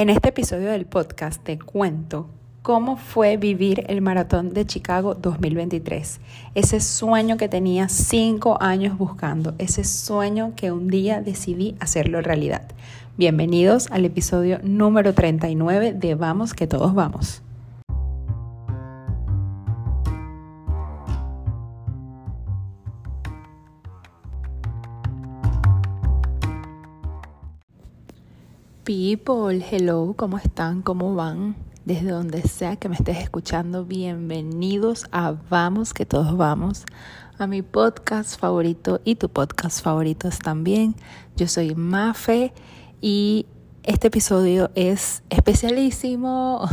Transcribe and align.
En 0.00 0.08
este 0.08 0.30
episodio 0.30 0.70
del 0.70 0.86
podcast 0.86 1.44
te 1.44 1.58
cuento 1.58 2.30
cómo 2.62 2.96
fue 2.96 3.36
vivir 3.36 3.84
el 3.88 4.00
maratón 4.00 4.54
de 4.54 4.64
Chicago 4.64 5.14
2023. 5.14 6.20
Ese 6.54 6.80
sueño 6.80 7.36
que 7.36 7.50
tenía 7.50 7.90
cinco 7.90 8.56
años 8.62 8.96
buscando, 8.96 9.54
ese 9.58 9.84
sueño 9.84 10.54
que 10.56 10.72
un 10.72 10.88
día 10.88 11.20
decidí 11.20 11.76
hacerlo 11.80 12.22
realidad. 12.22 12.62
Bienvenidos 13.18 13.90
al 13.90 14.06
episodio 14.06 14.58
número 14.62 15.12
39 15.12 15.92
de 15.92 16.14
Vamos 16.14 16.54
que 16.54 16.66
todos 16.66 16.94
vamos. 16.94 17.42
People, 28.84 29.62
hello, 29.70 30.14
¿cómo 30.16 30.38
están? 30.38 30.80
¿Cómo 30.80 31.14
van? 31.14 31.54
Desde 31.84 32.12
donde 32.12 32.40
sea 32.40 32.76
que 32.76 32.88
me 32.88 32.94
estés 32.94 33.18
escuchando, 33.18 33.84
bienvenidos 33.84 35.04
a 35.12 35.32
Vamos, 35.50 35.92
que 35.92 36.06
todos 36.06 36.34
vamos, 36.38 36.86
a 37.38 37.46
mi 37.46 37.60
podcast 37.60 38.40
favorito 38.40 39.02
y 39.04 39.16
tu 39.16 39.28
podcast 39.28 39.82
favorito 39.82 40.30
también. 40.42 40.96
Yo 41.36 41.46
soy 41.46 41.74
Mafe 41.74 42.54
y 43.02 43.44
este 43.82 44.08
episodio 44.08 44.70
es 44.74 45.22
especialísimo. 45.28 46.66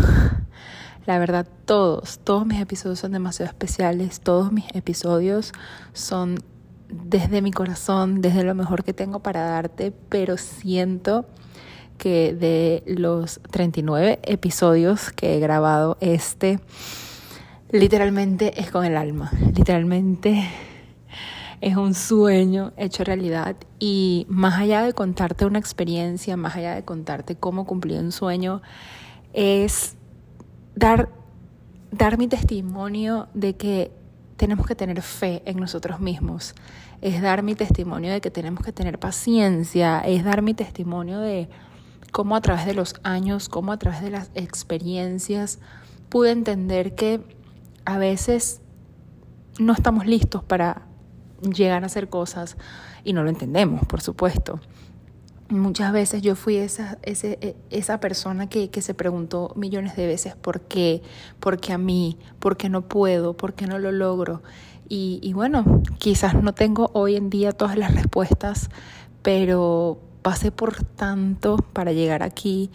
La 1.06 1.20
verdad, 1.20 1.46
todos, 1.66 2.20
todos 2.20 2.46
mis 2.46 2.62
episodios 2.62 3.00
son 3.00 3.12
demasiado 3.12 3.50
especiales, 3.50 4.22
todos 4.22 4.54
mis 4.54 4.74
episodios 4.74 5.52
son 5.92 6.38
desde 6.88 7.42
mi 7.42 7.52
corazón, 7.52 8.22
desde 8.22 8.46
lo 8.46 8.56
mejor 8.56 8.86
que 8.86 8.94
tengo 8.94 9.20
para 9.20 9.44
darte, 9.44 9.92
pero 9.92 10.38
siento 10.38 11.26
que 11.98 12.34
de 12.34 12.84
los 12.86 13.40
39 13.52 14.20
episodios 14.24 15.12
que 15.12 15.36
he 15.36 15.40
grabado, 15.40 15.98
este 16.00 16.60
literalmente 17.70 18.60
es 18.60 18.72
con 18.72 18.86
el 18.86 18.96
alma, 18.96 19.32
literalmente 19.56 20.48
es 21.62 21.76
un 21.76 21.94
sueño 21.94 22.74
hecho 22.78 23.04
realidad. 23.04 23.56
Y 23.80 24.26
más 24.30 24.60
allá 24.60 24.84
de 24.84 24.94
contarte 24.94 25.46
una 25.46 25.60
experiencia, 25.60 26.38
más 26.38 26.56
allá 26.56 26.76
de 26.76 26.84
contarte 26.84 27.36
cómo 27.36 27.66
cumplí 27.66 27.98
un 27.98 28.12
sueño, 28.12 28.62
es 29.34 29.96
dar, 30.76 31.10
dar 31.92 32.18
mi 32.18 32.28
testimonio 32.28 33.28
de 33.34 33.56
que 33.56 33.92
tenemos 34.38 34.68
que 34.68 34.76
tener 34.76 35.02
fe 35.02 35.42
en 35.46 35.58
nosotros 35.58 36.00
mismos, 36.00 36.54
es 37.02 37.22
dar 37.22 37.42
mi 37.44 37.56
testimonio 37.56 38.12
de 38.12 38.22
que 38.22 38.32
tenemos 38.32 38.64
que 38.64 38.72
tener 38.72 39.00
paciencia, 39.00 40.00
es 40.02 40.24
dar 40.24 40.42
mi 40.44 40.54
testimonio 40.54 41.20
de 41.20 41.50
cómo 42.12 42.36
a 42.36 42.42
través 42.42 42.66
de 42.66 42.74
los 42.74 42.96
años, 43.04 43.50
cómo 43.50 43.72
a 43.72 43.78
través 43.78 44.02
de 44.02 44.10
las 44.10 44.32
experiencias 44.36 45.60
pude 46.10 46.32
entender 46.32 46.96
que 46.96 47.22
a 47.86 47.98
veces 47.98 48.62
no 49.60 49.74
estamos 49.74 50.06
listos 50.06 50.44
para 50.44 50.84
llegar 51.42 51.84
a 51.84 51.88
hacer 51.88 52.10
cosas 52.10 52.58
y 53.04 53.14
no 53.14 53.24
lo 53.24 53.30
entendemos, 53.30 53.86
por 53.86 54.02
supuesto. 54.02 54.60
Muchas 55.50 55.94
veces 55.94 56.22
yo 56.22 56.36
fui 56.36 56.58
esa, 56.58 56.98
ese, 57.04 57.56
esa 57.70 58.02
persona 58.02 58.50
que, 58.50 58.70
que, 58.70 58.82
se 58.82 58.94
preguntó 58.94 59.54
millones 59.56 59.96
de 59.96 60.06
veces 60.06 60.36
por 60.36 60.62
qué, 60.62 61.02
por 61.40 61.62
qué 61.62 61.72
a 61.72 61.78
mí, 61.78 62.18
por 62.40 62.58
qué 62.58 62.68
no 62.68 62.90
puedo, 62.90 63.38
por 63.38 63.54
qué 63.54 63.66
no 63.66 63.80
lo 63.80 63.94
logro. 63.94 64.42
Y, 64.90 65.20
y 65.24 65.32
bueno, 65.32 65.82
quizás 66.00 66.34
no 66.36 66.54
tengo 66.54 66.92
hoy 66.94 67.16
en 67.16 67.30
día 67.30 67.54
todas 67.54 67.78
las 67.78 67.96
respuestas, 67.96 68.70
pero 69.22 70.02
pasé 70.22 70.52
por 70.52 70.84
tanto 70.84 71.58
para 71.74 71.92
llegar 71.92 72.24
aquí 72.24 72.70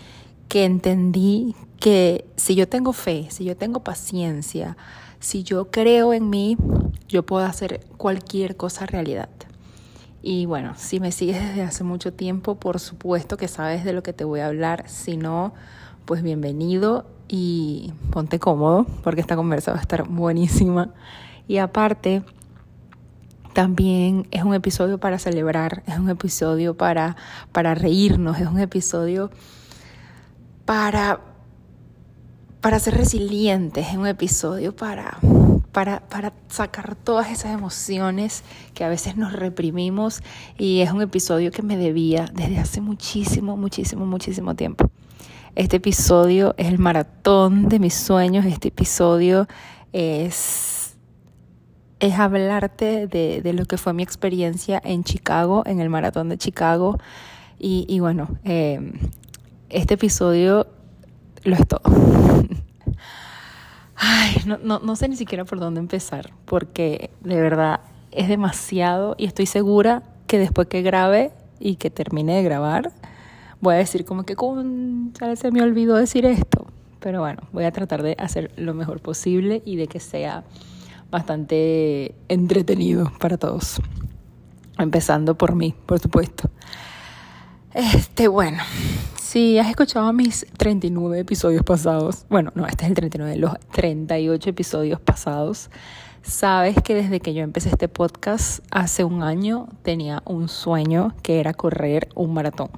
que 0.48 0.64
entendí 0.64 1.54
que 1.80 2.26
si 2.36 2.54
yo 2.54 2.68
tengo 2.68 2.92
fe, 2.92 3.26
si 3.30 3.44
yo 3.44 3.56
tengo 3.56 3.80
paciencia, 3.80 4.76
si 5.18 5.42
yo 5.44 5.70
creo 5.70 6.12
en 6.12 6.30
mí, 6.30 6.56
yo 7.08 7.24
puedo 7.24 7.44
hacer 7.44 7.80
cualquier 7.96 8.56
cosa 8.56 8.86
realidad. 8.86 9.30
Y 10.22 10.46
bueno, 10.46 10.74
si 10.76 11.00
me 11.00 11.10
sigues 11.10 11.40
desde 11.40 11.62
hace 11.62 11.82
mucho 11.84 12.12
tiempo, 12.12 12.54
por 12.54 12.78
supuesto 12.78 13.36
que 13.36 13.48
sabes 13.48 13.84
de 13.84 13.92
lo 13.92 14.02
que 14.02 14.12
te 14.12 14.24
voy 14.24 14.40
a 14.40 14.46
hablar. 14.46 14.88
Si 14.88 15.16
no, 15.16 15.52
pues 16.04 16.22
bienvenido 16.22 17.06
y 17.28 17.92
ponte 18.10 18.38
cómodo 18.38 18.86
porque 19.02 19.20
esta 19.20 19.34
conversa 19.34 19.72
va 19.72 19.78
a 19.78 19.80
estar 19.80 20.06
buenísima. 20.08 20.90
Y 21.48 21.58
aparte, 21.58 22.22
también 23.52 24.26
es 24.30 24.42
un 24.44 24.54
episodio 24.54 24.98
para 24.98 25.18
celebrar, 25.18 25.82
es 25.86 25.98
un 25.98 26.08
episodio 26.10 26.76
para, 26.76 27.16
para 27.52 27.74
reírnos, 27.74 28.38
es 28.38 28.46
un 28.46 28.58
episodio 28.58 29.30
para, 30.64 31.20
para 32.60 32.78
ser 32.78 32.94
resilientes, 32.94 33.88
es 33.88 33.96
un 33.96 34.06
episodio 34.06 34.74
para, 34.74 35.18
para, 35.72 36.00
para 36.08 36.32
sacar 36.48 36.94
todas 36.94 37.30
esas 37.30 37.52
emociones 37.52 38.42
que 38.74 38.84
a 38.84 38.88
veces 38.88 39.16
nos 39.16 39.32
reprimimos 39.32 40.22
y 40.58 40.80
es 40.80 40.90
un 40.92 41.02
episodio 41.02 41.50
que 41.50 41.62
me 41.62 41.76
debía 41.76 42.26
desde 42.32 42.58
hace 42.58 42.80
muchísimo, 42.80 43.56
muchísimo, 43.56 44.06
muchísimo 44.06 44.54
tiempo. 44.54 44.90
Este 45.54 45.76
episodio 45.76 46.54
es 46.56 46.68
el 46.68 46.78
maratón 46.78 47.68
de 47.68 47.78
mis 47.78 47.92
sueños, 47.92 48.46
este 48.46 48.68
episodio 48.68 49.46
es 49.92 50.81
es 52.02 52.18
hablarte 52.18 53.06
de, 53.06 53.40
de, 53.42 53.52
lo 53.52 53.64
que 53.64 53.78
fue 53.78 53.92
mi 53.92 54.02
experiencia 54.02 54.82
en 54.84 55.04
Chicago, 55.04 55.62
en 55.64 55.78
el 55.78 55.88
maratón 55.88 56.28
de 56.28 56.36
Chicago. 56.36 56.98
Y, 57.60 57.86
y 57.88 58.00
bueno, 58.00 58.28
eh, 58.42 58.92
este 59.68 59.94
episodio 59.94 60.66
lo 61.44 61.54
es 61.54 61.66
todo. 61.66 61.80
Ay, 63.94 64.34
no, 64.46 64.58
no, 64.58 64.80
no 64.80 64.96
sé 64.96 65.08
ni 65.08 65.14
siquiera 65.14 65.44
por 65.44 65.60
dónde 65.60 65.78
empezar, 65.78 66.32
porque 66.44 67.10
de 67.20 67.40
verdad 67.40 67.82
es 68.10 68.26
demasiado 68.26 69.14
y 69.16 69.26
estoy 69.26 69.46
segura 69.46 70.02
que 70.26 70.40
después 70.40 70.66
que 70.66 70.82
grabe 70.82 71.30
y 71.60 71.76
que 71.76 71.88
termine 71.88 72.34
de 72.34 72.42
grabar, 72.42 72.90
voy 73.60 73.74
a 73.74 73.78
decir 73.78 74.04
como 74.04 74.24
que 74.24 74.34
se 75.36 75.52
me 75.52 75.62
olvidó 75.62 75.94
decir 75.94 76.26
esto. 76.26 76.66
Pero 76.98 77.20
bueno, 77.20 77.42
voy 77.52 77.62
a 77.62 77.70
tratar 77.70 78.02
de 78.02 78.16
hacer 78.18 78.50
lo 78.56 78.74
mejor 78.74 78.98
posible 78.98 79.62
y 79.64 79.76
de 79.76 79.86
que 79.86 80.00
sea 80.00 80.42
bastante 81.12 82.16
entretenido 82.28 83.12
para 83.20 83.36
todos. 83.36 83.80
Empezando 84.78 85.36
por 85.36 85.54
mí, 85.54 85.74
por 85.86 86.00
supuesto. 86.00 86.50
Este, 87.74 88.26
bueno, 88.26 88.62
si 89.20 89.58
has 89.58 89.68
escuchado 89.68 90.12
mis 90.12 90.46
39 90.56 91.20
episodios 91.20 91.62
pasados, 91.62 92.26
bueno, 92.28 92.50
no, 92.54 92.66
este 92.66 92.84
es 92.84 92.90
el 92.90 92.96
39, 92.96 93.36
los 93.36 93.52
38 93.72 94.50
episodios 94.50 95.00
pasados, 95.00 95.70
sabes 96.22 96.76
que 96.82 96.94
desde 96.94 97.20
que 97.20 97.34
yo 97.34 97.42
empecé 97.42 97.68
este 97.68 97.88
podcast 97.88 98.64
hace 98.70 99.04
un 99.04 99.22
año 99.22 99.68
tenía 99.82 100.22
un 100.24 100.48
sueño 100.48 101.14
que 101.22 101.40
era 101.40 101.54
correr 101.54 102.08
un 102.14 102.34
maratón. 102.34 102.70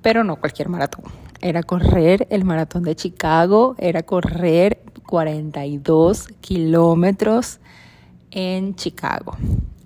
Pero 0.00 0.24
no 0.24 0.36
cualquier 0.36 0.68
maratón. 0.68 1.04
Era 1.40 1.62
correr 1.62 2.26
el 2.30 2.44
maratón 2.44 2.82
de 2.82 2.96
Chicago, 2.96 3.74
era 3.78 4.02
correr 4.02 4.82
42 5.12 6.28
kilómetros 6.40 7.60
en 8.30 8.74
Chicago. 8.76 9.36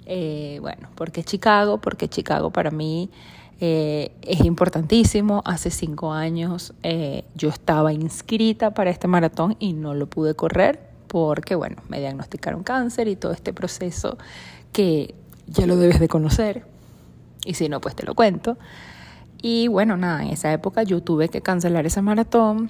Eh, 0.04 0.59
bueno, 0.60 0.88
¿por 0.94 1.10
qué 1.10 1.25
Chicago? 1.25 1.78
Porque 1.78 2.09
Chicago 2.09 2.50
para 2.50 2.70
mí 2.70 3.10
eh, 3.60 4.12
es 4.22 4.44
importantísimo. 4.44 5.42
Hace 5.44 5.72
cinco 5.72 6.12
años 6.12 6.75
eh, 6.84 7.25
yo 7.34 7.48
estaba 7.48 7.92
inscrita 7.92 8.72
para 8.72 8.91
este 8.91 9.09
maratón 9.09 9.56
y 9.59 9.72
no 9.72 9.94
lo 9.94 10.06
pude 10.06 10.34
correr 10.36 10.78
porque, 11.09 11.56
bueno, 11.56 11.82
me 11.88 11.98
diagnosticaron 11.98 12.62
cáncer 12.62 13.09
y 13.09 13.16
todo 13.16 13.32
este 13.32 13.53
proceso 13.53 14.19
que 14.72 15.16
ya 15.48 15.66
lo 15.66 15.76
debes 15.76 15.98
de 15.98 16.06
conocer. 16.06 16.62
Y 17.44 17.54
si 17.54 17.69
no, 17.69 17.81
pues 17.81 17.97
te 17.97 18.06
lo 18.06 18.15
cuento. 18.15 18.59
Y 19.42 19.69
bueno, 19.69 19.97
nada, 19.97 20.22
en 20.22 20.30
esa 20.30 20.52
época 20.52 20.82
yo 20.82 21.02
tuve 21.02 21.28
que 21.28 21.41
cancelar 21.41 21.86
ese 21.86 22.02
maratón 22.02 22.68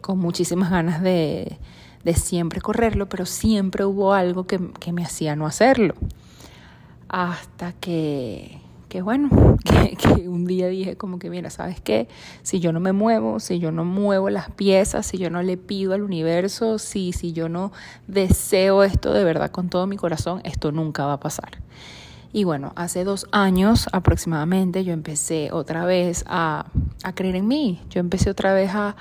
con 0.00 0.18
muchísimas 0.18 0.70
ganas 0.70 1.02
de, 1.02 1.58
de 2.04 2.14
siempre 2.14 2.60
correrlo, 2.60 3.08
pero 3.08 3.26
siempre 3.26 3.84
hubo 3.84 4.12
algo 4.12 4.46
que, 4.46 4.58
me 4.58 5.04
hacía 5.04 5.36
no 5.36 5.46
hacerlo. 5.46 5.94
Hasta 7.08 7.72
que, 7.72 8.60
que 8.88 9.02
bueno, 9.02 9.28
que, 10.16 10.28
un 10.28 10.46
día 10.46 10.68
dije 10.68 10.96
como 10.96 11.18
que, 11.18 11.28
mira, 11.28 11.50
¿sabes 11.50 11.80
qué? 11.80 12.08
Si 12.42 12.60
yo 12.60 12.72
no 12.72 12.80
me 12.80 12.92
muevo, 12.92 13.40
si 13.40 13.58
yo 13.58 13.72
no 13.72 13.84
muevo 13.84 14.30
las 14.30 14.50
piezas, 14.50 15.06
si 15.06 15.18
yo 15.18 15.30
no 15.30 15.42
le 15.42 15.56
pido 15.56 15.92
al 15.92 16.02
universo, 16.02 16.78
si, 16.78 17.12
si 17.12 17.32
yo 17.32 17.48
no 17.48 17.72
deseo 18.06 18.82
esto 18.82 19.12
de 19.12 19.24
verdad 19.24 19.50
con 19.50 19.68
todo 19.68 19.86
mi 19.86 19.96
corazón, 19.96 20.40
esto 20.44 20.72
nunca 20.72 21.04
va 21.06 21.14
a 21.14 21.20
pasar. 21.20 21.58
Y 22.32 22.44
bueno, 22.44 22.72
hace 22.76 23.02
dos 23.04 23.26
años 23.32 23.88
aproximadamente 23.92 24.84
yo 24.84 24.92
empecé 24.92 25.50
otra 25.52 25.84
vez 25.84 26.24
a, 26.28 26.66
a 27.02 27.14
creer 27.14 27.36
en 27.36 27.48
mí, 27.48 27.80
yo 27.90 28.00
empecé 28.00 28.30
otra 28.30 28.54
vez 28.54 28.70
a, 28.72 28.94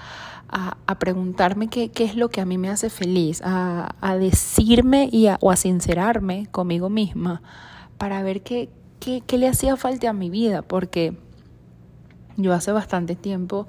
a, 0.52 1.00
preguntarme 1.00 1.68
qué, 1.68 1.90
qué, 1.90 2.06
es 2.06 2.16
lo 2.16 2.30
que 2.30 2.42
a 2.42 2.46
mí 2.46 2.58
me 2.58 2.70
hace 2.70 2.90
feliz, 2.90 3.42
a, 3.44 3.94
decirme 4.20 5.10
y 5.12 5.28
o 5.40 5.52
a 5.52 5.56
sincerarme 5.56 6.48
conmigo 6.48 6.90
misma 6.90 7.42
para 7.98 8.24
ver 8.24 8.42
qué, 8.42 8.70
qué, 9.00 9.22
qué 9.26 9.38
le 9.38 9.48
hacía 9.48 9.78
falta 9.78 10.10
a 10.10 10.14
mi 10.14 10.30
vida, 10.30 10.64
porque 10.64 11.16
yo 12.36 12.54
hace 12.54 12.72
bastante 12.72 13.16
tiempo 13.16 13.68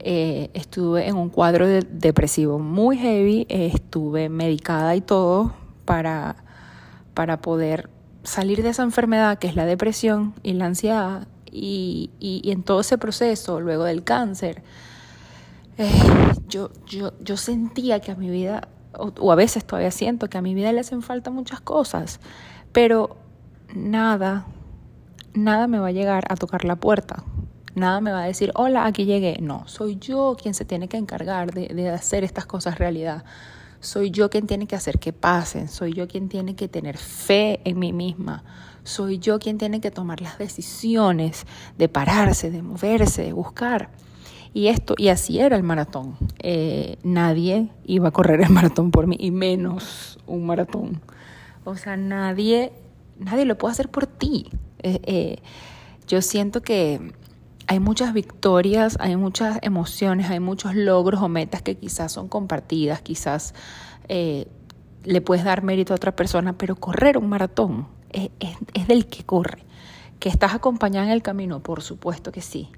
eh, 0.00 0.50
estuve 0.54 1.08
en 1.08 1.16
un 1.16 1.30
cuadro 1.30 1.66
depresivo 1.66 2.58
muy 2.58 2.98
heavy, 2.98 3.46
estuve 3.48 4.28
medicada 4.28 4.94
y 4.96 5.00
todo 5.00 5.54
para, 5.84 6.36
para 7.14 7.40
poder 7.40 7.88
salir 8.28 8.62
de 8.62 8.70
esa 8.70 8.82
enfermedad 8.82 9.38
que 9.38 9.48
es 9.48 9.56
la 9.56 9.66
depresión 9.66 10.34
y 10.42 10.52
la 10.52 10.66
ansiedad 10.66 11.26
y, 11.50 12.10
y, 12.20 12.50
en 12.50 12.62
todo 12.62 12.80
ese 12.80 12.98
proceso, 12.98 13.60
luego 13.60 13.84
del 13.84 14.04
cáncer, 14.04 14.62
eh, 15.78 15.88
yo, 16.48 16.70
yo, 16.86 17.12
yo 17.20 17.36
sentía 17.36 18.00
que 18.00 18.12
a 18.12 18.14
mi 18.14 18.30
vida, 18.30 18.68
o, 18.92 19.32
a 19.32 19.34
veces 19.34 19.64
todavía 19.64 19.90
siento 19.90 20.28
que 20.28 20.38
a 20.38 20.42
mi 20.42 20.54
vida 20.54 20.72
le 20.72 20.80
hacen 20.80 21.02
falta 21.02 21.30
muchas 21.30 21.60
cosas, 21.60 22.20
pero 22.72 23.16
nada, 23.74 24.46
nada 25.34 25.66
me 25.66 25.78
va 25.78 25.88
a 25.88 25.92
llegar 25.92 26.24
a 26.28 26.36
tocar 26.36 26.64
la 26.64 26.76
puerta. 26.76 27.24
Nada 27.74 28.00
me 28.00 28.10
va 28.10 28.22
a 28.22 28.26
decir, 28.26 28.50
hola, 28.54 28.86
aquí 28.86 29.04
llegué. 29.04 29.38
No, 29.40 29.68
soy 29.68 29.96
yo 29.96 30.36
quien 30.40 30.52
se 30.52 30.64
tiene 30.64 30.88
que 30.88 30.96
encargar 30.96 31.52
de, 31.52 31.68
de 31.68 31.90
hacer 31.90 32.24
estas 32.24 32.44
cosas 32.44 32.78
realidad. 32.78 33.24
Soy 33.80 34.10
yo 34.10 34.28
quien 34.28 34.46
tiene 34.46 34.66
que 34.66 34.76
hacer 34.76 34.98
que 34.98 35.12
pasen. 35.12 35.68
Soy 35.68 35.92
yo 35.92 36.08
quien 36.08 36.28
tiene 36.28 36.56
que 36.56 36.68
tener 36.68 36.96
fe 36.96 37.60
en 37.64 37.78
mí 37.78 37.92
misma. 37.92 38.44
Soy 38.82 39.18
yo 39.18 39.38
quien 39.38 39.58
tiene 39.58 39.80
que 39.80 39.90
tomar 39.90 40.20
las 40.20 40.38
decisiones 40.38 41.46
de 41.76 41.88
pararse, 41.88 42.50
de 42.50 42.62
moverse, 42.62 43.22
de 43.22 43.32
buscar. 43.32 43.90
Y 44.54 44.68
esto, 44.68 44.94
y 44.96 45.08
así 45.08 45.38
era 45.40 45.56
el 45.56 45.62
maratón. 45.62 46.16
Eh, 46.38 46.96
nadie 47.02 47.70
iba 47.84 48.08
a 48.08 48.12
correr 48.12 48.40
el 48.40 48.50
maratón 48.50 48.90
por 48.90 49.06
mí, 49.06 49.16
y 49.18 49.30
menos 49.30 50.18
un 50.26 50.46
maratón. 50.46 51.00
O 51.64 51.76
sea, 51.76 51.96
nadie, 51.96 52.72
nadie 53.18 53.44
lo 53.44 53.58
puede 53.58 53.72
hacer 53.72 53.90
por 53.90 54.06
ti. 54.06 54.50
Eh, 54.82 55.00
eh, 55.04 55.36
yo 56.06 56.22
siento 56.22 56.62
que 56.62 57.12
hay 57.68 57.80
muchas 57.80 58.14
victorias, 58.14 58.96
hay 58.98 59.16
muchas 59.16 59.58
emociones, 59.60 60.30
hay 60.30 60.40
muchos 60.40 60.74
logros 60.74 61.20
o 61.20 61.28
metas 61.28 61.60
que 61.60 61.76
quizás 61.76 62.10
son 62.10 62.26
compartidas, 62.26 63.02
quizás 63.02 63.54
le 64.08 65.20
puedes 65.20 65.44
dar 65.44 65.62
mérito 65.62 65.92
a 65.92 65.96
otra 65.96 66.16
persona, 66.16 66.54
pero 66.54 66.76
correr 66.76 67.18
un 67.18 67.28
maratón 67.28 67.86
es, 68.10 68.30
del 68.88 69.06
que 69.06 69.24
corre. 69.24 69.64
¿Que 70.18 70.30
estás 70.30 70.54
acompañada 70.54 71.06
en 71.06 71.12
el 71.12 71.22
camino? 71.22 71.60
Por 71.60 71.82
supuesto 71.82 72.32
que 72.32 72.40
sí. 72.40 72.70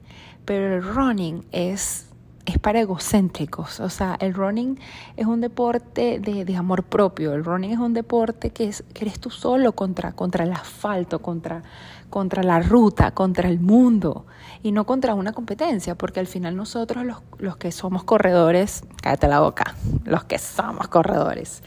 Pero 0.45 0.75
el 0.75 0.83
running 0.83 1.47
es, 1.53 2.09
es 2.45 2.59
para 2.59 2.81
egocéntricos. 2.81 3.81
O 3.81 3.89
sea, 3.89 4.17
el 4.21 4.35
running 4.35 4.79
es 5.17 5.27
un 5.27 5.41
deporte 5.41 6.19
de, 6.19 6.57
amor 6.57 6.83
propio. 6.83 7.33
El 7.33 7.45
running 7.45 7.71
es 7.71 7.79
un 7.79 7.95
deporte 7.95 8.51
que, 8.51 8.65
es, 8.65 8.85
que 8.93 9.05
eres 9.05 9.21
tú 9.21 9.31
solo 9.31 9.73
contra, 9.73 10.13
contra 10.13 10.45
el 10.45 10.53
asfalto, 10.53 11.23
contra, 11.23 11.63
contra 12.11 12.43
la 12.43 12.61
ruta, 12.61 13.13
contra 13.13 13.49
el 13.49 13.61
mundo 13.61 14.27
y 14.62 14.73
no 14.73 14.85
contra 14.85 15.15
una 15.15 15.33
competencia, 15.33 15.95
porque 15.95 16.21
al 16.21 16.27
final 16.27 16.57
nosotros 16.57 17.05
los, 17.05 17.19
los 17.39 17.57
que 17.57 17.73
somos 17.73 18.05
corredores, 18.05 18.83
cállate 19.03 19.29
la 19.29 19.41
boca, 19.41 19.75
los 20.05 20.25
que 20.25 20.39
somos 20.39 20.89
corredores, 20.89 21.62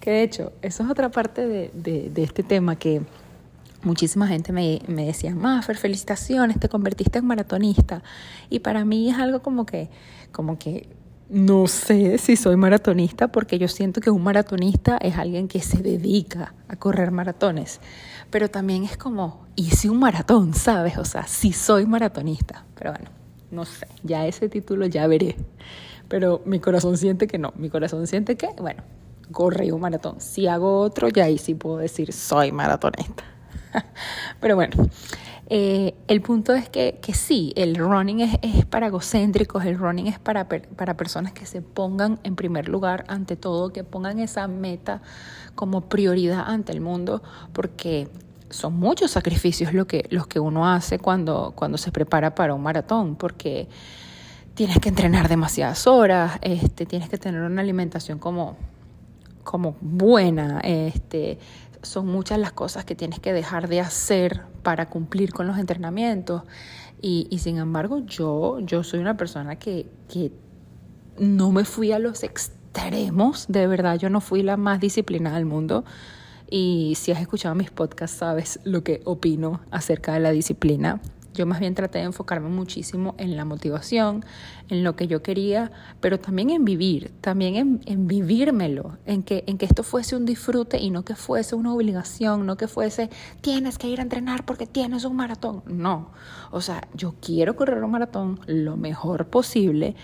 que 0.00 0.10
de 0.10 0.22
hecho, 0.22 0.52
eso 0.62 0.84
es 0.84 0.90
otra 0.90 1.10
parte 1.10 1.46
de, 1.46 1.70
de, 1.74 2.22
este 2.22 2.42
tema 2.42 2.76
que 2.76 3.02
muchísima 3.82 4.28
gente 4.28 4.52
me, 4.52 4.80
me 4.86 5.06
decía, 5.06 5.34
Maffer, 5.34 5.76
felicitaciones, 5.76 6.60
te 6.60 6.68
convertiste 6.68 7.18
en 7.18 7.26
maratonista. 7.26 8.02
Y 8.50 8.60
para 8.60 8.84
mí 8.84 9.10
es 9.10 9.18
algo 9.18 9.40
como 9.40 9.66
que, 9.66 9.88
como 10.32 10.58
que 10.58 10.88
no 11.28 11.66
sé 11.66 12.18
si 12.18 12.36
soy 12.36 12.56
maratonista 12.56 13.28
porque 13.28 13.58
yo 13.58 13.66
siento 13.66 14.00
que 14.00 14.10
un 14.10 14.22
maratonista 14.22 14.96
es 14.98 15.16
alguien 15.16 15.48
que 15.48 15.60
se 15.60 15.82
dedica 15.82 16.54
a 16.68 16.76
correr 16.76 17.10
maratones. 17.10 17.80
Pero 18.30 18.50
también 18.50 18.84
es 18.84 18.96
como, 18.96 19.46
hice 19.54 19.88
un 19.88 19.98
maratón, 19.98 20.54
¿sabes? 20.54 20.98
O 20.98 21.04
sea, 21.04 21.26
sí 21.26 21.52
soy 21.52 21.86
maratonista. 21.86 22.64
Pero 22.74 22.92
bueno, 22.92 23.10
no 23.50 23.64
sé, 23.64 23.86
ya 24.02 24.26
ese 24.26 24.48
título 24.48 24.86
ya 24.86 25.06
veré. 25.06 25.36
Pero 26.08 26.42
mi 26.44 26.60
corazón 26.60 26.96
siente 26.96 27.26
que 27.26 27.38
no. 27.38 27.52
Mi 27.56 27.70
corazón 27.70 28.06
siente 28.06 28.36
que, 28.36 28.48
bueno, 28.58 28.82
corrí 29.32 29.70
un 29.70 29.80
maratón. 29.80 30.20
Si 30.20 30.46
hago 30.46 30.80
otro, 30.80 31.08
ya 31.08 31.24
ahí 31.24 31.38
sí 31.38 31.54
puedo 31.54 31.78
decir 31.78 32.12
soy 32.12 32.52
maratonista. 32.52 33.24
Pero 34.40 34.56
bueno, 34.56 34.88
eh, 35.48 35.94
el 36.08 36.22
punto 36.22 36.54
es 36.54 36.68
que, 36.68 36.98
que 37.00 37.14
sí, 37.14 37.52
el 37.56 37.76
running 37.76 38.20
es, 38.20 38.38
es, 38.42 38.64
para 38.64 38.88
egocéntricos, 38.88 39.64
el 39.64 39.78
running 39.78 40.08
es 40.08 40.18
para, 40.18 40.48
para 40.48 40.96
personas 40.96 41.32
que 41.32 41.46
se 41.46 41.62
pongan 41.62 42.18
en 42.24 42.34
primer 42.34 42.68
lugar 42.68 43.04
ante 43.08 43.36
todo, 43.36 43.72
que 43.72 43.84
pongan 43.84 44.18
esa 44.18 44.48
meta 44.48 45.02
como 45.54 45.82
prioridad 45.82 46.44
ante 46.46 46.72
el 46.72 46.80
mundo, 46.80 47.22
porque 47.52 48.08
son 48.50 48.74
muchos 48.74 49.12
sacrificios 49.12 49.72
lo 49.72 49.86
que, 49.86 50.06
los 50.10 50.26
que 50.26 50.40
uno 50.40 50.68
hace 50.68 50.98
cuando, 50.98 51.52
cuando 51.54 51.78
se 51.78 51.92
prepara 51.92 52.34
para 52.34 52.52
un 52.52 52.62
maratón, 52.62 53.14
porque 53.14 53.68
tienes 54.54 54.80
que 54.80 54.88
entrenar 54.88 55.28
demasiadas 55.28 55.86
horas, 55.86 56.38
este, 56.42 56.86
tienes 56.86 57.08
que 57.08 57.18
tener 57.18 57.42
una 57.42 57.62
alimentación 57.62 58.18
como 58.18 58.56
como 59.46 59.76
buena. 59.80 60.60
Este, 60.60 61.38
son 61.86 62.06
muchas 62.06 62.38
las 62.38 62.52
cosas 62.52 62.84
que 62.84 62.94
tienes 62.94 63.20
que 63.20 63.32
dejar 63.32 63.68
de 63.68 63.80
hacer 63.80 64.42
para 64.62 64.88
cumplir 64.88 65.32
con 65.32 65.46
los 65.46 65.58
entrenamientos. 65.58 66.42
Y, 67.00 67.28
sin 67.38 67.58
embargo, 67.58 68.00
yo, 68.00 68.58
yo 68.60 68.82
soy 68.82 69.00
una 69.00 69.16
persona 69.16 69.56
que, 69.56 69.88
que 70.08 70.32
no 71.18 71.52
me 71.52 71.64
fui 71.64 71.92
a 71.92 71.98
los 71.98 72.22
extremos, 72.22 73.46
de 73.48 73.66
verdad, 73.66 73.98
yo 73.98 74.10
no 74.10 74.20
fui 74.20 74.42
la 74.42 74.56
más 74.56 74.80
disciplinada 74.80 75.36
del 75.36 75.46
mundo. 75.46 75.84
Y 76.48 76.94
si 76.96 77.12
has 77.12 77.20
escuchado 77.20 77.54
mis 77.54 77.70
podcasts, 77.70 78.18
sabes 78.18 78.60
lo 78.64 78.82
que 78.82 79.00
opino 79.04 79.60
acerca 79.70 80.14
de 80.14 80.20
la 80.20 80.30
disciplina. 80.30 81.00
Yo 81.36 81.44
más 81.44 81.60
bien 81.60 81.74
traté 81.74 81.98
de 81.98 82.04
enfocarme 82.04 82.48
muchísimo 82.48 83.14
en 83.18 83.36
la 83.36 83.44
motivación, 83.44 84.24
en 84.70 84.82
lo 84.82 84.96
que 84.96 85.06
yo 85.06 85.22
quería, 85.22 85.70
pero 86.00 86.18
también 86.18 86.48
en 86.48 86.64
vivir, 86.64 87.12
también 87.20 87.82
en, 87.84 88.08
vivírmelo, 88.08 88.96
en 89.04 89.22
que, 89.22 89.44
en 89.46 89.58
que 89.58 89.66
esto 89.66 89.82
fuese 89.82 90.16
un 90.16 90.24
disfrute 90.24 90.78
y 90.78 90.88
no 90.88 91.04
que 91.04 91.14
fuese 91.14 91.54
una 91.54 91.74
obligación, 91.74 92.46
no 92.46 92.56
que 92.56 92.68
fuese 92.68 93.10
tienes 93.42 93.76
que 93.76 93.86
ir 93.86 94.00
a 94.00 94.02
entrenar 94.02 94.46
porque 94.46 94.66
tienes 94.66 95.04
un 95.04 95.14
maratón. 95.14 95.62
No, 95.66 96.12
o 96.50 96.62
sea, 96.62 96.88
yo 96.94 97.16
quiero 97.20 97.54
correr 97.54 97.84
un 97.84 97.90
maratón 97.90 98.40
lo 98.46 98.78
mejor 98.78 99.26
posible, 99.26 99.94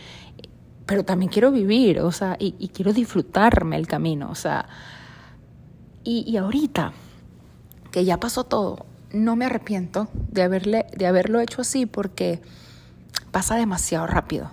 pero 0.85 1.03
también 1.03 1.31
quiero 1.31 1.51
vivir, 1.51 2.01
o 2.01 2.13
sea, 2.13 2.37
y, 2.39 2.55
y 2.59 2.69
quiero 2.69 2.93
disfrutarme 2.93 3.77
el 3.77 3.87
camino, 3.87 4.29
o 4.31 4.35
sea, 4.35 4.69
y, 6.05 6.31
y 6.31 6.37
ahorita 6.37 6.93
que 7.91 8.05
ya 8.05 8.21
pasó 8.21 8.45
todo, 8.45 8.85
no 9.13 9.37
me 9.37 9.45
arrepiento 9.45 10.09
de, 10.31 10.43
haberle, 10.43 10.87
de 10.97 11.07
haberlo 11.07 11.41
hecho 11.41 11.63
así 11.63 11.87
porque 11.87 12.41
pasa 13.31 13.57
demasiado 13.57 14.07
rápido. 14.07 14.51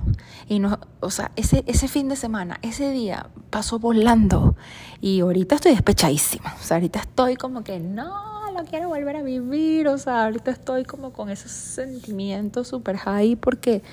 Y 0.47 0.59
no, 0.59 0.79
o 0.99 1.11
sea, 1.11 1.31
ese, 1.35 1.63
ese 1.67 1.87
fin 1.87 2.09
de 2.09 2.15
semana, 2.15 2.59
ese 2.61 2.91
día 2.91 3.27
pasó 3.49 3.77
volando. 3.79 4.55
Y 5.01 5.19
ahorita 5.19 5.55
estoy 5.55 5.71
despechadísima. 5.73 6.55
O 6.59 6.63
sea, 6.63 6.77
ahorita 6.77 6.99
estoy 6.99 7.35
como 7.35 7.63
que 7.63 7.79
no, 7.79 8.51
lo 8.51 8.63
quiero 8.65 8.87
volver 8.89 9.17
a 9.17 9.21
vivir. 9.21 9.87
O 9.87 9.97
sea, 9.97 10.25
ahorita 10.25 10.51
estoy 10.51 10.85
como 10.85 11.11
con 11.11 11.29
esos 11.29 11.51
sentimientos 11.51 12.67
súper 12.69 12.97
high 12.97 13.35
porque 13.35 13.83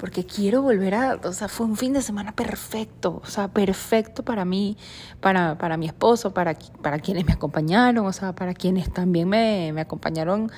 porque 0.00 0.24
quiero 0.24 0.62
volver 0.62 0.94
a, 0.94 1.20
o 1.22 1.32
sea, 1.34 1.46
fue 1.48 1.66
un 1.66 1.76
fin 1.76 1.92
de 1.92 2.00
semana 2.00 2.32
perfecto, 2.32 3.20
o 3.22 3.26
sea, 3.26 3.48
perfecto 3.48 4.24
para 4.24 4.46
mí, 4.46 4.78
para, 5.20 5.58
para 5.58 5.76
mi 5.76 5.84
esposo, 5.84 6.32
para, 6.32 6.56
para 6.80 6.98
quienes 6.98 7.26
me 7.26 7.34
acompañaron, 7.34 8.06
o 8.06 8.12
sea, 8.12 8.34
para 8.34 8.54
quienes 8.54 8.90
también 8.90 9.28
me, 9.28 9.72
me 9.74 9.82
acompañaron 9.82 10.50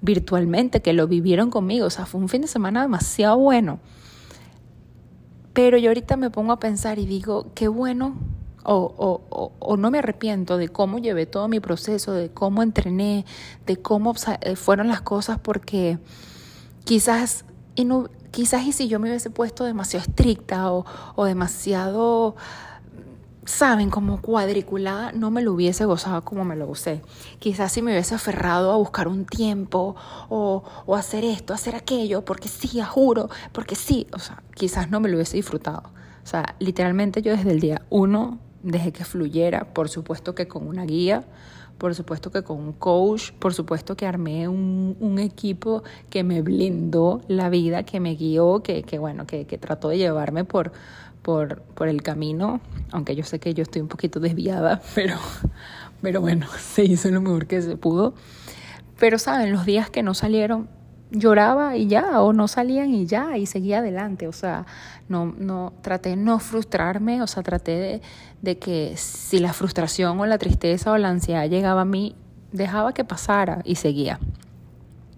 virtualmente, 0.00 0.80
que 0.80 0.94
lo 0.94 1.06
vivieron 1.08 1.50
conmigo, 1.50 1.86
o 1.86 1.90
sea, 1.90 2.06
fue 2.06 2.22
un 2.22 2.30
fin 2.30 2.40
de 2.40 2.48
semana 2.48 2.80
demasiado 2.80 3.36
bueno. 3.36 3.80
Pero 5.52 5.76
yo 5.76 5.90
ahorita 5.90 6.16
me 6.16 6.30
pongo 6.30 6.52
a 6.52 6.58
pensar 6.58 6.98
y 6.98 7.04
digo, 7.04 7.52
qué 7.54 7.68
bueno 7.68 8.16
o, 8.64 8.94
o, 8.96 9.52
o, 9.58 9.76
no 9.76 9.90
me 9.90 9.98
arrepiento 9.98 10.56
de 10.56 10.70
cómo 10.70 10.98
llevé 10.98 11.26
todo 11.26 11.48
mi 11.48 11.60
proceso, 11.60 12.12
de 12.12 12.30
cómo 12.30 12.62
entrené, 12.62 13.26
de 13.66 13.76
cómo 13.76 14.14
eh, 14.40 14.56
fueron 14.56 14.88
las 14.88 15.02
cosas, 15.02 15.38
porque 15.38 15.98
quizás 16.84 17.44
quizás 18.30 18.66
y 18.66 18.72
si 18.72 18.88
yo 18.88 18.98
me 18.98 19.08
hubiese 19.08 19.30
puesto 19.30 19.64
demasiado 19.64 20.04
estricta 20.06 20.72
o, 20.72 20.84
o 21.14 21.24
demasiado, 21.24 22.36
saben, 23.46 23.90
como 23.90 24.20
cuadriculada, 24.20 25.12
no 25.12 25.30
me 25.30 25.40
lo 25.42 25.52
hubiese 25.52 25.84
gozado 25.84 26.24
como 26.24 26.44
me 26.44 26.56
lo 26.56 26.66
gocé. 26.66 27.02
Quizás 27.38 27.72
si 27.72 27.80
me 27.80 27.92
hubiese 27.92 28.14
aferrado 28.14 28.72
a 28.72 28.76
buscar 28.76 29.08
un 29.08 29.24
tiempo 29.24 29.96
o, 30.28 30.64
o 30.84 30.96
hacer 30.96 31.24
esto, 31.24 31.54
hacer 31.54 31.74
aquello, 31.74 32.24
porque 32.24 32.48
sí, 32.48 32.80
juro, 32.82 33.30
porque 33.52 33.76
sí, 33.76 34.06
o 34.12 34.18
sea, 34.18 34.42
quizás 34.54 34.90
no 34.90 35.00
me 35.00 35.08
lo 35.08 35.16
hubiese 35.16 35.36
disfrutado. 35.36 35.84
O 36.22 36.26
sea, 36.26 36.56
literalmente 36.58 37.22
yo 37.22 37.36
desde 37.36 37.52
el 37.52 37.60
día 37.60 37.82
uno 37.88 38.40
dejé 38.62 38.92
que 38.92 39.04
fluyera, 39.04 39.72
por 39.72 39.88
supuesto 39.88 40.34
que 40.34 40.48
con 40.48 40.66
una 40.66 40.84
guía, 40.84 41.24
por 41.78 41.94
supuesto 41.94 42.30
que 42.30 42.42
con 42.42 42.58
un 42.58 42.72
coach, 42.72 43.32
por 43.32 43.52
supuesto 43.52 43.96
que 43.96 44.06
armé 44.06 44.48
un, 44.48 44.96
un 45.00 45.18
equipo 45.18 45.82
que 46.10 46.24
me 46.24 46.42
blindó 46.42 47.20
la 47.28 47.48
vida, 47.48 47.82
que 47.84 48.00
me 48.00 48.14
guió, 48.14 48.62
que, 48.62 48.82
que 48.82 48.98
bueno, 48.98 49.26
que, 49.26 49.46
que 49.46 49.58
trató 49.58 49.88
de 49.88 49.98
llevarme 49.98 50.44
por, 50.44 50.72
por, 51.22 51.62
por 51.62 51.88
el 51.88 52.02
camino, 52.02 52.60
aunque 52.92 53.16
yo 53.16 53.24
sé 53.24 53.38
que 53.40 53.52
yo 53.52 53.62
estoy 53.62 53.82
un 53.82 53.88
poquito 53.88 54.20
desviada, 54.20 54.80
pero, 54.94 55.16
pero 56.00 56.20
bueno, 56.20 56.46
se 56.58 56.84
hizo 56.84 57.10
lo 57.10 57.20
mejor 57.20 57.46
que 57.46 57.60
se 57.62 57.76
pudo. 57.76 58.14
Pero 58.98 59.18
saben, 59.18 59.52
los 59.52 59.66
días 59.66 59.90
que 59.90 60.02
no 60.02 60.14
salieron, 60.14 60.68
lloraba 61.10 61.76
y 61.76 61.86
ya, 61.86 62.20
o 62.20 62.32
no 62.32 62.48
salían 62.48 62.92
y 62.92 63.06
ya, 63.06 63.36
y 63.36 63.46
seguía 63.46 63.78
adelante. 63.78 64.28
O 64.28 64.32
sea, 64.32 64.66
no, 65.08 65.34
no, 65.38 65.72
traté 65.82 66.10
de 66.10 66.16
no 66.16 66.38
frustrarme, 66.38 67.22
o 67.22 67.26
sea, 67.26 67.42
traté 67.42 67.72
de, 67.72 68.02
de 68.42 68.58
que 68.58 68.94
si 68.96 69.38
la 69.38 69.52
frustración 69.52 70.18
o 70.20 70.26
la 70.26 70.38
tristeza 70.38 70.92
o 70.92 70.98
la 70.98 71.08
ansiedad 71.08 71.48
llegaba 71.48 71.82
a 71.82 71.84
mí, 71.86 72.14
dejaba 72.52 72.92
que 72.92 73.04
pasara 73.04 73.60
y 73.64 73.76
seguía. 73.76 74.18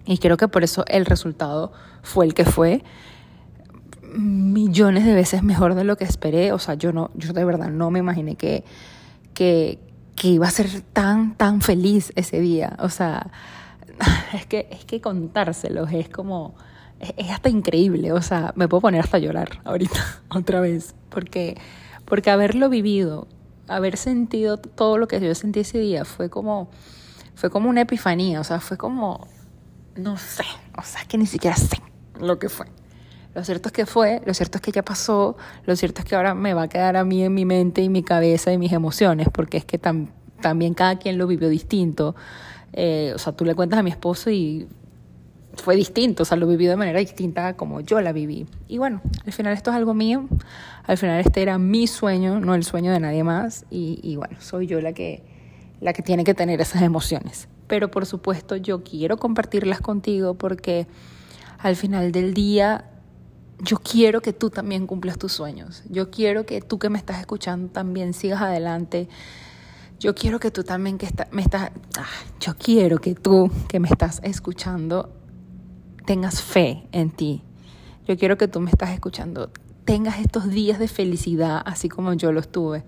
Y 0.04 0.18
creo 0.18 0.36
que 0.36 0.48
por 0.48 0.64
eso 0.64 0.84
el 0.88 1.04
resultado 1.04 1.72
fue 2.02 2.24
el 2.24 2.34
que 2.34 2.44
fue 2.44 2.82
millones 4.14 5.04
de 5.04 5.14
veces 5.14 5.42
mejor 5.42 5.74
de 5.74 5.84
lo 5.84 5.96
que 5.96 6.04
esperé. 6.04 6.52
O 6.52 6.58
sea, 6.58 6.74
yo 6.74 6.92
no, 6.92 7.10
yo 7.14 7.32
de 7.32 7.44
verdad 7.44 7.68
no 7.68 7.90
me 7.90 7.98
imaginé 7.98 8.36
que, 8.36 8.64
que, 9.34 9.78
que 10.16 10.28
iba 10.28 10.46
a 10.46 10.50
ser 10.50 10.80
tan, 10.92 11.34
tan 11.34 11.60
feliz 11.60 12.12
ese 12.16 12.40
día. 12.40 12.76
O 12.80 12.88
sea, 12.88 13.30
es 14.32 14.46
que, 14.46 14.68
es 14.70 14.84
que 14.84 15.00
contárselos 15.00 15.90
es 15.92 16.08
como, 16.08 16.54
es, 17.00 17.30
hasta 17.30 17.48
increíble, 17.48 18.12
o 18.12 18.22
sea, 18.22 18.52
me 18.56 18.68
puedo 18.68 18.82
poner 18.82 19.00
hasta 19.00 19.16
a 19.16 19.20
llorar 19.20 19.60
ahorita 19.64 20.00
otra 20.30 20.60
vez, 20.60 20.94
porque, 21.08 21.56
porque 22.04 22.30
haberlo 22.30 22.68
vivido, 22.68 23.28
haber 23.68 23.96
sentido 23.96 24.56
todo 24.56 24.98
lo 24.98 25.08
que 25.08 25.20
yo 25.20 25.34
sentí 25.34 25.60
ese 25.60 25.78
día 25.78 26.04
fue 26.04 26.30
como, 26.30 26.70
fue 27.34 27.50
como 27.50 27.68
una 27.68 27.82
epifanía, 27.82 28.40
o 28.40 28.44
sea, 28.44 28.60
fue 28.60 28.76
como, 28.76 29.26
no 29.96 30.16
sé, 30.16 30.44
o 30.76 30.82
sea, 30.82 31.04
que 31.06 31.18
ni 31.18 31.26
siquiera 31.26 31.56
sé 31.56 31.78
lo 32.20 32.38
que 32.38 32.48
fue. 32.48 32.66
Lo 33.34 33.44
cierto 33.44 33.68
es 33.68 33.72
que 33.72 33.86
fue, 33.86 34.22
lo 34.24 34.34
cierto 34.34 34.58
es 34.58 34.62
que 34.62 34.72
ya 34.72 34.82
pasó, 34.82 35.36
lo 35.64 35.76
cierto 35.76 36.00
es 36.00 36.06
que 36.06 36.16
ahora 36.16 36.34
me 36.34 36.54
va 36.54 36.62
a 36.62 36.68
quedar 36.68 36.96
a 36.96 37.04
mí 37.04 37.22
en 37.22 37.34
mi 37.34 37.44
mente 37.44 37.82
y 37.82 37.88
mi 37.88 38.02
cabeza 38.02 38.52
y 38.52 38.58
mis 38.58 38.72
emociones, 38.72 39.28
porque 39.32 39.58
es 39.58 39.64
que 39.64 39.78
también 39.78 40.74
cada 40.74 40.98
quien 40.98 41.18
lo 41.18 41.26
vivió 41.26 41.48
distinto. 41.48 42.16
Eh, 42.72 43.12
o 43.14 43.18
sea, 43.18 43.32
tú 43.32 43.44
le 43.44 43.54
cuentas 43.54 43.78
a 43.78 43.82
mi 43.82 43.90
esposo 43.90 44.30
y 44.30 44.68
fue 45.56 45.76
distinto, 45.76 46.22
o 46.22 46.26
sea, 46.26 46.36
lo 46.36 46.46
vivió 46.46 46.70
de 46.70 46.76
manera 46.76 46.98
distinta 47.00 47.56
como 47.56 47.80
yo 47.80 48.00
la 48.00 48.12
viví. 48.12 48.46
Y 48.68 48.78
bueno, 48.78 49.00
al 49.26 49.32
final 49.32 49.52
esto 49.52 49.70
es 49.70 49.76
algo 49.76 49.94
mío, 49.94 50.26
al 50.84 50.98
final 50.98 51.20
este 51.20 51.42
era 51.42 51.58
mi 51.58 51.86
sueño, 51.86 52.40
no 52.40 52.54
el 52.54 52.64
sueño 52.64 52.92
de 52.92 53.00
nadie 53.00 53.24
más, 53.24 53.64
y, 53.70 53.98
y 54.02 54.16
bueno, 54.16 54.36
soy 54.40 54.66
yo 54.66 54.80
la 54.80 54.92
que, 54.92 55.22
la 55.80 55.92
que 55.92 56.02
tiene 56.02 56.24
que 56.24 56.34
tener 56.34 56.60
esas 56.60 56.82
emociones. 56.82 57.48
Pero 57.66 57.90
por 57.90 58.06
supuesto 58.06 58.56
yo 58.56 58.82
quiero 58.82 59.18
compartirlas 59.18 59.80
contigo 59.80 60.34
porque 60.34 60.86
al 61.58 61.76
final 61.76 62.12
del 62.12 62.34
día 62.34 62.90
yo 63.60 63.78
quiero 63.78 64.20
que 64.20 64.32
tú 64.32 64.50
también 64.50 64.86
cumplas 64.86 65.18
tus 65.18 65.32
sueños, 65.32 65.82
yo 65.90 66.10
quiero 66.10 66.46
que 66.46 66.60
tú 66.60 66.78
que 66.78 66.90
me 66.90 66.98
estás 66.98 67.18
escuchando 67.18 67.68
también 67.68 68.12
sigas 68.14 68.40
adelante 68.40 69.08
yo 69.98 70.14
quiero 70.14 70.38
que 70.38 70.50
tú 70.50 70.62
también 70.62 70.98
que 70.98 71.08
me 71.32 71.42
estás, 71.42 71.70
ah, 71.98 72.06
yo 72.40 72.54
quiero 72.56 72.98
que 72.98 73.14
tú 73.14 73.50
que 73.68 73.80
me 73.80 73.88
estás 73.88 74.20
escuchando 74.22 75.12
tengas 76.06 76.42
fe 76.42 76.86
en 76.92 77.10
ti. 77.10 77.42
Yo 78.06 78.16
quiero 78.16 78.38
que 78.38 78.48
tú 78.48 78.60
me 78.60 78.70
estás 78.70 78.90
escuchando 78.90 79.50
tengas 79.84 80.18
estos 80.18 80.48
días 80.50 80.78
de 80.78 80.86
felicidad 80.86 81.62
así 81.64 81.88
como 81.88 82.12
yo 82.12 82.30
los 82.30 82.48
tuve, 82.48 82.84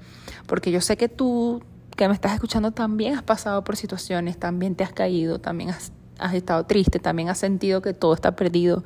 porque 0.47 0.71
yo 0.71 0.81
sé 0.81 0.97
que 0.97 1.09
tú 1.09 1.63
que 1.97 2.07
me 2.09 2.15
estás 2.15 2.33
escuchando 2.33 2.73
también 2.73 3.15
has 3.15 3.23
pasado 3.23 3.65
por 3.65 3.77
situaciones, 3.77 4.39
también 4.39 4.75
te 4.75 4.85
has 4.85 4.93
caído, 4.93 5.39
también 5.39 5.71
has, 5.71 5.93
has 6.19 6.35
estado 6.35 6.65
triste, 6.65 6.99
también 6.99 7.29
has 7.29 7.39
sentido 7.39 7.83
que 7.83 7.93
todo 7.93 8.15
está 8.15 8.37
perdido. 8.37 8.85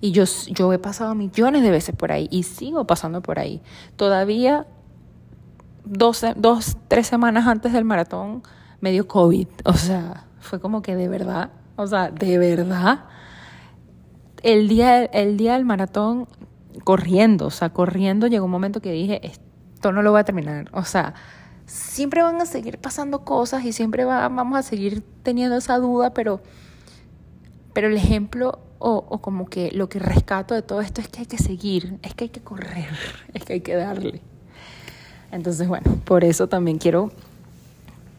Y 0.00 0.12
yo, 0.12 0.24
yo 0.48 0.72
he 0.72 0.78
pasado 0.78 1.14
millones 1.14 1.62
de 1.62 1.70
veces 1.70 1.94
por 1.96 2.12
ahí 2.12 2.28
y 2.30 2.44
sigo 2.44 2.86
pasando 2.86 3.22
por 3.22 3.38
ahí. 3.38 3.62
Todavía 3.96 4.66
dos, 5.86 6.24
dos, 6.36 6.76
tres 6.88 7.06
semanas 7.06 7.46
antes 7.46 7.72
del 7.72 7.84
maratón 7.84 8.42
me 8.80 8.90
dio 8.90 9.08
COVID. 9.08 9.48
O 9.64 9.72
sea, 9.72 10.24
fue 10.40 10.60
como 10.60 10.82
que 10.82 10.94
de 10.96 11.08
verdad, 11.08 11.50
o 11.76 11.86
sea, 11.86 12.10
de 12.10 12.38
verdad, 12.38 13.04
el 14.42 14.68
día, 14.68 15.04
el 15.04 15.36
día 15.36 15.54
del 15.54 15.64
maratón, 15.64 16.28
corriendo, 16.84 17.46
o 17.46 17.50
sea, 17.50 17.70
corriendo, 17.70 18.26
llegó 18.26 18.44
un 18.44 18.50
momento 18.50 18.80
que 18.80 18.92
dije, 18.92 19.26
esto 19.26 19.92
no 19.92 20.02
lo 20.02 20.10
voy 20.10 20.20
a 20.20 20.24
terminar. 20.24 20.68
O 20.72 20.84
sea, 20.84 21.14
siempre 21.64 22.22
van 22.22 22.40
a 22.40 22.46
seguir 22.46 22.78
pasando 22.78 23.24
cosas 23.24 23.64
y 23.64 23.72
siempre 23.72 24.04
vamos 24.04 24.58
a 24.58 24.62
seguir 24.62 25.02
teniendo 25.22 25.56
esa 25.56 25.78
duda, 25.78 26.12
pero, 26.12 26.40
pero 27.72 27.88
el 27.88 27.96
ejemplo 27.96 28.58
o, 28.78 29.04
o 29.08 29.22
como 29.22 29.46
que 29.46 29.70
lo 29.72 29.88
que 29.88 29.98
rescato 29.98 30.54
de 30.54 30.62
todo 30.62 30.80
esto 30.80 31.00
es 31.00 31.08
que 31.08 31.20
hay 31.20 31.26
que 31.26 31.38
seguir, 31.38 31.98
es 32.02 32.14
que 32.14 32.24
hay 32.24 32.30
que 32.30 32.42
correr, 32.42 32.90
es 33.32 33.44
que 33.44 33.54
hay 33.54 33.60
que 33.60 33.74
darle. 33.74 34.20
Entonces, 35.32 35.68
bueno, 35.68 35.96
por 36.04 36.24
eso 36.24 36.48
también 36.48 36.78
quiero 36.78 37.10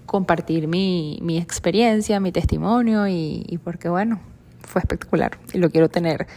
compartir 0.05 0.67
mi, 0.67 1.19
mi 1.21 1.37
experiencia, 1.37 2.19
mi 2.19 2.31
testimonio 2.31 3.07
y, 3.07 3.45
y 3.47 3.57
porque, 3.57 3.89
bueno, 3.89 4.19
fue 4.61 4.81
espectacular 4.81 5.37
y 5.53 5.57
lo 5.57 5.69
quiero 5.69 5.89
tener 5.89 6.27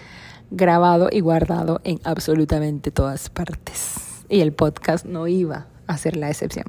grabado 0.50 1.09
y 1.11 1.21
guardado 1.21 1.81
en 1.85 2.00
absolutamente 2.05 2.91
todas 2.91 3.31
partes. 3.31 4.25
Y 4.29 4.41
el 4.41 4.53
podcast 4.53 5.05
no 5.05 5.27
iba 5.27 5.67
a 5.87 5.99
ser 5.99 6.17
la 6.17 6.29
excepción. 6.29 6.67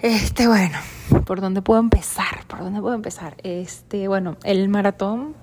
Este, 0.00 0.46
bueno, 0.46 0.78
¿por 1.26 1.40
dónde 1.40 1.60
puedo 1.60 1.80
empezar? 1.80 2.46
¿Por 2.46 2.60
dónde 2.60 2.80
puedo 2.80 2.94
empezar? 2.94 3.36
Este, 3.42 4.06
bueno, 4.06 4.36
el 4.44 4.68
maratón 4.68 5.34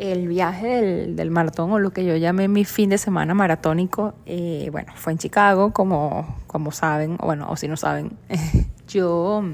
el 0.00 0.28
viaje 0.28 0.80
del, 1.08 1.30
maratón 1.30 1.70
o 1.72 1.78
lo 1.78 1.90
que 1.90 2.06
yo 2.06 2.16
llamé 2.16 2.48
mi 2.48 2.64
fin 2.64 2.88
de 2.88 2.96
semana 2.96 3.34
maratónico, 3.34 4.14
eh, 4.24 4.70
bueno, 4.72 4.92
fue 4.96 5.12
en 5.12 5.18
Chicago, 5.18 5.74
como, 5.74 6.38
como 6.46 6.72
saben, 6.72 7.18
o 7.20 7.26
bueno, 7.26 7.50
o 7.50 7.56
si 7.56 7.68
no 7.68 7.76
saben, 7.76 8.12
yo, 8.88 9.44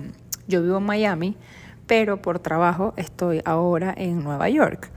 yo 0.46 0.62
vivo 0.62 0.78
en 0.78 0.84
Miami, 0.84 1.36
pero 1.88 2.22
por 2.22 2.38
trabajo 2.38 2.94
estoy 2.96 3.42
ahora 3.44 3.92
en 3.96 4.22
Nueva 4.22 4.48
York. 4.48 4.88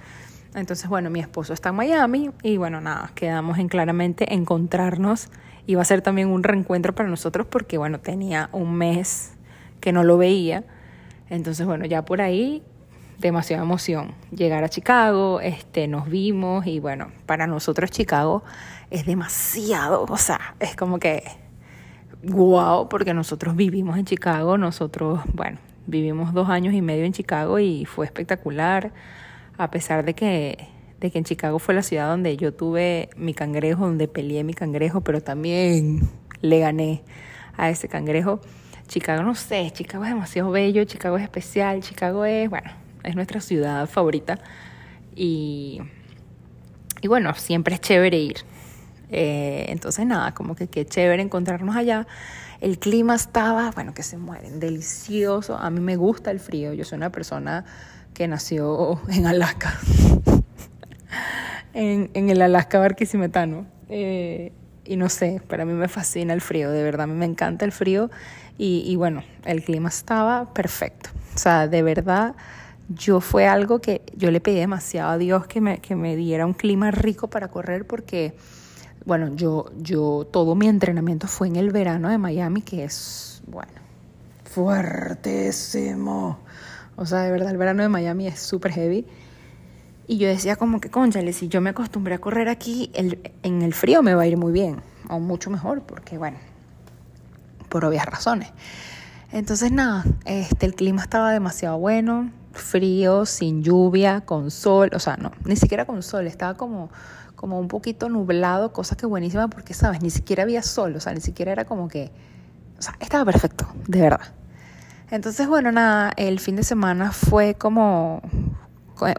Entonces, 0.53 0.87
bueno, 0.87 1.09
mi 1.09 1.19
esposo 1.19 1.53
está 1.53 1.69
en 1.69 1.75
Miami 1.75 2.29
y 2.43 2.57
bueno, 2.57 2.79
nada, 2.79 3.11
quedamos 3.15 3.57
en 3.57 3.69
claramente 3.69 4.35
encontrarnos. 4.35 5.29
Iba 5.65 5.81
a 5.81 5.85
ser 5.85 6.01
también 6.01 6.27
un 6.29 6.43
reencuentro 6.43 6.93
para 6.93 7.09
nosotros 7.09 7.47
porque, 7.49 7.79
bueno, 7.79 7.99
tenía 7.99 8.49
un 8.51 8.75
mes 8.75 9.31
que 9.81 9.91
no 9.93 10.03
lo 10.03 10.19
veía. 10.19 10.63
Entonces, 11.27 11.65
bueno, 11.65 11.85
ya 11.85 12.05
por 12.05 12.21
ahí 12.21 12.63
demasiada 13.19 13.63
emoción. 13.63 14.15
Llegar 14.31 14.63
a 14.63 14.69
Chicago, 14.69 15.41
este, 15.41 15.87
nos 15.87 16.09
vimos 16.09 16.65
y 16.65 16.79
bueno, 16.79 17.11
para 17.25 17.47
nosotros 17.47 17.91
Chicago 17.91 18.43
es 18.89 19.05
demasiado, 19.05 20.05
o 20.09 20.17
sea, 20.17 20.55
es 20.59 20.75
como 20.75 20.99
que 20.99 21.23
wow, 22.23 22.89
porque 22.89 23.13
nosotros 23.13 23.55
vivimos 23.55 23.97
en 23.97 24.05
Chicago, 24.05 24.57
nosotros, 24.57 25.21
bueno, 25.33 25.59
vivimos 25.87 26.33
dos 26.33 26.49
años 26.49 26.73
y 26.73 26.81
medio 26.81 27.05
en 27.05 27.13
Chicago 27.13 27.59
y 27.59 27.85
fue 27.85 28.05
espectacular, 28.05 28.91
a 29.57 29.71
pesar 29.71 30.05
de 30.05 30.13
que, 30.13 30.67
de 30.99 31.11
que 31.11 31.17
en 31.17 31.23
Chicago 31.23 31.59
fue 31.59 31.73
la 31.73 31.83
ciudad 31.83 32.09
donde 32.09 32.35
yo 32.37 32.53
tuve 32.53 33.09
mi 33.15 33.33
cangrejo, 33.33 33.85
donde 33.85 34.07
peleé 34.07 34.43
mi 34.43 34.53
cangrejo, 34.53 35.01
pero 35.01 35.21
también 35.21 36.09
le 36.41 36.59
gané 36.59 37.03
a 37.57 37.69
ese 37.69 37.87
cangrejo. 37.87 38.41
Chicago, 38.87 39.21
no 39.23 39.35
sé, 39.35 39.69
Chicago 39.71 40.03
es 40.03 40.09
demasiado 40.09 40.49
bello, 40.51 40.83
Chicago 40.83 41.17
es 41.17 41.23
especial, 41.23 41.81
Chicago 41.81 42.25
es, 42.25 42.49
bueno, 42.49 42.71
es 43.03 43.15
nuestra 43.15 43.41
ciudad 43.41 43.87
favorita 43.87 44.39
y, 45.15 45.81
y 47.01 47.07
bueno, 47.07 47.33
siempre 47.35 47.75
es 47.75 47.81
chévere 47.81 48.17
ir. 48.17 48.37
Eh, 49.11 49.65
entonces 49.69 50.05
nada, 50.05 50.33
como 50.33 50.55
que 50.55 50.67
qué 50.67 50.85
chévere 50.85 51.21
encontrarnos 51.21 51.75
allá. 51.75 52.07
El 52.61 52.77
clima 52.77 53.15
estaba, 53.15 53.71
bueno, 53.71 53.93
que 53.93 54.03
se 54.03 54.17
mueren, 54.17 54.59
delicioso. 54.59 55.57
A 55.57 55.69
mí 55.69 55.79
me 55.79 55.95
gusta 55.95 56.31
el 56.31 56.39
frío. 56.39 56.73
Yo 56.73 56.83
soy 56.83 56.97
una 56.97 57.11
persona 57.11 57.65
que 58.13 58.27
nació 58.27 58.99
en 59.09 59.25
Alaska, 59.25 59.79
en, 61.73 62.11
en, 62.13 62.29
el 62.29 62.41
Alaska 62.41 62.79
barquisimetano. 62.79 63.65
Eh, 63.87 64.51
y 64.85 64.97
no 64.97 65.09
sé, 65.09 65.41
para 65.47 65.65
mí 65.65 65.73
me 65.73 65.87
fascina 65.87 66.33
el 66.33 66.41
frío, 66.41 66.71
de 66.71 66.83
verdad, 66.83 67.03
a 67.03 67.07
me 67.07 67.25
encanta 67.25 67.65
el 67.65 67.71
frío. 67.71 68.09
Y, 68.57 68.83
y 68.85 68.95
bueno, 68.97 69.23
el 69.45 69.63
clima 69.63 69.89
estaba 69.89 70.53
perfecto. 70.53 71.11
O 71.35 71.37
sea, 71.37 71.67
de 71.67 71.81
verdad 71.81 72.35
yo 72.89 73.21
fue 73.21 73.47
algo 73.47 73.79
que 73.79 74.01
yo 74.15 74.31
le 74.31 74.41
pedí 74.41 74.55
demasiado 74.55 75.11
a 75.11 75.17
Dios 75.17 75.45
que 75.47 75.61
me, 75.61 75.79
que 75.79 75.95
me 75.95 76.15
diera 76.15 76.45
un 76.45 76.53
clima 76.53 76.89
rico 76.91 77.27
para 77.27 77.47
correr 77.49 77.85
porque, 77.85 78.35
bueno, 79.05 79.35
yo, 79.35 79.71
yo, 79.77 80.27
todo 80.31 80.55
mi 80.55 80.67
entrenamiento 80.67 81.27
fue 81.27 81.47
en 81.47 81.55
el 81.55 81.71
verano 81.71 82.09
de 82.09 82.17
Miami, 82.17 82.63
que 82.63 82.83
es, 82.83 83.43
bueno, 83.47 83.71
fuertísimo. 84.45 86.39
O 86.95 87.05
sea, 87.05 87.19
de 87.19 87.31
verdad, 87.31 87.51
el 87.51 87.57
verano 87.57 87.83
de 87.83 87.89
Miami 87.89 88.27
es 88.27 88.39
súper 88.39 88.71
heavy. 88.71 89.05
Y 90.07 90.17
yo 90.17 90.27
decía 90.27 90.55
como 90.55 90.81
que, 90.81 90.89
conchale, 90.89 91.31
si 91.33 91.47
yo 91.47 91.61
me 91.61 91.69
acostumbré 91.69 92.15
a 92.15 92.17
correr 92.19 92.49
aquí, 92.49 92.89
el, 92.95 93.31
en 93.43 93.61
el 93.61 93.75
frío 93.75 94.01
me 94.01 94.15
va 94.15 94.23
a 94.23 94.27
ir 94.27 94.37
muy 94.37 94.51
bien, 94.51 94.81
o 95.07 95.19
mucho 95.19 95.51
mejor, 95.51 95.83
porque, 95.83 96.17
bueno, 96.17 96.37
por 97.69 97.85
obvias 97.85 98.07
razones. 98.07 98.49
Entonces, 99.31 99.71
nada, 99.71 100.03
este, 100.25 100.65
el 100.65 100.73
clima 100.73 101.03
estaba 101.03 101.31
demasiado 101.31 101.77
bueno, 101.77 102.31
frío, 102.59 103.25
sin 103.25 103.63
lluvia, 103.63 104.21
con 104.21 104.51
sol, 104.51 104.91
o 104.93 104.99
sea, 104.99 105.17
no, 105.17 105.31
ni 105.45 105.55
siquiera 105.55 105.85
con 105.85 106.03
sol, 106.03 106.27
estaba 106.27 106.55
como, 106.55 106.89
como 107.35 107.59
un 107.59 107.67
poquito 107.67 108.09
nublado, 108.09 108.73
cosa 108.73 108.95
que 108.95 109.05
buenísima 109.05 109.47
porque, 109.47 109.73
¿sabes? 109.73 110.01
Ni 110.01 110.09
siquiera 110.09 110.43
había 110.43 110.61
sol, 110.61 110.95
o 110.95 110.99
sea, 110.99 111.13
ni 111.13 111.21
siquiera 111.21 111.51
era 111.51 111.65
como 111.65 111.87
que, 111.87 112.11
o 112.77 112.81
sea, 112.81 112.95
estaba 112.99 113.25
perfecto, 113.25 113.67
de 113.87 114.01
verdad. 114.01 114.33
Entonces, 115.11 115.47
bueno, 115.47 115.71
nada, 115.71 116.13
el 116.17 116.39
fin 116.39 116.55
de 116.55 116.63
semana 116.63 117.11
fue 117.11 117.55
como, 117.55 118.21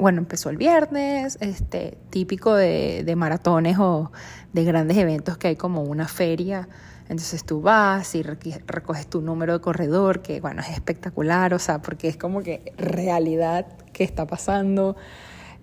bueno, 0.00 0.18
empezó 0.18 0.50
el 0.50 0.56
viernes, 0.56 1.38
este, 1.40 1.98
típico 2.10 2.54
de, 2.54 3.02
de 3.04 3.16
maratones 3.16 3.78
o 3.78 4.12
de 4.52 4.64
grandes 4.64 4.96
eventos 4.96 5.36
que 5.38 5.48
hay 5.48 5.56
como 5.56 5.82
una 5.82 6.06
feria. 6.06 6.68
Entonces 7.10 7.44
tú 7.44 7.60
vas 7.60 8.14
y 8.14 8.22
recoges 8.22 9.08
tu 9.08 9.20
número 9.20 9.54
de 9.54 9.60
corredor, 9.60 10.22
que 10.22 10.40
bueno, 10.40 10.62
es 10.62 10.70
espectacular, 10.70 11.52
o 11.54 11.58
sea, 11.58 11.82
porque 11.82 12.06
es 12.06 12.16
como 12.16 12.40
que 12.40 12.72
realidad 12.78 13.66
que 13.92 14.04
está 14.04 14.28
pasando. 14.28 14.94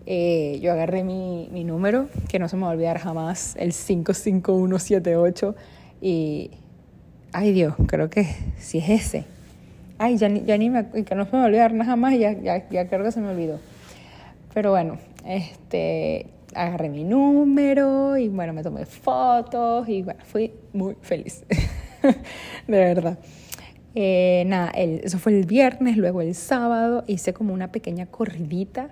Eh, 0.06 0.60
yo 0.62 0.74
agarré 0.74 1.06
mi, 1.06 1.48
mi, 1.54 1.64
número, 1.64 2.10
que 2.28 2.38
no 2.38 2.50
se 2.50 2.58
me 2.58 2.64
va 2.64 2.68
a 2.68 2.72
olvidar 2.72 2.98
jamás, 2.98 3.56
el 3.56 3.72
55178, 3.72 5.56
y, 6.02 6.52
ay 7.32 7.54
Dios, 7.54 7.76
creo 7.88 8.10
que 8.10 8.28
sí 8.58 8.80
es 8.80 8.90
ese. 8.90 9.24
Ay, 10.00 10.18
ya, 10.18 10.28
ya 10.28 10.58
ni 10.58 10.70
me, 10.70 10.90
que 10.90 11.16
no 11.16 11.24
se 11.24 11.32
me 11.32 11.38
va 11.38 11.44
a 11.46 11.48
olvidar 11.48 11.74
nada 11.74 11.96
más, 11.96 12.20
ya, 12.20 12.34
ya, 12.34 12.68
ya 12.70 12.90
creo 12.90 13.06
que 13.06 13.14
se 13.14 13.22
me 13.22 13.30
olvidó. 13.30 13.62
Pero 14.54 14.72
bueno, 14.72 14.98
este, 15.26 16.26
agarré 16.58 16.90
mi 16.90 17.04
número 17.04 18.18
y 18.18 18.28
bueno, 18.30 18.54
me 18.54 18.64
tomé 18.64 18.86
fotos 18.86 19.88
y 19.88 20.02
bueno, 20.02 20.20
fui 20.26 20.54
muy 20.74 20.96
feliz, 21.02 21.44
de 22.68 22.78
verdad. 22.78 23.20
Eh, 23.96 24.44
nada, 24.46 24.72
eso 24.76 25.18
fue 25.18 25.38
el 25.38 25.46
viernes, 25.46 25.98
luego 25.98 26.22
el 26.22 26.36
sábado 26.36 27.04
hice 27.08 27.34
como 27.34 27.54
una 27.54 27.72
pequeña 27.72 28.06
corridita 28.06 28.90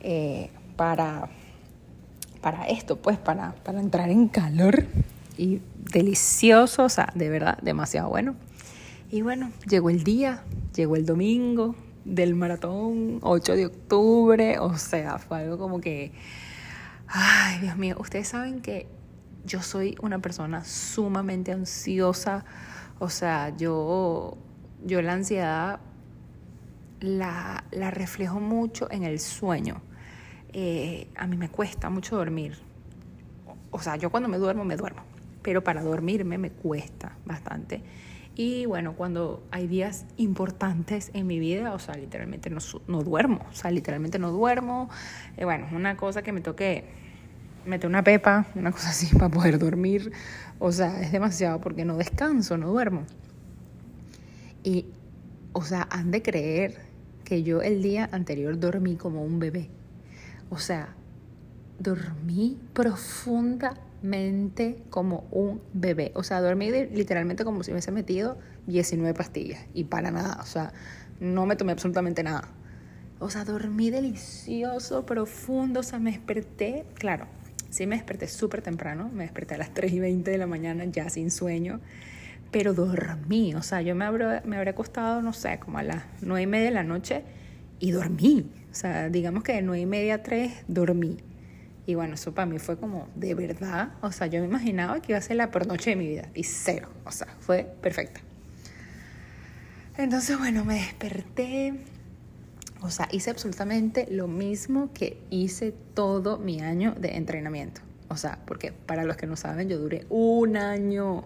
eh, 0.00 0.50
para, 0.76 1.28
para 2.40 2.66
esto, 2.66 2.96
pues 2.96 3.18
para, 3.18 3.54
para 3.62 3.80
entrar 3.80 4.10
en 4.10 4.28
calor 4.28 4.86
y 5.38 5.60
delicioso, 5.92 6.84
o 6.84 6.88
sea, 6.88 7.12
de 7.14 7.28
verdad, 7.28 7.58
demasiado 7.62 8.08
bueno. 8.08 8.34
Y 9.10 9.22
bueno, 9.22 9.52
llegó 9.68 9.90
el 9.90 10.02
día, 10.02 10.42
llegó 10.74 10.96
el 10.96 11.06
domingo 11.06 11.76
del 12.04 12.34
maratón, 12.34 13.18
8 13.22 13.54
de 13.54 13.66
octubre, 13.66 14.58
o 14.58 14.76
sea, 14.76 15.18
fue 15.18 15.38
algo 15.38 15.58
como 15.58 15.80
que 15.80 16.12
Ay, 17.06 17.60
Dios 17.60 17.76
mío, 17.76 17.96
ustedes 17.98 18.28
saben 18.28 18.60
que 18.60 18.88
yo 19.44 19.62
soy 19.62 19.96
una 20.00 20.18
persona 20.20 20.64
sumamente 20.64 21.52
ansiosa, 21.52 22.44
o 22.98 23.08
sea, 23.08 23.54
yo, 23.56 24.38
yo 24.84 25.02
la 25.02 25.12
ansiedad 25.12 25.80
la, 27.00 27.64
la 27.70 27.90
reflejo 27.90 28.40
mucho 28.40 28.90
en 28.90 29.04
el 29.04 29.20
sueño. 29.20 29.82
Eh, 30.52 31.08
a 31.16 31.26
mí 31.26 31.36
me 31.36 31.48
cuesta 31.50 31.90
mucho 31.90 32.16
dormir. 32.16 32.58
O 33.70 33.80
sea, 33.80 33.96
yo 33.96 34.10
cuando 34.10 34.28
me 34.28 34.38
duermo, 34.38 34.64
me 34.64 34.76
duermo, 34.76 35.02
pero 35.42 35.62
para 35.62 35.82
dormirme 35.82 36.38
me 36.38 36.50
cuesta 36.50 37.16
bastante. 37.26 37.82
Y 38.36 38.66
bueno, 38.66 38.94
cuando 38.96 39.46
hay 39.52 39.68
días 39.68 40.06
importantes 40.16 41.10
en 41.14 41.26
mi 41.26 41.38
vida, 41.38 41.72
o 41.72 41.78
sea, 41.78 41.94
literalmente 41.94 42.50
no, 42.50 42.58
no 42.88 43.02
duermo, 43.04 43.46
o 43.50 43.54
sea, 43.54 43.70
literalmente 43.70 44.18
no 44.18 44.32
duermo. 44.32 44.90
Eh, 45.36 45.44
bueno, 45.44 45.68
una 45.72 45.96
cosa 45.96 46.22
que 46.22 46.32
me 46.32 46.40
toque 46.40 46.84
meter 47.64 47.88
una 47.88 48.02
pepa, 48.02 48.46
una 48.56 48.72
cosa 48.72 48.90
así 48.90 49.14
para 49.18 49.28
poder 49.28 49.58
dormir. 49.58 50.12
O 50.58 50.72
sea, 50.72 51.00
es 51.00 51.12
demasiado 51.12 51.60
porque 51.60 51.84
no 51.84 51.96
descanso, 51.96 52.58
no 52.58 52.68
duermo. 52.68 53.04
Y, 54.64 54.86
o 55.52 55.62
sea, 55.62 55.86
han 55.90 56.10
de 56.10 56.22
creer 56.22 56.78
que 57.24 57.42
yo 57.42 57.62
el 57.62 57.82
día 57.82 58.08
anterior 58.12 58.58
dormí 58.58 58.96
como 58.96 59.22
un 59.22 59.38
bebé. 59.38 59.70
O 60.50 60.58
sea, 60.58 60.94
dormí 61.78 62.58
profundamente 64.04 64.82
como 64.90 65.26
un 65.30 65.62
bebé. 65.72 66.12
O 66.14 66.22
sea, 66.22 66.40
dormí 66.40 66.70
literalmente 66.70 67.44
como 67.44 67.62
si 67.62 67.70
me 67.70 67.76
hubiese 67.76 67.90
metido 67.90 68.38
19 68.66 69.14
pastillas 69.14 69.64
y 69.72 69.84
para 69.84 70.10
nada. 70.10 70.38
O 70.42 70.46
sea, 70.46 70.72
no 71.20 71.46
me 71.46 71.56
tomé 71.56 71.72
absolutamente 71.72 72.22
nada. 72.22 72.48
O 73.18 73.30
sea, 73.30 73.44
dormí 73.44 73.90
delicioso, 73.90 75.06
profundo. 75.06 75.80
O 75.80 75.82
sea, 75.82 75.98
me 75.98 76.10
desperté, 76.10 76.84
claro, 76.94 77.26
Sí, 77.70 77.88
me 77.88 77.96
desperté 77.96 78.28
súper 78.28 78.62
temprano, 78.62 79.10
me 79.12 79.24
desperté 79.24 79.56
a 79.56 79.58
las 79.58 79.74
3 79.74 79.94
y 79.94 79.98
20 79.98 80.30
de 80.30 80.38
la 80.38 80.46
mañana 80.46 80.84
ya 80.84 81.10
sin 81.10 81.32
sueño, 81.32 81.80
pero 82.52 82.72
dormí, 82.72 83.52
o 83.56 83.62
sea, 83.62 83.82
yo 83.82 83.96
me, 83.96 84.04
habré, 84.04 84.42
me 84.44 84.56
habré 84.56 84.70
acostado, 84.70 85.22
no 85.22 85.32
sé, 85.32 85.58
como 85.58 85.78
a 85.78 85.82
las 85.82 86.04
9 86.20 86.42
y 86.42 86.46
media 86.46 86.66
de 86.66 86.70
la 86.70 86.84
noche 86.84 87.24
y 87.80 87.90
dormí, 87.90 88.48
o 88.70 88.74
sea, 88.76 89.08
digamos 89.08 89.42
que 89.42 89.54
de 89.54 89.62
9 89.62 89.80
y 89.80 89.86
media 89.86 90.14
a 90.14 90.22
3 90.22 90.52
dormí. 90.68 91.16
Y 91.86 91.94
bueno, 91.94 92.14
eso 92.14 92.32
para 92.32 92.46
mí 92.46 92.58
fue 92.58 92.78
como, 92.78 93.08
de 93.14 93.34
verdad, 93.34 93.92
o 94.00 94.10
sea, 94.10 94.26
yo 94.26 94.40
me 94.40 94.46
imaginaba 94.46 95.00
que 95.00 95.12
iba 95.12 95.18
a 95.18 95.22
ser 95.22 95.36
la 95.36 95.50
por 95.50 95.66
noche 95.66 95.90
de 95.90 95.96
mi 95.96 96.08
vida, 96.08 96.28
y 96.34 96.44
cero, 96.44 96.88
o 97.04 97.10
sea, 97.10 97.28
fue 97.40 97.64
perfecta. 97.82 98.20
Entonces, 99.96 100.38
bueno, 100.38 100.64
me 100.64 100.74
desperté, 100.74 101.74
o 102.80 102.90
sea, 102.90 103.08
hice 103.12 103.30
absolutamente 103.30 104.06
lo 104.10 104.28
mismo 104.28 104.92
que 104.92 105.22
hice 105.30 105.72
todo 105.94 106.38
mi 106.38 106.60
año 106.60 106.94
de 106.98 107.16
entrenamiento. 107.16 107.80
O 108.08 108.16
sea, 108.16 108.40
porque 108.46 108.72
para 108.72 109.04
los 109.04 109.16
que 109.16 109.26
no 109.26 109.36
saben, 109.36 109.68
yo 109.68 109.78
duré 109.78 110.06
un 110.08 110.56
año. 110.56 111.24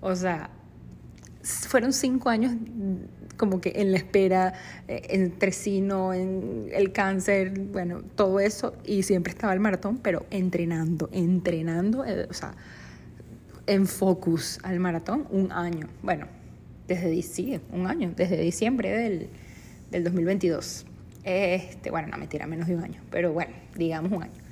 O 0.00 0.14
sea, 0.14 0.50
fueron 1.42 1.92
cinco 1.92 2.28
años 2.28 2.52
como 3.36 3.60
que 3.60 3.72
en 3.76 3.92
la 3.92 3.98
espera, 3.98 4.54
eh, 4.88 5.02
entre 5.10 5.52
sino, 5.52 6.12
en 6.12 6.68
el 6.72 6.92
cáncer, 6.92 7.58
bueno, 7.58 8.02
todo 8.14 8.40
eso. 8.40 8.74
Y 8.84 9.02
siempre 9.02 9.32
estaba 9.32 9.52
el 9.52 9.60
maratón, 9.60 9.98
pero 9.98 10.26
entrenando, 10.30 11.08
entrenando, 11.12 12.04
eh, 12.04 12.26
o 12.30 12.34
sea, 12.34 12.54
en 13.66 13.86
focus 13.86 14.58
al 14.62 14.80
maratón 14.80 15.26
un 15.30 15.52
año. 15.52 15.88
Bueno, 16.02 16.26
desde 16.88 17.22
sí, 17.22 17.60
un 17.72 17.86
año, 17.86 18.12
desde 18.16 18.40
diciembre 18.40 18.90
del 18.90 19.28
del 19.94 20.04
2022. 20.04 20.86
Este, 21.22 21.90
bueno, 21.90 22.08
no 22.08 22.18
mentira, 22.18 22.46
menos 22.46 22.66
de 22.66 22.74
un 22.74 22.82
año, 22.82 23.00
pero 23.10 23.32
bueno, 23.32 23.52
digamos 23.76 24.12
un 24.12 24.24
año. 24.24 24.42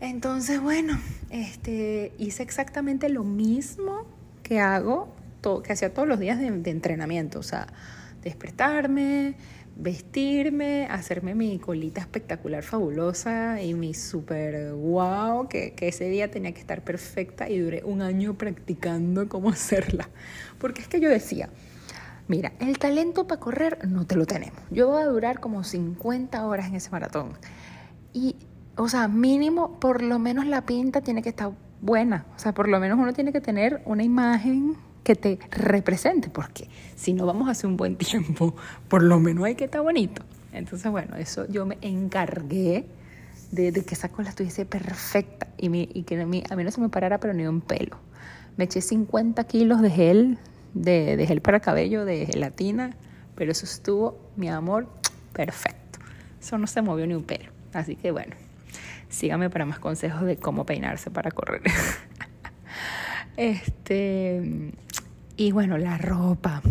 Entonces, 0.00 0.60
bueno, 0.60 1.00
este, 1.30 2.12
hice 2.18 2.42
exactamente 2.42 3.08
lo 3.08 3.24
mismo 3.24 4.06
que 4.42 4.60
hago, 4.60 5.08
que 5.62 5.72
hacía 5.72 5.92
todos 5.92 6.08
los 6.08 6.18
días 6.18 6.38
de, 6.38 6.46
entrenamiento, 6.70 7.38
o 7.38 7.42
sea, 7.42 7.66
despertarme, 8.22 9.34
vestirme, 9.76 10.86
hacerme 10.90 11.34
mi 11.34 11.58
colita 11.58 12.00
espectacular, 12.00 12.62
fabulosa 12.62 13.60
y 13.60 13.74
mi 13.74 13.92
super 13.92 14.72
wow, 14.72 15.48
que, 15.48 15.74
que, 15.74 15.88
ese 15.88 16.08
día 16.08 16.30
tenía 16.30 16.52
que 16.52 16.60
estar 16.60 16.82
perfecta 16.82 17.50
y 17.50 17.58
duré 17.58 17.82
un 17.84 18.02
año 18.02 18.34
practicando 18.34 19.28
cómo 19.28 19.48
hacerla. 19.50 20.08
Porque 20.58 20.80
es 20.82 20.88
que 20.88 21.00
yo 21.00 21.10
decía, 21.10 21.50
Mira, 22.26 22.52
el 22.58 22.78
talento 22.78 23.26
para 23.26 23.38
correr 23.40 23.86
no 23.86 24.06
te 24.06 24.16
lo 24.16 24.24
tenemos. 24.24 24.58
Yo 24.70 24.88
voy 24.88 25.02
a 25.02 25.06
durar 25.06 25.40
como 25.40 25.62
50 25.62 26.46
horas 26.46 26.68
en 26.68 26.76
ese 26.76 26.90
maratón. 26.90 27.32
Y, 28.14 28.36
o 28.76 28.88
sea, 28.88 29.08
mínimo, 29.08 29.78
por 29.78 30.02
lo 30.02 30.18
menos 30.18 30.46
la 30.46 30.64
pinta 30.64 31.02
tiene 31.02 31.20
que 31.20 31.28
estar 31.28 31.52
buena. 31.82 32.24
O 32.34 32.38
sea, 32.38 32.54
por 32.54 32.68
lo 32.68 32.80
menos 32.80 32.98
uno 32.98 33.12
tiene 33.12 33.30
que 33.30 33.42
tener 33.42 33.82
una 33.84 34.04
imagen 34.04 34.76
que 35.04 35.14
te 35.14 35.38
represente, 35.50 36.30
porque 36.30 36.68
si 36.96 37.12
no 37.12 37.26
vamos 37.26 37.46
a 37.46 37.52
hacer 37.52 37.66
un 37.66 37.76
buen 37.76 37.96
tiempo, 37.96 38.56
por 38.88 39.02
lo 39.02 39.20
menos 39.20 39.44
hay 39.44 39.54
que 39.54 39.64
estar 39.64 39.82
bonito. 39.82 40.22
Entonces, 40.52 40.90
bueno, 40.90 41.16
eso 41.16 41.46
yo 41.48 41.66
me 41.66 41.78
encargué 41.80 42.86
de, 43.52 43.72
que 43.72 43.94
esa 43.94 44.08
cola 44.08 44.30
estuviese 44.30 44.66
perfecta 44.66 45.46
y, 45.56 45.68
y 45.96 46.02
que 46.02 46.20
a 46.20 46.26
mí, 46.26 46.42
a 46.48 46.56
mí 46.56 46.64
no 46.64 46.70
se 46.70 46.80
me 46.80 46.88
parara, 46.88 47.20
pero 47.20 47.34
ni 47.34 47.46
un 47.46 47.60
pelo. 47.60 47.98
Me 48.56 48.64
eché 48.64 48.80
50 48.80 49.44
kilos 49.44 49.82
de 49.82 49.90
gel 49.90 50.38
de, 50.74 51.24
gel 51.26 51.40
para 51.40 51.60
cabello 51.60 52.04
de 52.04 52.26
gelatina, 52.26 52.96
pero 53.34 53.52
eso 53.52 53.64
estuvo, 53.64 54.18
mi 54.36 54.48
amor, 54.48 54.88
perfecto. 55.32 56.00
Eso 56.40 56.58
no 56.58 56.66
se 56.66 56.82
movió 56.82 57.06
ni 57.06 57.14
un 57.14 57.24
pelo. 57.24 57.50
Así 57.72 57.96
que 57.96 58.10
bueno, 58.10 58.34
sígame 59.08 59.50
para 59.50 59.64
más 59.64 59.78
consejos 59.78 60.22
de 60.22 60.36
cómo 60.36 60.66
peinarse 60.66 61.10
para 61.10 61.30
correr. 61.30 61.62
este, 63.36 64.72
y 65.36 65.52
bueno, 65.52 65.78
la 65.78 65.98
ropa. 65.98 66.62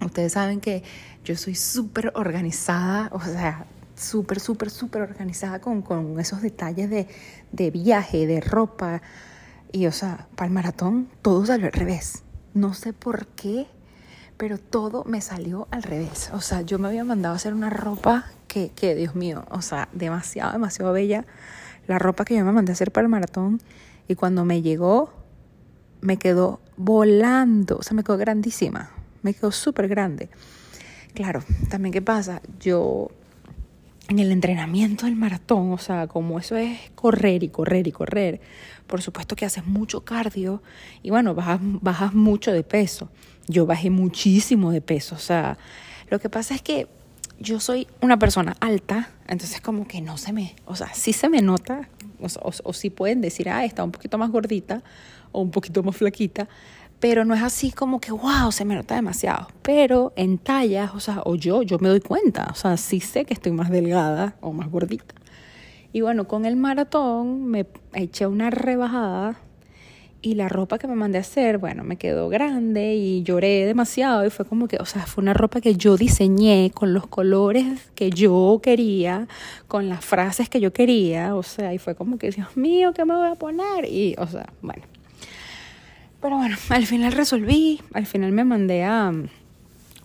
Ustedes 0.00 0.32
saben 0.32 0.60
que 0.60 0.82
yo 1.24 1.36
soy 1.36 1.54
súper 1.54 2.12
organizada, 2.14 3.08
o 3.12 3.20
sea, 3.20 3.66
súper, 3.96 4.40
súper, 4.40 4.70
súper 4.70 5.02
organizada 5.02 5.60
con, 5.60 5.82
con, 5.82 6.18
esos 6.20 6.42
detalles 6.42 6.90
de, 6.90 7.08
de 7.52 7.70
viaje, 7.70 8.26
de 8.26 8.40
ropa. 8.40 9.02
Y, 9.72 9.86
o 9.86 9.92
sea, 9.92 10.28
para 10.36 10.46
el 10.46 10.52
maratón 10.52 11.08
todo 11.22 11.44
salió 11.46 11.66
al 11.66 11.72
revés. 11.72 12.22
No 12.52 12.74
sé 12.74 12.92
por 12.92 13.26
qué, 13.28 13.66
pero 14.36 14.58
todo 14.58 15.04
me 15.04 15.20
salió 15.20 15.66
al 15.70 15.82
revés. 15.82 16.30
O 16.32 16.40
sea, 16.40 16.62
yo 16.62 16.78
me 16.78 16.88
había 16.88 17.04
mandado 17.04 17.32
a 17.32 17.36
hacer 17.36 17.54
una 17.54 17.70
ropa 17.70 18.26
que, 18.46 18.70
que, 18.70 18.94
Dios 18.94 19.16
mío, 19.16 19.44
o 19.50 19.62
sea, 19.62 19.88
demasiado, 19.92 20.52
demasiado 20.52 20.92
bella. 20.92 21.24
La 21.86 21.98
ropa 21.98 22.24
que 22.24 22.36
yo 22.36 22.44
me 22.44 22.52
mandé 22.52 22.72
a 22.72 22.74
hacer 22.74 22.92
para 22.92 23.06
el 23.06 23.10
maratón. 23.10 23.60
Y 24.06 24.14
cuando 24.14 24.44
me 24.44 24.62
llegó, 24.62 25.23
me 26.04 26.18
quedó 26.18 26.60
volando. 26.76 27.78
O 27.78 27.82
sea, 27.82 27.96
me 27.96 28.04
quedó 28.04 28.18
grandísima. 28.18 28.90
Me 29.22 29.32
quedó 29.32 29.50
súper 29.50 29.88
grande. 29.88 30.28
Claro, 31.14 31.42
también 31.70 31.92
qué 31.92 32.02
pasa, 32.02 32.42
yo 32.60 33.08
en 34.08 34.18
el 34.18 34.32
entrenamiento 34.32 35.06
del 35.06 35.16
maratón, 35.16 35.72
o 35.72 35.78
sea, 35.78 36.08
como 36.08 36.38
eso 36.38 36.56
es 36.56 36.78
correr 36.94 37.42
y 37.42 37.48
correr 37.48 37.86
y 37.86 37.92
correr, 37.92 38.40
por 38.86 39.00
supuesto 39.00 39.34
que 39.34 39.46
haces 39.46 39.64
mucho 39.64 40.04
cardio 40.04 40.62
y 41.02 41.10
bueno, 41.10 41.34
bajas, 41.34 41.60
bajas 41.62 42.12
mucho 42.12 42.52
de 42.52 42.64
peso. 42.64 43.08
Yo 43.46 43.64
bajé 43.64 43.90
muchísimo 43.90 44.72
de 44.72 44.80
peso, 44.82 45.14
o 45.14 45.18
sea, 45.18 45.56
lo 46.10 46.18
que 46.18 46.28
pasa 46.28 46.54
es 46.54 46.60
que 46.60 46.88
yo 47.38 47.60
soy 47.60 47.86
una 48.02 48.18
persona 48.18 48.56
alta, 48.60 49.10
entonces 49.28 49.60
como 49.60 49.86
que 49.86 50.00
no 50.00 50.18
se 50.18 50.32
me, 50.32 50.56
o 50.66 50.74
sea, 50.74 50.92
sí 50.92 51.12
se 51.12 51.28
me 51.28 51.40
nota, 51.40 51.88
o, 52.20 52.50
o, 52.64 52.72
sí 52.72 52.90
pueden 52.90 53.20
decir, 53.20 53.48
ah, 53.48 53.64
está 53.64 53.84
un 53.84 53.92
poquito 53.92 54.18
más 54.18 54.30
gordita 54.30 54.82
un 55.40 55.50
poquito 55.50 55.82
más 55.82 55.96
flaquita, 55.96 56.48
pero 57.00 57.24
no 57.24 57.34
es 57.34 57.42
así 57.42 57.70
como 57.70 58.00
que, 58.00 58.12
wow, 58.12 58.50
se 58.50 58.64
me 58.64 58.74
nota 58.74 58.94
demasiado. 58.94 59.48
Pero 59.62 60.12
en 60.16 60.38
tallas, 60.38 60.94
o 60.94 61.00
sea, 61.00 61.22
o 61.24 61.34
yo, 61.34 61.62
yo 61.62 61.78
me 61.78 61.88
doy 61.88 62.00
cuenta, 62.00 62.48
o 62.50 62.54
sea, 62.54 62.76
sí 62.76 63.00
sé 63.00 63.24
que 63.24 63.34
estoy 63.34 63.52
más 63.52 63.70
delgada 63.70 64.36
o 64.40 64.52
más 64.52 64.70
gordita. 64.70 65.14
Y 65.92 66.00
bueno, 66.00 66.26
con 66.26 66.44
el 66.44 66.56
maratón 66.56 67.44
me 67.46 67.66
eché 67.92 68.26
una 68.26 68.50
rebajada 68.50 69.38
y 70.22 70.34
la 70.34 70.48
ropa 70.48 70.78
que 70.78 70.88
me 70.88 70.94
mandé 70.94 71.18
a 71.18 71.20
hacer, 71.20 71.58
bueno, 71.58 71.84
me 71.84 71.96
quedó 71.96 72.30
grande 72.30 72.94
y 72.94 73.22
lloré 73.22 73.66
demasiado 73.66 74.24
y 74.24 74.30
fue 74.30 74.46
como 74.46 74.66
que, 74.66 74.78
o 74.78 74.86
sea, 74.86 75.04
fue 75.04 75.20
una 75.20 75.34
ropa 75.34 75.60
que 75.60 75.74
yo 75.76 75.98
diseñé 75.98 76.70
con 76.72 76.94
los 76.94 77.06
colores 77.06 77.90
que 77.94 78.10
yo 78.10 78.58
quería, 78.62 79.28
con 79.68 79.90
las 79.90 80.02
frases 80.02 80.48
que 80.48 80.60
yo 80.60 80.72
quería, 80.72 81.36
o 81.36 81.42
sea, 81.42 81.74
y 81.74 81.78
fue 81.78 81.94
como 81.94 82.16
que, 82.16 82.30
Dios 82.30 82.56
mío, 82.56 82.94
¿qué 82.94 83.04
me 83.04 83.14
voy 83.14 83.28
a 83.28 83.34
poner? 83.34 83.84
Y, 83.84 84.14
o 84.16 84.26
sea, 84.26 84.46
bueno. 84.62 84.93
Pero 86.24 86.38
bueno, 86.38 86.56
al 86.70 86.86
final 86.86 87.12
resolví, 87.12 87.82
al 87.92 88.06
final 88.06 88.32
me 88.32 88.44
mandé 88.44 88.82
a, 88.82 89.12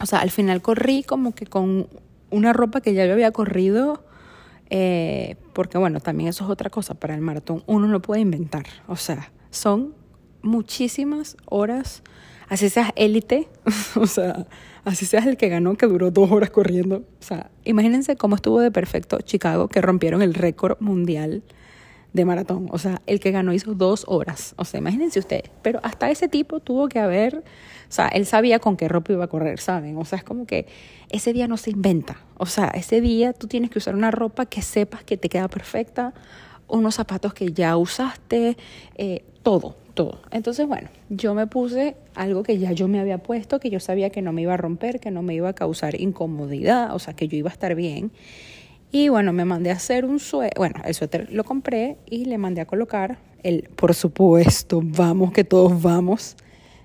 o 0.01 0.05
sea, 0.05 0.19
al 0.19 0.31
final 0.31 0.61
corrí 0.61 1.01
como 1.01 1.33
que 1.33 1.45
con 1.45 1.87
una 2.29 2.51
ropa 2.51 2.81
que 2.81 2.93
ya 2.93 3.05
yo 3.05 3.13
había 3.13 3.31
corrido, 3.31 4.03
eh, 4.69 5.37
porque 5.53 5.77
bueno, 5.77 6.01
también 6.01 6.27
eso 6.27 6.43
es 6.43 6.49
otra 6.49 6.69
cosa 6.69 6.93
para 6.93 7.15
el 7.15 7.21
maratón, 7.21 7.63
uno 7.67 7.87
no 7.87 8.01
puede 8.01 8.19
inventar, 8.19 8.65
o 8.89 8.97
sea, 8.97 9.31
son 9.49 9.93
muchísimas 10.41 11.37
horas, 11.45 12.03
así 12.49 12.67
seas 12.67 12.91
élite, 12.97 13.47
o 13.95 14.05
sea, 14.05 14.45
así 14.83 15.05
seas 15.05 15.25
el 15.25 15.37
que 15.37 15.47
ganó, 15.47 15.75
que 15.75 15.85
duró 15.85 16.11
dos 16.11 16.29
horas 16.31 16.49
corriendo. 16.49 16.97
O 16.97 17.23
sea, 17.23 17.49
imagínense 17.63 18.17
cómo 18.17 18.35
estuvo 18.35 18.59
de 18.59 18.71
perfecto 18.71 19.21
Chicago, 19.21 19.69
que 19.69 19.81
rompieron 19.81 20.21
el 20.21 20.33
récord 20.33 20.81
mundial 20.81 21.43
de 22.13 22.25
maratón. 22.25 22.67
O 22.71 22.77
sea, 22.77 23.01
el 23.05 23.19
que 23.19 23.31
ganó 23.31 23.53
hizo 23.53 23.73
dos 23.73 24.05
horas. 24.07 24.53
O 24.57 24.65
sea, 24.65 24.79
imagínense 24.79 25.19
ustedes. 25.19 25.49
Pero 25.61 25.79
hasta 25.83 26.09
ese 26.09 26.27
tipo 26.27 26.59
tuvo 26.59 26.89
que 26.89 26.99
haber, 26.99 27.37
o 27.37 27.91
sea, 27.91 28.07
él 28.07 28.25
sabía 28.25 28.59
con 28.59 28.77
qué 28.77 28.87
ropa 28.87 29.13
iba 29.13 29.25
a 29.25 29.27
correr, 29.27 29.59
¿saben? 29.59 29.97
O 29.97 30.05
sea, 30.05 30.17
es 30.17 30.23
como 30.23 30.45
que 30.45 30.67
ese 31.09 31.33
día 31.33 31.47
no 31.47 31.57
se 31.57 31.71
inventa. 31.71 32.17
O 32.37 32.45
sea, 32.45 32.67
ese 32.69 33.01
día 33.01 33.33
tú 33.33 33.47
tienes 33.47 33.69
que 33.69 33.77
usar 33.77 33.95
una 33.95 34.11
ropa 34.11 34.45
que 34.45 34.61
sepas 34.61 35.03
que 35.03 35.17
te 35.17 35.29
queda 35.29 35.47
perfecta, 35.47 36.13
unos 36.67 36.95
zapatos 36.95 37.33
que 37.33 37.51
ya 37.51 37.77
usaste, 37.77 38.57
eh, 38.95 39.23
todo, 39.43 39.75
todo. 39.93 40.21
Entonces, 40.31 40.67
bueno, 40.67 40.89
yo 41.09 41.33
me 41.33 41.47
puse 41.47 41.95
algo 42.15 42.43
que 42.43 42.57
ya 42.57 42.71
yo 42.71 42.87
me 42.87 42.99
había 42.99 43.17
puesto, 43.17 43.59
que 43.59 43.69
yo 43.69 43.79
sabía 43.79 44.09
que 44.11 44.21
no 44.21 44.33
me 44.33 44.43
iba 44.43 44.53
a 44.53 44.57
romper, 44.57 44.99
que 44.99 45.11
no 45.11 45.21
me 45.23 45.33
iba 45.33 45.49
a 45.49 45.53
causar 45.53 45.99
incomodidad, 45.99 46.93
o 46.93 46.99
sea, 46.99 47.15
que 47.15 47.27
yo 47.27 47.37
iba 47.37 47.49
a 47.49 47.53
estar 47.53 47.75
bien. 47.75 48.11
Y 48.91 49.09
bueno, 49.09 49.33
me 49.33 49.45
mandé 49.45 49.69
a 49.69 49.73
hacer 49.73 50.05
un 50.05 50.19
suéter, 50.19 50.57
bueno, 50.57 50.81
el 50.83 50.93
suéter 50.95 51.31
lo 51.31 51.43
compré 51.43 51.97
y 52.07 52.25
le 52.25 52.37
mandé 52.37 52.61
a 52.61 52.65
colocar 52.65 53.19
el, 53.43 53.69
por 53.75 53.93
supuesto, 53.93 54.81
vamos, 54.83 55.31
que 55.31 55.43
todos 55.43 55.81
vamos, 55.81 56.35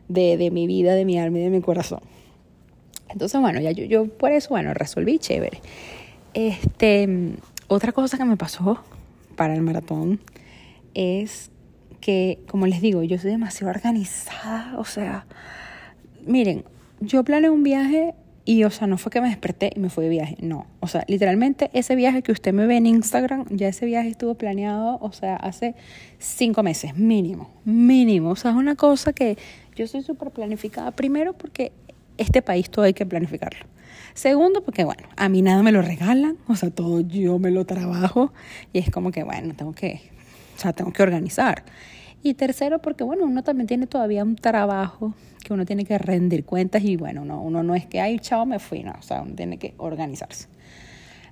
de, 0.08 0.36
de 0.36 0.50
mi 0.50 0.66
vida, 0.66 0.94
de 0.94 1.04
mi 1.04 1.18
alma 1.18 1.38
y 1.38 1.42
de 1.42 1.50
mi 1.50 1.60
corazón. 1.60 2.00
Entonces, 3.08 3.40
bueno, 3.40 3.60
ya 3.60 3.70
yo, 3.70 3.84
yo 3.84 4.06
por 4.06 4.32
eso, 4.32 4.50
bueno, 4.50 4.74
resolví 4.74 5.18
chévere. 5.18 5.60
Este, 6.34 7.36
otra 7.68 7.92
cosa 7.92 8.18
que 8.18 8.24
me 8.24 8.36
pasó 8.36 8.78
para 9.36 9.54
el 9.54 9.62
maratón 9.62 10.20
es 10.94 11.50
que, 12.00 12.40
como 12.48 12.66
les 12.66 12.80
digo, 12.80 13.02
yo 13.02 13.18
soy 13.18 13.30
demasiado 13.30 13.70
organizada, 13.70 14.74
o 14.78 14.84
sea, 14.84 15.26
miren, 16.26 16.64
yo 17.00 17.24
planeé 17.24 17.50
un 17.50 17.62
viaje 17.62 18.14
y, 18.46 18.64
o 18.64 18.70
sea, 18.70 18.86
no 18.86 18.98
fue 18.98 19.10
que 19.10 19.20
me 19.22 19.28
desperté 19.28 19.70
y 19.74 19.80
me 19.80 19.88
fui 19.88 20.04
de 20.04 20.10
viaje, 20.10 20.36
no. 20.40 20.66
O 20.80 20.86
sea, 20.86 21.04
literalmente 21.08 21.70
ese 21.72 21.96
viaje 21.96 22.22
que 22.22 22.30
usted 22.30 22.52
me 22.52 22.66
ve 22.66 22.76
en 22.76 22.86
Instagram, 22.86 23.46
ya 23.48 23.68
ese 23.68 23.86
viaje 23.86 24.08
estuvo 24.08 24.34
planeado, 24.34 24.98
o 25.00 25.12
sea, 25.12 25.36
hace 25.36 25.74
cinco 26.18 26.62
meses, 26.62 26.94
mínimo, 26.96 27.50
mínimo. 27.64 28.30
O 28.30 28.36
sea, 28.36 28.50
es 28.50 28.56
una 28.56 28.76
cosa 28.76 29.14
que 29.14 29.38
yo 29.74 29.86
soy 29.86 30.02
súper 30.02 30.30
planificada. 30.30 30.90
Primero 30.90 31.32
porque 31.32 31.72
este 32.18 32.42
país 32.42 32.68
todo 32.68 32.84
hay 32.84 32.92
que 32.92 33.06
planificarlo. 33.06 33.66
Segundo, 34.12 34.62
porque 34.62 34.84
bueno, 34.84 35.08
a 35.16 35.28
mí 35.28 35.40
nada 35.40 35.62
me 35.62 35.72
lo 35.72 35.80
regalan, 35.82 36.36
o 36.46 36.54
sea, 36.54 36.70
todo 36.70 37.00
yo 37.00 37.38
me 37.38 37.50
lo 37.50 37.64
trabajo 37.64 38.32
y 38.72 38.78
es 38.78 38.90
como 38.90 39.10
que, 39.10 39.24
bueno, 39.24 39.54
tengo 39.54 39.72
que, 39.72 40.02
o 40.56 40.60
sea, 40.60 40.72
tengo 40.72 40.92
que 40.92 41.02
organizar. 41.02 41.64
Y 42.24 42.32
tercero, 42.32 42.78
porque 42.78 43.04
bueno, 43.04 43.26
uno 43.26 43.42
también 43.42 43.66
tiene 43.66 43.86
todavía 43.86 44.24
un 44.24 44.34
trabajo 44.34 45.12
que 45.44 45.52
uno 45.52 45.66
tiene 45.66 45.84
que 45.84 45.98
rendir 45.98 46.46
cuentas 46.46 46.82
y 46.82 46.96
bueno, 46.96 47.20
uno, 47.20 47.42
uno 47.42 47.62
no 47.62 47.74
es 47.74 47.84
que, 47.84 48.00
ay, 48.00 48.18
chao, 48.18 48.46
me 48.46 48.58
fui, 48.58 48.82
no, 48.82 48.94
o 48.98 49.02
sea, 49.02 49.20
uno 49.20 49.34
tiene 49.34 49.58
que 49.58 49.74
organizarse. 49.76 50.48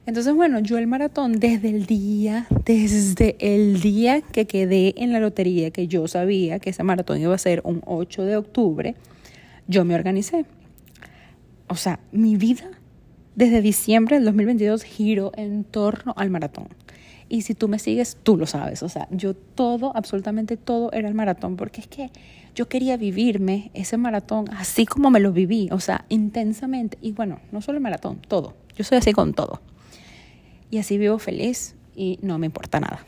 Entonces, 0.04 0.34
bueno, 0.34 0.58
yo 0.58 0.76
el 0.76 0.86
maratón 0.86 1.40
desde 1.40 1.70
el 1.70 1.86
día, 1.86 2.46
desde 2.66 3.36
el 3.38 3.80
día 3.80 4.20
que 4.20 4.46
quedé 4.46 4.92
en 4.98 5.14
la 5.14 5.20
lotería, 5.20 5.70
que 5.70 5.88
yo 5.88 6.06
sabía 6.08 6.58
que 6.58 6.68
ese 6.68 6.82
maratón 6.82 7.22
iba 7.22 7.34
a 7.34 7.38
ser 7.38 7.62
un 7.64 7.80
8 7.86 8.24
de 8.24 8.36
octubre, 8.36 8.94
yo 9.68 9.86
me 9.86 9.94
organicé. 9.94 10.44
O 11.68 11.76
sea, 11.76 12.00
mi 12.12 12.36
vida 12.36 12.68
desde 13.34 13.62
diciembre 13.62 14.16
del 14.16 14.26
2022 14.26 14.82
giró 14.82 15.32
en 15.36 15.64
torno 15.64 16.12
al 16.18 16.28
maratón. 16.28 16.68
Y 17.32 17.40
si 17.40 17.54
tú 17.54 17.66
me 17.66 17.78
sigues, 17.78 18.18
tú 18.22 18.36
lo 18.36 18.44
sabes. 18.44 18.82
O 18.82 18.90
sea, 18.90 19.08
yo 19.10 19.32
todo, 19.32 19.96
absolutamente 19.96 20.58
todo 20.58 20.92
era 20.92 21.08
el 21.08 21.14
maratón, 21.14 21.56
porque 21.56 21.80
es 21.80 21.86
que 21.86 22.10
yo 22.54 22.68
quería 22.68 22.98
vivirme 22.98 23.70
ese 23.72 23.96
maratón 23.96 24.50
así 24.50 24.84
como 24.84 25.08
me 25.08 25.18
lo 25.18 25.32
viví, 25.32 25.70
o 25.72 25.80
sea, 25.80 26.04
intensamente. 26.10 26.98
Y 27.00 27.12
bueno, 27.12 27.40
no 27.50 27.62
solo 27.62 27.78
el 27.78 27.82
maratón, 27.82 28.18
todo. 28.28 28.52
Yo 28.76 28.84
soy 28.84 28.98
así 28.98 29.14
con 29.14 29.32
todo. 29.32 29.62
Y 30.70 30.76
así 30.76 30.98
vivo 30.98 31.18
feliz 31.18 31.74
y 31.96 32.18
no 32.20 32.36
me 32.36 32.44
importa 32.44 32.80
nada. 32.80 33.02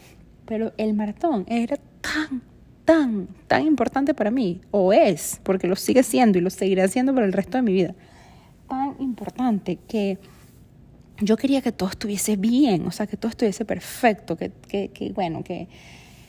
Pero 0.47 0.73
el 0.79 0.95
maratón 0.95 1.45
era 1.47 1.77
tan, 2.01 2.41
tan, 2.87 3.29
tan 3.47 3.67
importante 3.67 4.15
para 4.15 4.31
mí, 4.31 4.63
o 4.71 4.95
es, 4.95 5.39
porque 5.43 5.69
lo 5.69 5.77
sigue 5.77 6.03
siendo 6.03 6.39
y 6.39 6.41
lo 6.41 6.49
seguiré 6.49 6.81
haciendo 6.81 7.13
por 7.13 7.25
el 7.25 7.35
resto 7.35 7.59
de 7.59 7.63
mi 7.63 7.75
vida. 7.75 7.95
Tan 8.71 8.97
importante 9.01 9.77
que 9.87 10.19
yo 11.21 11.37
quería 11.37 11.63
que 11.63 11.73
todo 11.73 11.89
estuviese 11.89 12.37
bien, 12.37 12.87
o 12.87 12.91
sea, 12.91 13.07
que 13.07 13.17
todo 13.17 13.31
estuviese 13.31 13.65
perfecto, 13.65 14.37
que, 14.37 14.51
que, 14.69 15.13
bueno, 15.15 15.45
que, 15.45 15.69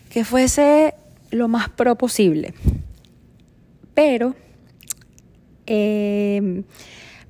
que 0.09 0.23
fuese 0.23 0.93
lo 1.31 1.47
más 1.47 1.69
pro 1.69 1.97
posible. 1.97 2.53
Pero 3.93 4.35
em, 5.65 6.63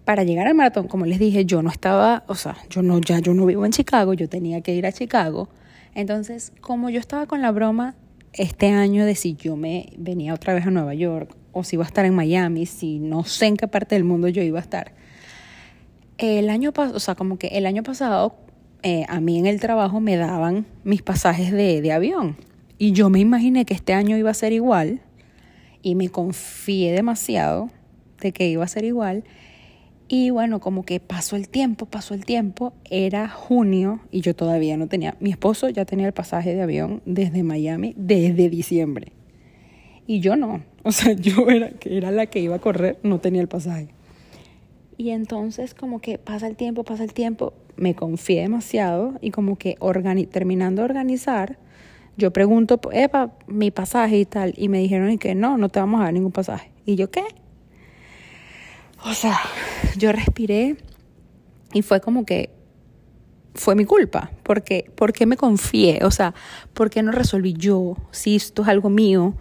para 0.03 0.23
llegar 0.23 0.47
al 0.47 0.55
maratón, 0.55 0.87
como 0.87 1.05
les 1.05 1.19
dije, 1.19 1.45
yo 1.45 1.61
no 1.61 1.69
estaba, 1.69 2.23
o 2.27 2.35
sea, 2.35 2.57
yo 2.69 2.81
no, 2.81 2.99
ya 2.99 3.19
yo 3.19 3.33
no 3.33 3.45
vivo 3.45 3.65
en 3.65 3.71
Chicago, 3.71 4.13
yo 4.13 4.27
tenía 4.27 4.61
que 4.61 4.73
ir 4.73 4.85
a 4.85 4.91
Chicago. 4.91 5.47
Entonces, 5.93 6.51
como 6.59 6.89
yo 6.89 6.99
estaba 6.99 7.25
con 7.25 7.41
la 7.41 7.51
broma 7.51 7.95
este 8.33 8.69
año 8.69 9.05
de 9.05 9.15
si 9.15 9.35
yo 9.35 9.55
me 9.55 9.93
venía 9.97 10.33
otra 10.33 10.53
vez 10.53 10.65
a 10.65 10.71
Nueva 10.71 10.93
York 10.93 11.33
o 11.53 11.63
si 11.63 11.77
iba 11.77 11.85
a 11.85 11.87
estar 11.87 12.03
en 12.03 12.13
Miami, 12.13 12.65
si 12.65 12.99
no 12.99 13.23
sé 13.23 13.45
en 13.45 13.55
qué 13.55 13.69
parte 13.69 13.95
del 13.95 14.03
mundo 14.03 14.27
yo 14.27 14.43
iba 14.43 14.59
a 14.59 14.61
estar 14.61 14.91
el 16.17 16.49
año 16.49 16.71
pasado, 16.71 16.97
o 16.97 16.99
sea, 16.99 17.15
como 17.15 17.37
que 17.37 17.47
el 17.47 17.65
año 17.65 17.83
pasado 17.83 18.35
eh, 18.83 19.05
a 19.07 19.19
mí 19.19 19.39
en 19.39 19.45
el 19.45 19.59
trabajo 19.59 19.99
me 19.99 20.15
daban 20.15 20.65
mis 20.83 21.01
pasajes 21.01 21.51
de, 21.51 21.81
de 21.81 21.91
avión. 21.91 22.37
Y 22.77 22.91
yo 22.91 23.09
me 23.09 23.19
imaginé 23.19 23.65
que 23.65 23.73
este 23.73 23.93
año 23.93 24.17
iba 24.17 24.29
a 24.29 24.33
ser 24.33 24.53
igual 24.53 25.01
y 25.81 25.95
me 25.95 26.09
confié 26.09 26.91
demasiado 26.91 27.69
de 28.21 28.31
que 28.31 28.47
iba 28.47 28.63
a 28.63 28.67
ser 28.67 28.85
igual. 28.85 29.23
Y 30.07 30.29
bueno, 30.29 30.59
como 30.59 30.83
que 30.83 30.99
pasó 30.99 31.35
el 31.35 31.49
tiempo, 31.49 31.87
pasó 31.87 32.13
el 32.13 32.25
tiempo, 32.25 32.73
era 32.89 33.27
junio 33.27 34.01
y 34.11 34.21
yo 34.21 34.35
todavía 34.35 34.77
no 34.77 34.87
tenía, 34.87 35.15
mi 35.19 35.31
esposo 35.31 35.69
ya 35.69 35.85
tenía 35.85 36.05
el 36.05 36.13
pasaje 36.13 36.53
de 36.53 36.61
avión 36.61 37.01
desde 37.05 37.41
Miami 37.41 37.95
desde 37.97 38.49
diciembre. 38.49 39.13
Y 40.05 40.19
yo 40.19 40.35
no, 40.35 40.63
o 40.83 40.91
sea, 40.91 41.13
yo 41.19 41.49
era, 41.49 41.71
que 41.71 41.97
era 41.97 42.11
la 42.11 42.27
que 42.27 42.39
iba 42.39 42.55
a 42.55 42.59
correr, 42.59 42.99
no 43.01 43.19
tenía 43.19 43.41
el 43.41 43.47
pasaje. 43.47 43.94
Y 44.97 45.09
entonces 45.09 45.73
como 45.73 45.99
que 45.99 46.17
pasa 46.17 46.47
el 46.47 46.55
tiempo, 46.55 46.83
pasa 46.83 47.03
el 47.03 47.13
tiempo, 47.13 47.53
me 47.75 47.95
confié 47.95 48.41
demasiado 48.41 49.15
y 49.21 49.31
como 49.31 49.57
que 49.57 49.77
terminando 50.31 50.81
de 50.81 50.85
organizar, 50.85 51.57
yo 52.17 52.31
pregunto, 52.31 52.79
epa, 52.93 53.33
mi 53.47 53.71
pasaje 53.71 54.17
y 54.19 54.25
tal, 54.25 54.53
y 54.55 54.69
me 54.69 54.79
dijeron 54.79 55.17
que 55.17 55.35
no, 55.35 55.57
no 55.57 55.67
te 55.69 55.79
vamos 55.79 55.99
a 55.99 56.05
dar 56.05 56.13
ningún 56.13 56.31
pasaje. 56.31 56.71
Y 56.85 56.95
yo, 56.95 57.11
¿qué? 57.11 57.23
O 59.03 59.13
sea, 59.13 59.37
yo 59.97 60.11
respiré 60.11 60.77
y 61.73 61.81
fue 61.81 61.99
como 61.99 62.25
que 62.25 62.49
fue 63.53 63.75
mi 63.75 63.85
culpa, 63.85 64.31
porque 64.43 64.91
¿por 64.95 65.13
qué 65.13 65.25
me 65.25 65.37
confié? 65.37 65.99
O 66.03 66.11
sea, 66.11 66.33
¿por 66.73 66.89
qué 66.89 67.03
no 67.03 67.11
resolví 67.11 67.53
yo 67.53 67.97
si 68.11 68.35
esto 68.35 68.61
es 68.61 68.67
algo 68.67 68.89
mío? 68.89 69.35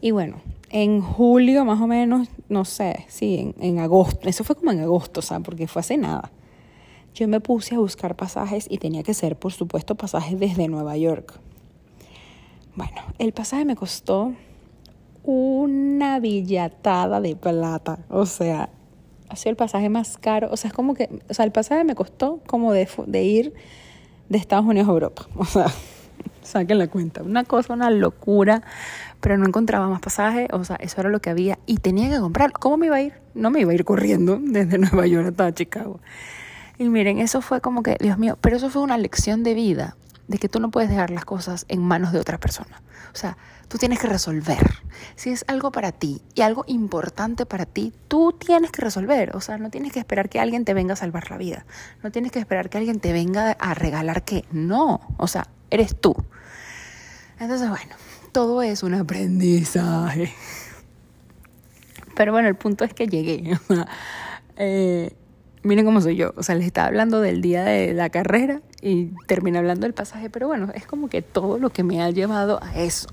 Y 0.00 0.10
bueno, 0.10 0.40
en 0.74 1.00
julio 1.00 1.64
más 1.64 1.80
o 1.80 1.86
menos, 1.86 2.26
no 2.48 2.64
sé, 2.64 3.06
sí, 3.06 3.54
en, 3.60 3.78
agosto, 3.78 4.28
eso 4.28 4.42
fue 4.42 4.56
como 4.56 4.72
en 4.72 4.80
agosto, 4.80 5.20
o 5.20 5.22
sea, 5.22 5.38
porque 5.38 5.68
fue 5.68 5.78
hace 5.78 5.96
nada. 5.96 6.32
Yo 7.14 7.28
me 7.28 7.38
puse 7.38 7.76
a 7.76 7.78
buscar 7.78 8.16
pasajes 8.16 8.66
y 8.68 8.78
tenía 8.78 9.04
que 9.04 9.14
ser, 9.14 9.38
por 9.38 9.52
supuesto, 9.52 9.94
pasajes 9.94 10.36
desde 10.36 10.66
Nueva 10.66 10.96
York. 10.96 11.38
Bueno, 12.74 13.02
el 13.20 13.32
pasaje 13.32 13.64
me 13.64 13.76
costó 13.76 14.32
una 15.22 16.18
billatada 16.18 17.20
de 17.20 17.36
plata, 17.36 18.00
o 18.10 18.26
sea, 18.26 18.68
ha 19.28 19.36
sido 19.36 19.50
el 19.50 19.56
pasaje 19.56 19.88
más 19.88 20.18
caro. 20.18 20.48
O 20.50 20.56
sea, 20.56 20.70
es 20.70 20.74
como 20.74 20.94
que, 20.94 21.08
o 21.30 21.34
sea, 21.34 21.44
el 21.44 21.52
pasaje 21.52 21.84
me 21.84 21.94
costó 21.94 22.40
como 22.48 22.72
de, 22.72 22.88
de 23.06 23.22
ir 23.22 23.54
de 24.28 24.38
Estados 24.38 24.66
Unidos 24.66 24.88
a 24.88 24.92
Europa. 24.92 25.28
O 25.36 25.44
sea, 25.44 25.66
saquen 26.44 26.78
la 26.78 26.88
cuenta. 26.88 27.22
Una 27.22 27.44
cosa, 27.44 27.72
una 27.72 27.90
locura, 27.90 28.62
pero 29.20 29.36
no 29.38 29.46
encontraba 29.46 29.88
más 29.88 30.00
pasaje. 30.00 30.48
O 30.52 30.64
sea, 30.64 30.76
eso 30.76 31.00
era 31.00 31.10
lo 31.10 31.20
que 31.20 31.30
había 31.30 31.58
y 31.66 31.78
tenía 31.78 32.10
que 32.10 32.18
comprar. 32.18 32.52
¿Cómo 32.52 32.76
me 32.76 32.86
iba 32.86 32.96
a 32.96 33.02
ir? 33.02 33.14
No 33.34 33.50
me 33.50 33.60
iba 33.60 33.72
a 33.72 33.74
ir 33.74 33.84
corriendo 33.84 34.38
desde 34.40 34.78
Nueva 34.78 35.06
York 35.06 35.28
hasta 35.28 35.52
Chicago. 35.52 36.00
Y 36.78 36.88
miren, 36.88 37.18
eso 37.18 37.40
fue 37.40 37.60
como 37.60 37.82
que, 37.82 37.96
Dios 38.00 38.18
mío, 38.18 38.36
pero 38.40 38.56
eso 38.56 38.68
fue 38.68 38.82
una 38.82 38.98
lección 38.98 39.42
de 39.44 39.54
vida, 39.54 39.96
de 40.26 40.38
que 40.38 40.48
tú 40.48 40.58
no 40.58 40.70
puedes 40.70 40.90
dejar 40.90 41.10
las 41.10 41.24
cosas 41.24 41.66
en 41.68 41.80
manos 41.82 42.12
de 42.12 42.18
otra 42.18 42.38
persona. 42.38 42.82
O 43.12 43.16
sea, 43.16 43.36
tú 43.68 43.78
tienes 43.78 44.00
que 44.00 44.08
resolver. 44.08 44.58
Si 45.14 45.30
es 45.30 45.44
algo 45.46 45.70
para 45.70 45.92
ti 45.92 46.20
y 46.34 46.40
algo 46.40 46.64
importante 46.66 47.46
para 47.46 47.64
ti, 47.64 47.92
tú 48.08 48.32
tienes 48.36 48.72
que 48.72 48.82
resolver. 48.82 49.36
O 49.36 49.40
sea, 49.40 49.56
no 49.56 49.70
tienes 49.70 49.92
que 49.92 50.00
esperar 50.00 50.28
que 50.28 50.40
alguien 50.40 50.64
te 50.64 50.74
venga 50.74 50.94
a 50.94 50.96
salvar 50.96 51.30
la 51.30 51.36
vida. 51.36 51.64
No 52.02 52.10
tienes 52.10 52.32
que 52.32 52.40
esperar 52.40 52.70
que 52.70 52.78
alguien 52.78 52.98
te 52.98 53.12
venga 53.12 53.52
a 53.52 53.74
regalar 53.74 54.24
que 54.24 54.44
no. 54.50 55.00
O 55.16 55.28
sea, 55.28 55.46
eres 55.70 55.94
tú. 55.94 56.16
Entonces, 57.38 57.68
bueno, 57.68 57.94
todo 58.32 58.62
es 58.62 58.82
un 58.82 58.94
aprendizaje. 58.94 60.32
Pero 62.14 62.32
bueno, 62.32 62.48
el 62.48 62.54
punto 62.54 62.84
es 62.84 62.94
que 62.94 63.06
llegué. 63.06 63.58
eh, 64.56 65.12
miren 65.62 65.84
cómo 65.84 66.00
soy 66.00 66.16
yo. 66.16 66.32
O 66.36 66.42
sea, 66.42 66.54
les 66.54 66.66
estaba 66.66 66.88
hablando 66.88 67.20
del 67.20 67.42
día 67.42 67.64
de 67.64 67.92
la 67.92 68.10
carrera 68.10 68.60
y 68.80 69.06
terminé 69.26 69.58
hablando 69.58 69.84
del 69.84 69.94
pasaje, 69.94 70.30
pero 70.30 70.46
bueno, 70.46 70.70
es 70.74 70.86
como 70.86 71.08
que 71.08 71.22
todo 71.22 71.58
lo 71.58 71.70
que 71.70 71.82
me 71.82 72.02
ha 72.02 72.10
llevado 72.10 72.62
a 72.62 72.76
eso. 72.78 73.08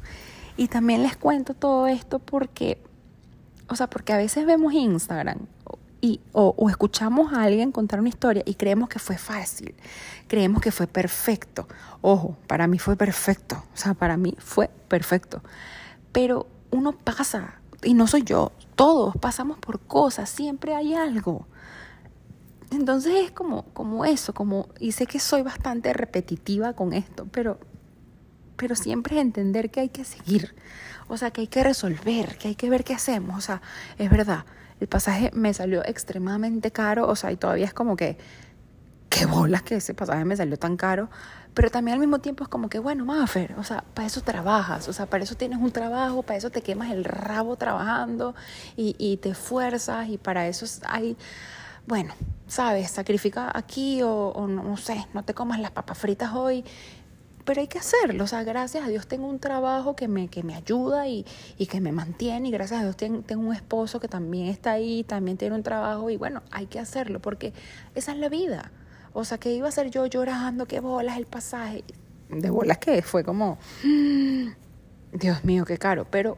Y 0.57 0.67
también 0.67 1.01
les 1.01 1.17
cuento 1.17 1.53
todo 1.53 1.87
esto 1.87 2.19
porque, 2.19 2.77
o 3.67 3.75
sea, 3.75 3.87
porque 3.87 4.13
a 4.13 4.17
veces 4.17 4.45
vemos 4.45 4.73
Instagram 4.73 5.39
y, 6.01 6.19
o, 6.33 6.53
o, 6.57 6.69
escuchamos 6.69 7.31
a 7.31 7.43
alguien 7.43 7.71
contar 7.71 7.99
una 7.99 8.09
historia 8.09 8.43
y 8.45 8.55
creemos 8.55 8.89
que 8.89 8.99
fue 8.99 9.17
fácil, 9.17 9.75
creemos 10.31 10.61
que 10.61 10.71
fue 10.71 10.87
perfecto. 10.87 11.67
Ojo, 11.99 12.37
para 12.47 12.65
mí 12.65 12.79
fue 12.79 12.95
perfecto, 12.95 13.65
o 13.73 13.77
sea, 13.77 13.95
para 13.95 14.15
mí 14.15 14.33
fue 14.39 14.69
perfecto. 14.87 15.43
Pero 16.13 16.47
uno 16.69 16.93
pasa, 16.93 17.55
y 17.83 17.93
no 17.95 18.07
soy 18.07 18.23
yo, 18.23 18.53
todos 18.75 19.13
pasamos 19.17 19.59
por 19.59 19.81
cosas, 19.81 20.29
siempre 20.29 20.73
hay 20.73 20.93
algo. 20.93 21.47
Entonces 22.71 23.25
es 23.25 23.31
como, 23.31 23.65
como 23.73 24.05
eso, 24.05 24.33
como, 24.33 24.69
y 24.79 24.93
sé 24.93 25.05
que 25.05 25.19
soy 25.19 25.41
bastante 25.41 25.91
repetitiva 25.91 26.71
con 26.71 26.93
esto, 26.93 27.27
pero, 27.29 27.59
pero 28.55 28.77
siempre 28.77 29.19
entender 29.19 29.69
que 29.69 29.81
hay 29.81 29.89
que 29.89 30.05
seguir, 30.05 30.55
o 31.09 31.17
sea, 31.17 31.31
que 31.31 31.41
hay 31.41 31.47
que 31.47 31.61
resolver, 31.61 32.37
que 32.37 32.47
hay 32.47 32.55
que 32.55 32.69
ver 32.69 32.85
qué 32.85 32.93
hacemos, 32.93 33.37
o 33.37 33.41
sea, 33.41 33.61
es 33.97 34.09
verdad, 34.09 34.45
el 34.79 34.87
pasaje 34.87 35.29
me 35.33 35.53
salió 35.53 35.83
extremadamente 35.85 36.71
caro, 36.71 37.09
o 37.09 37.17
sea, 37.17 37.33
y 37.33 37.35
todavía 37.35 37.65
es 37.65 37.73
como 37.73 37.97
que, 37.97 38.17
qué 39.11 39.27
bolas 39.27 39.61
que 39.61 39.75
ese 39.75 39.93
pasaje 39.93 40.25
me 40.25 40.35
salió 40.35 40.57
tan 40.57 40.77
caro, 40.77 41.09
pero 41.53 41.69
también 41.69 41.95
al 41.95 41.99
mismo 41.99 42.19
tiempo 42.19 42.45
es 42.45 42.49
como 42.49 42.69
que, 42.69 42.79
bueno, 42.79 43.05
Maffer, 43.05 43.53
o 43.59 43.63
sea, 43.63 43.83
para 43.93 44.07
eso 44.07 44.21
trabajas, 44.21 44.87
o 44.87 44.93
sea, 44.93 45.05
para 45.05 45.23
eso 45.23 45.35
tienes 45.35 45.59
un 45.59 45.71
trabajo, 45.71 46.23
para 46.23 46.37
eso 46.37 46.49
te 46.49 46.61
quemas 46.61 46.91
el 46.91 47.03
rabo 47.03 47.57
trabajando 47.57 48.33
y, 48.75 48.95
y 48.97 49.17
te 49.17 49.29
esfuerzas 49.29 50.07
y 50.09 50.17
para 50.17 50.47
eso 50.47 50.65
hay 50.87 51.17
bueno, 51.87 52.13
sabes, 52.47 52.91
sacrifica 52.91 53.51
aquí 53.53 54.01
o, 54.03 54.47
no, 54.47 54.77
sé, 54.77 55.05
no 55.13 55.23
te 55.23 55.33
comas 55.33 55.59
las 55.59 55.71
papas 55.71 55.97
fritas 55.97 56.31
hoy, 56.33 56.63
pero 57.43 57.59
hay 57.59 57.67
que 57.67 57.79
hacerlo. 57.79 58.23
O 58.23 58.27
sea, 58.27 58.43
gracias 58.43 58.85
a 58.85 58.87
Dios 58.87 59.07
tengo 59.07 59.27
un 59.27 59.39
trabajo 59.39 59.95
que 59.95 60.07
me, 60.07 60.27
que 60.27 60.43
me 60.43 60.55
ayuda 60.55 61.07
y, 61.07 61.25
y 61.57 61.65
que 61.65 61.81
me 61.81 61.91
mantiene. 61.91 62.49
Y 62.49 62.51
gracias 62.51 62.81
a 62.81 62.83
Dios 62.83 62.97
tengo, 62.97 63.21
tengo, 63.23 63.47
un 63.47 63.53
esposo 63.53 63.99
que 63.99 64.07
también 64.07 64.47
está 64.47 64.73
ahí, 64.73 65.03
también 65.03 65.37
tiene 65.37 65.55
un 65.55 65.63
trabajo. 65.63 66.09
Y 66.11 66.17
bueno, 66.17 66.43
hay 66.51 66.67
que 66.67 66.79
hacerlo 66.79 67.19
porque 67.19 67.51
esa 67.95 68.11
es 68.11 68.19
la 68.19 68.29
vida. 68.29 68.71
O 69.13 69.23
sea, 69.25 69.37
que 69.37 69.51
iba 69.53 69.67
a 69.67 69.71
ser 69.71 69.89
yo 69.89 70.05
llorando, 70.05 70.65
qué 70.65 70.79
bolas 70.79 71.17
el 71.17 71.25
pasaje. 71.25 71.83
De 72.29 72.49
bolas 72.49 72.77
que 72.77 73.01
fue 73.01 73.23
como, 73.23 73.57
Dios 75.11 75.43
mío, 75.43 75.65
qué 75.65 75.77
caro. 75.77 76.05
Pero, 76.09 76.37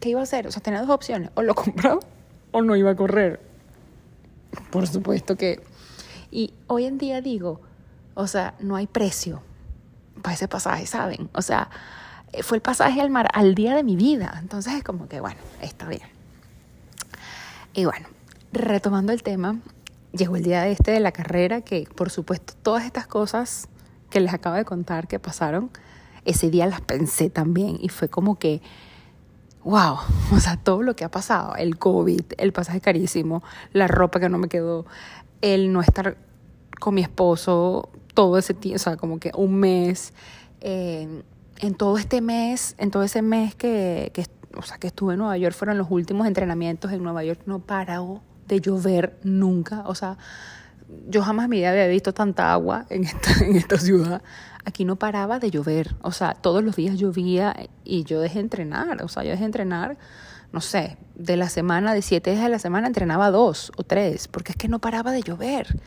¿qué 0.00 0.10
iba 0.10 0.20
a 0.20 0.24
hacer? 0.24 0.46
O 0.46 0.50
sea, 0.50 0.62
tenía 0.62 0.80
dos 0.80 0.90
opciones. 0.90 1.30
O 1.34 1.42
lo 1.42 1.54
compraba 1.54 2.00
o 2.50 2.62
no 2.62 2.76
iba 2.76 2.90
a 2.90 2.96
correr 2.96 3.52
por 4.70 4.86
supuesto 4.86 5.36
que... 5.36 5.62
Y 6.30 6.54
hoy 6.66 6.86
en 6.86 6.98
día 6.98 7.20
digo, 7.20 7.60
o 8.14 8.26
sea, 8.26 8.54
no 8.58 8.76
hay 8.76 8.86
precio 8.86 9.42
para 10.22 10.34
ese 10.34 10.48
pasaje, 10.48 10.86
¿saben? 10.86 11.28
O 11.34 11.42
sea, 11.42 11.68
fue 12.42 12.56
el 12.56 12.62
pasaje 12.62 13.00
al 13.00 13.10
mar 13.10 13.28
al 13.34 13.54
día 13.54 13.74
de 13.74 13.82
mi 13.82 13.96
vida. 13.96 14.38
Entonces 14.40 14.74
es 14.74 14.82
como 14.82 15.08
que, 15.08 15.20
bueno, 15.20 15.40
está 15.60 15.88
bien. 15.88 16.08
Y 17.74 17.84
bueno, 17.84 18.06
retomando 18.52 19.12
el 19.12 19.22
tema, 19.22 19.58
llegó 20.12 20.36
el 20.36 20.42
día 20.42 20.68
este 20.68 20.92
de 20.92 21.00
la 21.00 21.12
carrera, 21.12 21.60
que 21.62 21.88
por 21.94 22.10
supuesto 22.10 22.54
todas 22.62 22.84
estas 22.84 23.06
cosas 23.06 23.68
que 24.10 24.20
les 24.20 24.32
acabo 24.32 24.56
de 24.56 24.64
contar 24.64 25.08
que 25.08 25.18
pasaron, 25.18 25.70
ese 26.24 26.50
día 26.50 26.66
las 26.66 26.80
pensé 26.80 27.30
también 27.30 27.78
y 27.80 27.88
fue 27.88 28.08
como 28.08 28.38
que 28.38 28.62
wow, 29.64 29.96
o 30.32 30.40
sea, 30.40 30.56
todo 30.56 30.82
lo 30.82 30.96
que 30.96 31.04
ha 31.04 31.10
pasado, 31.10 31.54
el 31.56 31.78
COVID, 31.78 32.22
el 32.38 32.52
pasaje 32.52 32.80
carísimo, 32.80 33.42
la 33.72 33.88
ropa 33.88 34.20
que 34.20 34.28
no 34.28 34.38
me 34.38 34.48
quedó, 34.48 34.86
el 35.40 35.72
no 35.72 35.80
estar 35.80 36.16
con 36.80 36.94
mi 36.94 37.02
esposo 37.02 37.90
todo 38.14 38.38
ese 38.38 38.54
tiempo, 38.54 38.76
o 38.76 38.78
sea, 38.78 38.96
como 38.96 39.18
que 39.18 39.30
un 39.34 39.54
mes, 39.54 40.12
eh, 40.60 41.22
en 41.60 41.74
todo 41.74 41.96
este 41.96 42.20
mes, 42.20 42.74
en 42.78 42.90
todo 42.90 43.02
ese 43.02 43.22
mes 43.22 43.54
que, 43.54 44.10
que, 44.12 44.26
o 44.56 44.62
sea, 44.62 44.78
que 44.78 44.88
estuve 44.88 45.14
en 45.14 45.20
Nueva 45.20 45.36
York, 45.38 45.54
fueron 45.54 45.78
los 45.78 45.90
últimos 45.90 46.26
entrenamientos 46.26 46.92
en 46.92 47.02
Nueva 47.02 47.24
York, 47.24 47.40
no 47.46 47.60
paró 47.60 48.20
de 48.52 48.60
llover 48.60 49.18
nunca, 49.22 49.84
o 49.86 49.94
sea, 49.94 50.18
yo 51.08 51.22
jamás 51.22 51.44
en 51.44 51.50
mi 51.50 51.56
vida 51.58 51.70
había 51.70 51.86
visto 51.86 52.12
tanta 52.12 52.52
agua 52.52 52.86
en 52.90 53.04
esta, 53.04 53.32
en 53.44 53.56
esta 53.56 53.78
ciudad. 53.78 54.22
Aquí 54.64 54.84
no 54.84 54.96
paraba 54.96 55.38
de 55.38 55.50
llover. 55.50 55.96
O 56.02 56.12
sea, 56.12 56.34
todos 56.34 56.62
los 56.62 56.76
días 56.76 56.98
llovía 56.98 57.56
y 57.84 58.04
yo 58.04 58.20
dejé 58.20 58.40
entrenar. 58.40 59.02
O 59.02 59.08
sea, 59.08 59.24
yo 59.24 59.30
dejé 59.30 59.44
entrenar, 59.44 59.96
no 60.52 60.60
sé, 60.60 60.98
de 61.14 61.36
la 61.36 61.48
semana, 61.48 61.94
de 61.94 62.02
siete 62.02 62.30
días 62.30 62.42
de 62.42 62.50
la 62.50 62.58
semana, 62.58 62.86
entrenaba 62.86 63.30
dos 63.30 63.72
o 63.76 63.82
tres, 63.82 64.28
porque 64.28 64.52
es 64.52 64.56
que 64.56 64.68
no 64.68 64.78
paraba 64.80 65.12
de 65.12 65.22
llover. 65.22 65.80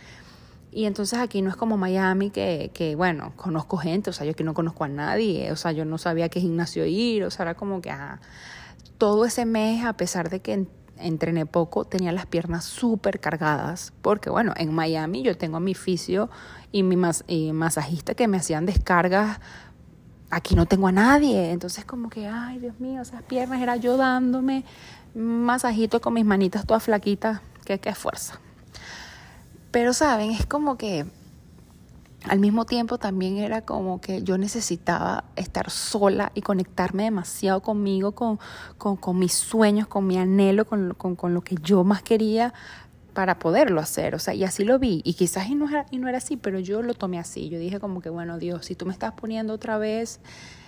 Y 0.71 0.86
entonces 0.86 1.19
aquí 1.19 1.41
no 1.41 1.49
es 1.49 1.56
como 1.56 1.78
Miami, 1.78 2.32
que, 2.32 2.71
que 2.73 2.95
bueno, 2.97 3.32
conozco 3.38 3.78
gente, 3.78 4.10
o 4.10 4.13
sea, 4.13 4.25
yo 4.25 4.32
aquí 4.32 4.43
no 4.43 4.54
conozco 4.54 4.84
a 4.84 4.89
nadie, 4.89 5.49
o 5.54 5.56
sea, 5.56 5.71
yo 5.71 5.86
no 5.86 5.97
sabía 5.97 6.28
qué 6.28 6.41
gimnasio 6.41 6.86
ir, 6.86 7.23
o 7.23 7.32
sea, 7.32 7.43
era 7.43 7.54
como 7.54 7.80
que 7.80 7.91
ah, 7.91 8.19
todo 8.97 9.23
ese 9.23 9.45
mes, 9.45 9.86
a 9.86 9.93
pesar 9.93 10.30
de 10.30 10.41
que 10.41 10.67
entrené 10.97 11.45
poco, 11.45 11.86
tenía 11.86 12.12
las 12.12 12.25
piernas 12.25 12.63
súper 12.63 13.19
cargadas, 13.19 13.93
porque 14.01 14.29
bueno, 14.29 14.53
en 14.58 14.73
Miami 14.73 15.23
yo 15.23 15.38
tengo 15.38 15.58
a 15.58 15.60
mi 15.60 15.73
fisio 15.73 16.29
y 16.71 16.84
mi 16.84 16.95
masajista 16.97 18.15
que 18.15 18.27
me 18.27 18.38
hacían 18.38 18.65
descargas, 18.65 19.39
aquí 20.29 20.55
no 20.55 20.65
tengo 20.65 20.88
a 20.88 20.91
nadie, 20.91 21.51
entonces 21.51 21.86
como 21.86 22.10
que, 22.10 22.27
ay 22.27 22.60
Dios 22.60 22.79
mío, 22.79 23.01
esas 23.01 23.23
piernas 23.23 23.62
era 23.62 23.75
yo 23.75 23.97
dándome 23.97 24.63
masajito 25.13 26.01
con 26.01 26.13
mis 26.13 26.25
manitas 26.25 26.65
todas 26.65 26.84
flaquitas, 26.84 27.41
que 27.65 27.79
qué 27.79 27.95
fuerza. 27.95 28.39
Pero 29.71 29.93
saben, 29.93 30.31
es 30.31 30.45
como 30.45 30.77
que 30.77 31.05
al 32.28 32.40
mismo 32.40 32.66
tiempo 32.66 32.98
también 32.98 33.38
era 33.38 33.62
como 33.62 34.02
que 34.02 34.24
yo 34.24 34.38
necesitaba 34.38 35.26
estar 35.36 35.70
sola 35.70 36.32
y 36.34 36.42
conectarme 36.42 37.04
demasiado 37.04 37.62
conmigo, 37.62 38.14
con, 38.14 38.40
con, 38.78 39.20
mis 39.20 39.34
sueños, 39.34 39.88
con 39.88 40.08
mi 40.08 40.18
anhelo, 40.18 40.66
con, 40.66 40.94
con, 40.94 41.34
lo 41.34 41.42
que 41.42 41.56
yo 41.62 41.84
más 41.84 42.02
quería 42.02 42.54
para 43.14 43.40
poderlo 43.40 43.80
hacer. 43.80 44.16
O 44.16 44.20
sea, 44.20 44.34
y 44.34 44.44
así 44.44 44.64
lo 44.64 44.80
vi. 44.80 45.02
Y 45.04 45.14
quizás 45.14 45.48
y 45.48 45.56
no, 45.56 45.70
era, 45.70 45.86
y 45.92 45.98
no 45.98 46.08
era 46.08 46.18
así, 46.18 46.38
pero 46.38 46.60
yo 46.60 46.82
lo 46.82 46.94
tomé 46.94 47.20
así. 47.20 47.50
Yo 47.50 47.60
dije 47.60 47.80
como 47.80 48.02
que, 48.02 48.10
bueno, 48.10 48.38
Dios, 48.38 48.66
si 48.66 48.76
tú 48.76 48.86
me 48.86 48.94
estás 48.94 49.14
poniendo 49.14 49.54
otra 49.54 49.78
vez 49.78 50.20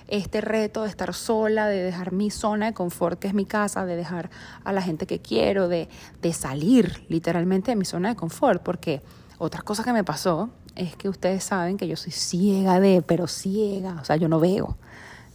este 0.07 0.39
reto 0.39 0.83
de 0.83 0.89
estar 0.89 1.13
sola, 1.13 1.67
de 1.67 1.83
dejar 1.83 2.13
mi 2.13 2.31
zona 2.31 2.67
de 2.67 2.73
confort, 2.73 3.19
que 3.19 3.27
es 3.27 3.33
mi 3.33 3.45
casa, 3.45 3.85
de 3.85 3.95
dejar 3.95 4.29
a 4.63 4.71
la 4.71 4.81
gente 4.81 5.05
que 5.05 5.19
quiero, 5.19 5.67
de, 5.67 5.89
de 6.21 6.33
salir 6.33 7.05
literalmente 7.09 7.71
de 7.71 7.75
mi 7.75 7.83
zona 7.83 8.09
de 8.09 8.15
confort, 8.15 8.63
porque 8.63 9.01
otra 9.37 9.61
cosa 9.61 9.83
que 9.83 9.91
me 9.91 10.03
pasó 10.03 10.49
es 10.77 10.95
que 10.95 11.09
ustedes 11.09 11.43
saben 11.43 11.77
que 11.77 11.87
yo 11.87 11.95
soy 11.95 12.11
ciega 12.11 12.79
de, 12.79 13.01
pero 13.01 13.27
ciega, 13.27 13.97
o 14.01 14.05
sea, 14.05 14.15
yo 14.15 14.29
no 14.29 14.39
veo, 14.39 14.77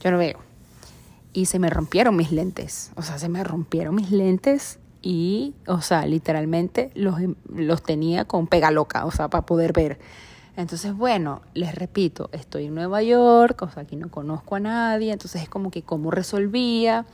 yo 0.00 0.10
no 0.10 0.18
veo. 0.18 0.38
Y 1.32 1.46
se 1.46 1.58
me 1.58 1.70
rompieron 1.70 2.16
mis 2.16 2.30
lentes, 2.30 2.92
o 2.94 3.02
sea, 3.02 3.18
se 3.18 3.28
me 3.28 3.42
rompieron 3.42 3.94
mis 3.94 4.10
lentes 4.10 4.78
y, 5.02 5.54
o 5.66 5.80
sea, 5.80 6.06
literalmente 6.06 6.90
los, 6.94 7.16
los 7.52 7.82
tenía 7.82 8.24
con 8.24 8.46
pega 8.46 8.70
loca, 8.70 9.04
o 9.04 9.10
sea, 9.10 9.28
para 9.28 9.44
poder 9.44 9.72
ver. 9.72 9.98
Entonces, 10.56 10.94
bueno, 10.94 11.40
les 11.54 11.74
repito, 11.74 12.28
estoy 12.32 12.66
en 12.66 12.74
Nueva 12.74 13.02
York, 13.02 13.62
o 13.62 13.70
sea, 13.70 13.84
aquí 13.84 13.96
no 13.96 14.10
conozco 14.10 14.56
a 14.56 14.60
nadie, 14.60 15.12
entonces 15.12 15.42
es 15.42 15.48
como 15.48 15.70
que 15.70 15.82
cómo 15.82 16.10
resolvía. 16.10 17.06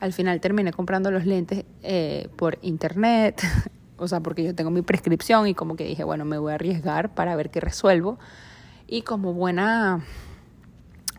Al 0.00 0.12
final 0.12 0.40
terminé 0.40 0.72
comprando 0.72 1.10
los 1.10 1.26
lentes 1.26 1.64
eh, 1.82 2.28
por 2.36 2.58
internet, 2.62 3.42
o 3.98 4.08
sea, 4.08 4.20
porque 4.20 4.44
yo 4.44 4.54
tengo 4.54 4.70
mi 4.70 4.82
prescripción 4.82 5.46
y 5.46 5.54
como 5.54 5.76
que 5.76 5.84
dije, 5.84 6.04
bueno, 6.04 6.24
me 6.24 6.38
voy 6.38 6.52
a 6.52 6.54
arriesgar 6.54 7.14
para 7.14 7.36
ver 7.36 7.50
qué 7.50 7.60
resuelvo. 7.60 8.18
Y 8.86 9.02
como 9.02 9.34
buena 9.34 10.04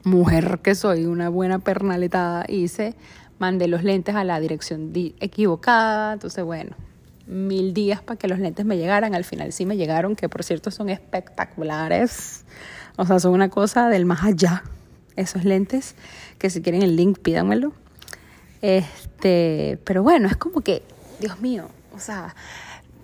mujer 0.03 0.59
que 0.63 0.75
soy, 0.75 1.05
una 1.05 1.29
buena 1.29 1.59
pernaletada, 1.59 2.45
hice, 2.47 2.95
mandé 3.37 3.67
los 3.67 3.83
lentes 3.83 4.15
a 4.15 4.23
la 4.23 4.39
dirección 4.39 4.91
equivocada, 4.93 6.13
entonces 6.13 6.43
bueno, 6.43 6.75
mil 7.27 7.73
días 7.73 8.01
para 8.01 8.17
que 8.17 8.27
los 8.27 8.39
lentes 8.39 8.65
me 8.65 8.77
llegaran. 8.77 9.13
Al 9.13 9.23
final 9.23 9.53
sí 9.53 9.65
me 9.65 9.77
llegaron, 9.77 10.15
que 10.15 10.27
por 10.27 10.43
cierto 10.43 10.71
son 10.71 10.89
espectaculares. 10.89 12.45
O 12.97 13.05
sea, 13.05 13.19
son 13.19 13.33
una 13.33 13.49
cosa 13.49 13.87
del 13.87 14.05
más 14.05 14.23
allá. 14.23 14.63
Esos 15.15 15.45
lentes, 15.45 15.95
que 16.37 16.49
si 16.49 16.61
quieren 16.61 16.81
el 16.81 16.95
link, 16.95 17.19
pídanmelo. 17.19 17.73
Este, 18.61 19.79
pero 19.85 20.01
bueno, 20.03 20.27
es 20.27 20.37
como 20.37 20.61
que, 20.61 20.81
Dios 21.19 21.39
mío, 21.39 21.69
o 21.95 21.99
sea, 21.99 22.35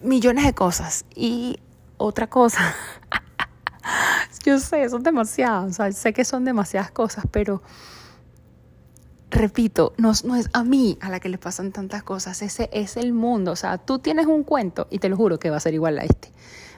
millones 0.02 0.46
de 0.46 0.54
cosas. 0.54 1.06
Y 1.16 1.60
otra 1.98 2.28
cosa, 2.28 2.76
yo 4.46 4.60
sé, 4.60 4.90
son 4.90 5.04
demasiadas, 5.04 5.72
o 5.72 5.74
sea, 5.74 5.92
sé 5.92 6.14
que 6.14 6.26
son 6.26 6.46
demasiadas 6.46 6.92
cosas, 6.92 7.26
pero 7.32 7.62
repito, 9.36 9.94
no, 9.98 10.12
es 10.12 10.24
a 10.54 10.64
mí 10.64 10.98
a 11.02 11.10
la 11.10 11.20
que 11.20 11.30
le 11.30 11.38
pasan 11.38 11.72
tantas 11.72 12.04
cosas, 12.04 12.42
ese 12.42 12.70
es 12.72 12.98
el 12.98 13.14
mundo. 13.14 13.52
O 13.52 13.56
sea, 13.56 13.78
tú 13.78 14.00
tienes 14.00 14.28
un 14.28 14.44
cuento 14.44 14.88
y 14.90 15.00
te 15.00 15.10
lo 15.10 15.18
juro 15.18 15.40
que 15.40 15.50
va 15.50 15.58
a 15.58 15.60
ser 15.60 15.74
igual 15.74 16.00
a 16.00 16.04
este. 16.04 16.32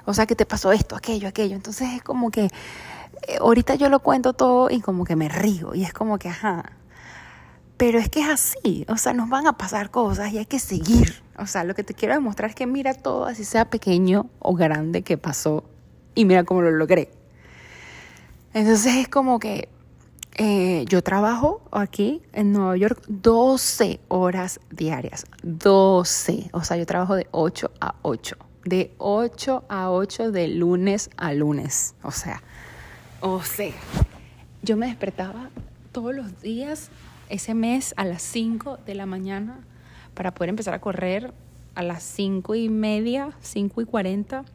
O 0.05 0.13
sea, 0.13 0.25
que 0.25 0.35
te 0.35 0.45
pasó 0.45 0.71
esto, 0.71 0.95
aquello, 0.95 1.27
aquello. 1.27 1.55
Entonces 1.55 1.89
es 1.93 2.01
como 2.01 2.31
que 2.31 2.45
eh, 3.27 3.37
ahorita 3.39 3.75
yo 3.75 3.89
lo 3.89 3.99
cuento 3.99 4.33
todo 4.33 4.69
y 4.69 4.81
como 4.81 5.03
que 5.03 5.15
me 5.15 5.29
río 5.29 5.75
y 5.75 5.83
es 5.83 5.93
como 5.93 6.17
que, 6.17 6.29
ajá. 6.29 6.71
Pero 7.77 7.99
es 7.99 8.09
que 8.09 8.21
es 8.21 8.29
así, 8.29 8.85
o 8.89 8.97
sea, 8.97 9.13
nos 9.13 9.29
van 9.29 9.45
a 9.45 9.57
pasar 9.57 9.91
cosas 9.91 10.33
y 10.33 10.39
hay 10.39 10.45
que 10.45 10.59
seguir. 10.59 11.21
O 11.37 11.45
sea, 11.45 11.63
lo 11.63 11.75
que 11.75 11.83
te 11.83 11.93
quiero 11.93 12.15
demostrar 12.15 12.49
es 12.49 12.55
que 12.55 12.65
mira 12.65 12.95
todo, 12.95 13.25
así 13.25 13.43
sea 13.43 13.69
pequeño 13.69 14.29
o 14.39 14.55
grande 14.55 15.03
que 15.03 15.17
pasó 15.17 15.63
y 16.15 16.25
mira 16.25 16.43
cómo 16.43 16.61
lo 16.61 16.71
logré. 16.71 17.11
Entonces 18.53 18.95
es 18.95 19.07
como 19.07 19.37
que 19.37 19.69
eh, 20.39 20.85
yo 20.87 21.03
trabajo 21.03 21.61
aquí 21.71 22.21
en 22.33 22.53
Nueva 22.53 22.77
York 22.77 23.03
12 23.07 23.99
horas 24.07 24.59
diarias. 24.71 25.25
12. 25.43 26.49
O 26.53 26.63
sea, 26.63 26.77
yo 26.77 26.85
trabajo 26.85 27.15
de 27.15 27.27
8 27.31 27.71
a 27.79 27.95
8. 28.01 28.37
De 28.65 28.93
8 28.97 29.65
a 29.69 29.91
8 29.91 30.31
de 30.31 30.47
lunes 30.47 31.09
a 31.17 31.33
lunes. 31.33 31.95
O 32.03 32.11
sea, 32.11 32.41
o 33.21 33.43
sea, 33.43 33.73
yo 34.61 34.77
me 34.77 34.87
despertaba 34.87 35.49
todos 35.91 36.15
los 36.15 36.41
días 36.41 36.89
ese 37.29 37.53
mes 37.53 37.93
a 37.97 38.05
las 38.05 38.21
5 38.21 38.79
de 38.85 38.95
la 38.95 39.05
mañana 39.05 39.59
para 40.13 40.33
poder 40.33 40.49
empezar 40.49 40.73
a 40.73 40.81
correr 40.81 41.33
a 41.75 41.83
las 41.83 42.03
5 42.03 42.55
y 42.55 42.69
media, 42.69 43.31
5 43.41 43.81
y 43.81 43.85
40 43.85 44.45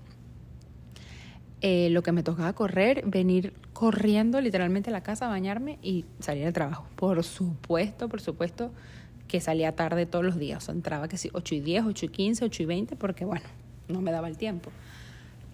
eh, 1.64 1.90
lo 1.90 2.02
que 2.02 2.10
me 2.10 2.24
tocaba 2.24 2.52
correr, 2.54 3.04
venir 3.06 3.54
corriendo 3.72 4.40
literalmente 4.40 4.90
a 4.90 4.92
la 4.92 5.04
casa, 5.04 5.28
bañarme 5.28 5.78
y 5.80 6.04
salir 6.18 6.44
al 6.44 6.52
trabajo. 6.52 6.84
Por 6.96 7.22
supuesto, 7.22 8.08
por 8.08 8.20
supuesto 8.20 8.72
que 9.28 9.40
salía 9.40 9.76
tarde 9.76 10.04
todos 10.04 10.24
los 10.24 10.36
días. 10.40 10.58
O 10.58 10.66
sea, 10.66 10.74
entraba 10.74 11.06
que 11.06 11.16
sí, 11.16 11.30
8 11.32 11.54
y 11.54 11.60
10, 11.60 11.84
8 11.86 12.06
y 12.06 12.08
15, 12.08 12.44
8 12.46 12.62
y 12.64 12.66
20, 12.66 12.96
porque 12.96 13.24
bueno, 13.24 13.44
no 13.86 14.00
me 14.00 14.10
daba 14.10 14.26
el 14.26 14.36
tiempo. 14.36 14.72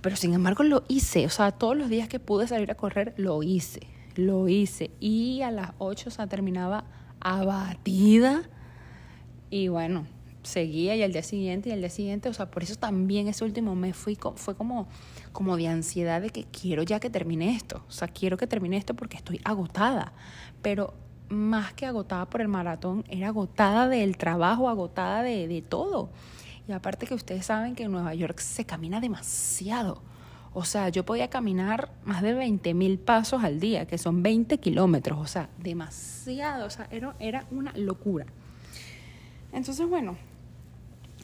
Pero 0.01 0.17
sin 0.17 0.33
embargo 0.33 0.63
lo 0.63 0.83
hice. 0.89 1.27
O 1.27 1.31
sea, 1.31 1.53
todos 1.53 1.77
los 1.77 1.91
días 1.91 2.09
que 2.09 2.19
pude 2.19 2.49
salir 2.49 2.71
a 2.71 2.75
correr, 2.75 3.13
lo 3.19 3.43
hice. 3.43 3.81
Lo 4.17 4.49
hice. 4.49 4.91
Y 5.01 5.43
a 5.43 5.51
las 5.51 5.73
8, 5.77 6.09
o 6.09 6.11
sea, 6.11 6.27
terminaba 6.27 6.85
abatida. 7.21 8.43
Y 9.51 9.69
bueno, 9.69 10.07
seguía 10.43 10.97
y 10.97 11.03
al 11.03 11.13
día 11.13 11.23
siguiente 11.23 11.69
y 11.69 11.73
al 11.73 11.81
día 11.81 11.91
siguiente, 11.91 12.29
o 12.29 12.35
sea, 12.35 12.51
por 12.51 12.63
eso 12.63 12.77
también 12.77 13.29
ese 13.29 13.45
último 13.45 13.75
mes 13.75 13.97
fui, 13.97 14.19
fue 14.37 14.55
como, 14.55 14.89
como 15.33 15.57
de 15.57 15.69
ansiedad 15.69 16.21
de 16.21 16.31
que 16.31 16.45
quiero 16.45 16.83
ya 16.83 17.01
que 17.01 17.11
termine 17.11 17.55
esto, 17.55 17.85
o 17.89 17.93
sea, 17.93 18.09
quiero 18.09 18.37
que 18.37 18.47
termine 18.47 18.77
esto 18.77 18.95
porque 18.95 19.17
estoy 19.17 19.41
agotada, 19.45 20.13
pero 20.63 20.95
más 21.29 21.73
que 21.75 21.87
agotada 21.87 22.29
por 22.29 22.41
el 22.41 22.49
maratón, 22.49 23.05
era 23.09 23.29
agotada 23.29 23.89
del 23.89 24.17
trabajo, 24.17 24.69
agotada 24.69 25.23
de, 25.23 25.47
de 25.47 25.63
todo. 25.63 26.11
Y 26.67 26.73
aparte 26.73 27.07
que 27.07 27.15
ustedes 27.15 27.47
saben 27.47 27.75
que 27.75 27.85
en 27.85 27.93
Nueva 27.93 28.15
York 28.15 28.39
se 28.41 28.65
camina 28.65 29.01
demasiado. 29.01 30.03
O 30.59 30.65
sea, 30.65 30.89
yo 30.89 31.05
podía 31.05 31.31
caminar 31.31 31.93
más 32.05 32.21
de 32.21 32.35
20 32.35 32.75
mil 32.75 32.99
pasos 32.99 33.45
al 33.45 33.61
día, 33.61 33.87
que 33.87 33.97
son 33.97 34.25
20 34.25 34.59
kilómetros, 34.59 35.17
o 35.17 35.27
sea, 35.29 35.49
demasiado, 35.57 36.67
o 36.67 36.71
sea, 36.71 36.89
era, 36.91 37.47
una 37.53 37.73
locura. 37.77 38.27
Entonces, 39.53 39.89
bueno, 39.89 40.17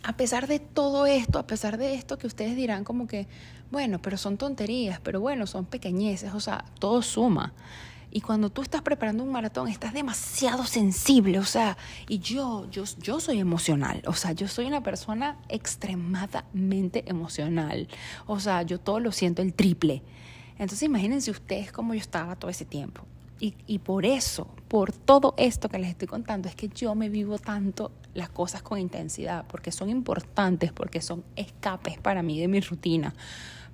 a 0.05 0.17
pesar 0.17 0.47
de 0.47 0.61
todo 0.61 1.07
esto, 1.07 1.41
a 1.41 1.49
pesar 1.49 1.79
de 1.79 1.95
esto 1.95 2.17
que 2.17 2.29
ustedes 2.29 2.55
dirán 2.55 2.85
como 2.85 3.09
que, 3.09 3.27
bueno, 3.73 4.01
pero 4.01 4.17
son 4.19 4.37
tonterías, 4.37 5.01
pero 5.01 5.21
bueno, 5.21 5.49
son 5.49 5.65
pequeñeces, 5.65 6.33
o 6.33 6.39
sea, 6.39 6.65
todo 6.79 7.03
suma. 7.03 7.53
Y 8.17 8.21
cuando 8.21 8.49
tú 8.49 8.63
estás 8.63 8.81
preparando 8.81 9.25
un 9.25 9.33
maratón, 9.33 9.67
estás 9.67 9.93
demasiado 9.93 10.65
sensible, 10.67 11.41
o 11.41 11.45
sea, 11.45 11.77
y 12.09 12.21
yo, 12.21 12.71
yo, 12.71 12.85
yo 13.03 13.19
soy 13.19 13.41
emocional, 13.41 14.03
o 14.07 14.13
sea, 14.13 14.31
yo 14.31 14.47
soy 14.47 14.67
una 14.67 14.85
persona 14.85 15.37
extremadamente 15.49 17.03
emocional, 17.11 17.89
o 18.27 18.39
sea, 18.39 18.63
yo 18.63 18.79
todo 18.79 19.01
lo 19.01 19.11
siento 19.11 19.43
el 19.43 19.53
triple. 19.53 20.01
Entonces 20.53 20.85
imagínense 20.85 21.33
ustedes 21.33 21.73
cómo 21.73 21.93
yo 21.93 21.99
estaba 21.99 22.37
todo 22.37 22.53
ese 22.53 22.65
tiempo. 22.65 23.05
Y, 23.41 23.57
y, 23.67 23.81
por 23.81 24.07
eso, 24.07 24.47
por 24.69 24.93
todo 24.93 25.35
esto 25.37 25.69
que 25.69 25.81
les 25.81 25.91
estoy 25.91 26.07
contando, 26.07 26.49
es 26.49 26.55
que 26.55 26.69
yo 26.69 26.95
me 26.95 27.09
vivo 27.09 27.39
tanto 27.39 27.91
las 28.15 28.29
cosas 28.29 28.63
con 28.63 28.79
intensidad, 28.79 29.45
porque 29.49 29.73
son 29.73 29.91
importantes, 29.91 30.71
porque 30.71 31.03
son 31.03 31.25
escapes 31.35 31.99
para 31.99 32.23
mí 32.23 32.39
de 32.39 32.47
mi 32.47 32.61
rutina, 32.61 33.13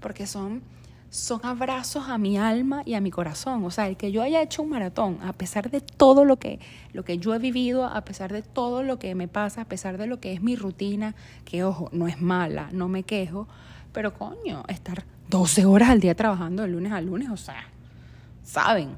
porque 0.00 0.26
son, 0.26 0.62
son 1.10 1.40
abrazos 1.42 2.08
a 2.08 2.18
mi 2.18 2.38
alma 2.38 2.82
y 2.86 2.94
a 2.94 3.00
mi 3.00 3.10
corazón. 3.10 3.64
O 3.64 3.70
sea, 3.70 3.88
el 3.88 3.96
que 3.96 4.12
yo 4.12 4.22
haya 4.22 4.40
hecho 4.40 4.62
un 4.62 4.70
maratón, 4.70 5.18
a 5.22 5.32
pesar 5.32 5.70
de 5.70 5.80
todo 5.80 6.24
lo 6.24 6.38
que, 6.38 6.60
lo 6.92 7.04
que 7.04 7.18
yo 7.18 7.34
he 7.34 7.38
vivido, 7.38 7.84
a 7.84 8.00
pesar 8.02 8.32
de 8.32 8.42
todo 8.42 8.84
lo 8.84 8.98
que 8.98 9.14
me 9.16 9.26
pasa, 9.26 9.62
a 9.62 9.64
pesar 9.64 9.98
de 9.98 10.06
lo 10.06 10.20
que 10.20 10.32
es 10.32 10.40
mi 10.40 10.54
rutina, 10.54 11.16
que 11.44 11.64
ojo, 11.64 11.90
no 11.92 12.06
es 12.06 12.22
mala, 12.22 12.70
no 12.72 12.88
me 12.88 13.02
quejo, 13.02 13.48
pero 13.92 14.14
coño, 14.14 14.62
estar 14.68 15.04
12 15.28 15.66
horas 15.66 15.90
al 15.90 16.00
día 16.00 16.14
trabajando 16.14 16.62
de 16.62 16.68
lunes 16.68 16.92
a 16.92 17.00
lunes, 17.00 17.28
o 17.28 17.36
sea, 17.36 17.64
saben, 18.44 18.96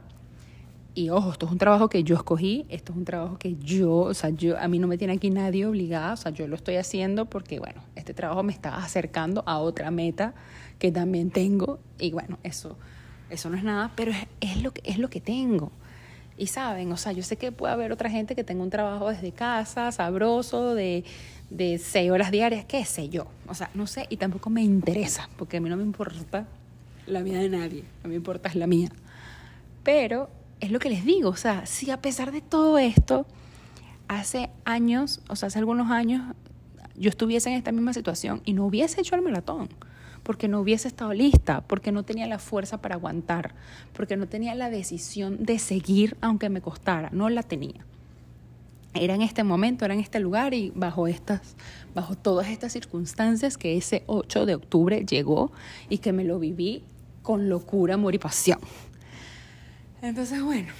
y 0.94 1.08
ojo, 1.08 1.32
esto 1.32 1.46
es 1.46 1.52
un 1.52 1.58
trabajo 1.58 1.88
que 1.88 2.04
yo 2.04 2.14
escogí, 2.14 2.66
esto 2.68 2.92
es 2.92 2.98
un 2.98 3.06
trabajo 3.06 3.38
que 3.38 3.56
yo, 3.56 3.94
o 3.94 4.14
sea, 4.14 4.28
yo, 4.28 4.58
a 4.58 4.68
mí 4.68 4.78
no 4.78 4.86
me 4.86 4.98
tiene 4.98 5.14
aquí 5.14 5.30
nadie 5.30 5.64
obligada, 5.64 6.12
o 6.12 6.16
sea, 6.18 6.32
yo 6.32 6.46
lo 6.46 6.54
estoy 6.56 6.76
haciendo 6.76 7.24
porque, 7.24 7.58
bueno, 7.58 7.80
este 7.94 8.12
trabajo 8.12 8.42
me 8.42 8.52
está 8.52 8.76
acercando 8.76 9.42
a 9.46 9.58
otra 9.58 9.90
meta 9.90 10.34
que 10.82 10.90
también 10.90 11.30
tengo 11.30 11.78
y 12.00 12.10
bueno, 12.10 12.40
eso, 12.42 12.76
eso 13.30 13.48
no 13.48 13.56
es 13.56 13.62
nada, 13.62 13.92
pero 13.94 14.10
es, 14.40 14.60
lo, 14.64 14.72
que, 14.72 14.82
es 14.84 14.98
lo 14.98 15.10
que 15.10 15.20
tengo. 15.20 15.70
Y 16.36 16.48
saben, 16.48 16.90
o 16.90 16.96
sea, 16.96 17.12
yo 17.12 17.22
sé 17.22 17.36
que 17.36 17.52
puede 17.52 17.72
haber 17.72 17.92
otra 17.92 18.10
gente 18.10 18.34
que 18.34 18.42
tenga 18.42 18.64
un 18.64 18.70
trabajo 18.70 19.08
desde 19.08 19.30
casa, 19.30 19.92
sabroso, 19.92 20.74
de, 20.74 21.04
de 21.50 21.78
seis 21.78 22.10
horas 22.10 22.32
diarias, 22.32 22.64
qué 22.64 22.84
sé 22.84 23.08
yo. 23.08 23.28
O 23.46 23.54
sea, 23.54 23.70
no 23.74 23.86
sé, 23.86 24.06
y 24.08 24.16
tampoco 24.16 24.50
me 24.50 24.60
interesa, 24.60 25.30
porque 25.36 25.58
a 25.58 25.60
mí 25.60 25.70
no 25.70 25.76
me 25.76 25.84
importa 25.84 26.48
la 27.06 27.22
vida 27.22 27.38
de 27.38 27.48
nadie, 27.48 27.84
mí 28.02 28.08
me 28.08 28.16
importa 28.16 28.48
es 28.48 28.56
la 28.56 28.66
mía. 28.66 28.88
Pero 29.84 30.30
es 30.58 30.72
lo 30.72 30.80
que 30.80 30.90
les 30.90 31.04
digo, 31.04 31.30
o 31.30 31.36
sea, 31.36 31.64
si 31.64 31.92
a 31.92 32.02
pesar 32.02 32.32
de 32.32 32.40
todo 32.40 32.76
esto, 32.80 33.24
hace 34.08 34.50
años, 34.64 35.20
o 35.28 35.36
sea, 35.36 35.46
hace 35.46 35.60
algunos 35.60 35.92
años, 35.92 36.34
yo 36.96 37.08
estuviese 37.08 37.50
en 37.50 37.54
esta 37.54 37.70
misma 37.70 37.92
situación 37.92 38.42
y 38.44 38.54
no 38.54 38.66
hubiese 38.66 39.00
hecho 39.00 39.14
el 39.14 39.22
maratón, 39.22 39.68
porque 40.22 40.48
no 40.48 40.60
hubiese 40.60 40.88
estado 40.88 41.12
lista, 41.12 41.62
porque 41.66 41.92
no 41.92 42.02
tenía 42.04 42.26
la 42.26 42.38
fuerza 42.38 42.80
para 42.80 42.94
aguantar, 42.94 43.54
porque 43.92 44.16
no 44.16 44.26
tenía 44.28 44.54
la 44.54 44.70
decisión 44.70 45.44
de 45.44 45.58
seguir 45.58 46.16
aunque 46.20 46.48
me 46.48 46.60
costara, 46.60 47.10
no 47.12 47.28
la 47.28 47.42
tenía. 47.42 47.84
Era 48.94 49.14
en 49.14 49.22
este 49.22 49.42
momento, 49.42 49.84
era 49.84 49.94
en 49.94 50.00
este 50.00 50.20
lugar 50.20 50.52
y 50.52 50.70
bajo 50.74 51.06
estas, 51.06 51.56
bajo 51.94 52.14
todas 52.14 52.48
estas 52.48 52.72
circunstancias 52.72 53.56
que 53.56 53.76
ese 53.76 54.04
8 54.06 54.44
de 54.44 54.54
octubre 54.54 55.04
llegó 55.06 55.50
y 55.88 55.98
que 55.98 56.12
me 56.12 56.24
lo 56.24 56.38
viví 56.38 56.84
con 57.22 57.48
locura, 57.48 57.94
amor 57.94 58.14
y 58.14 58.18
pasión. 58.18 58.58
Entonces, 60.02 60.42
bueno, 60.42 60.72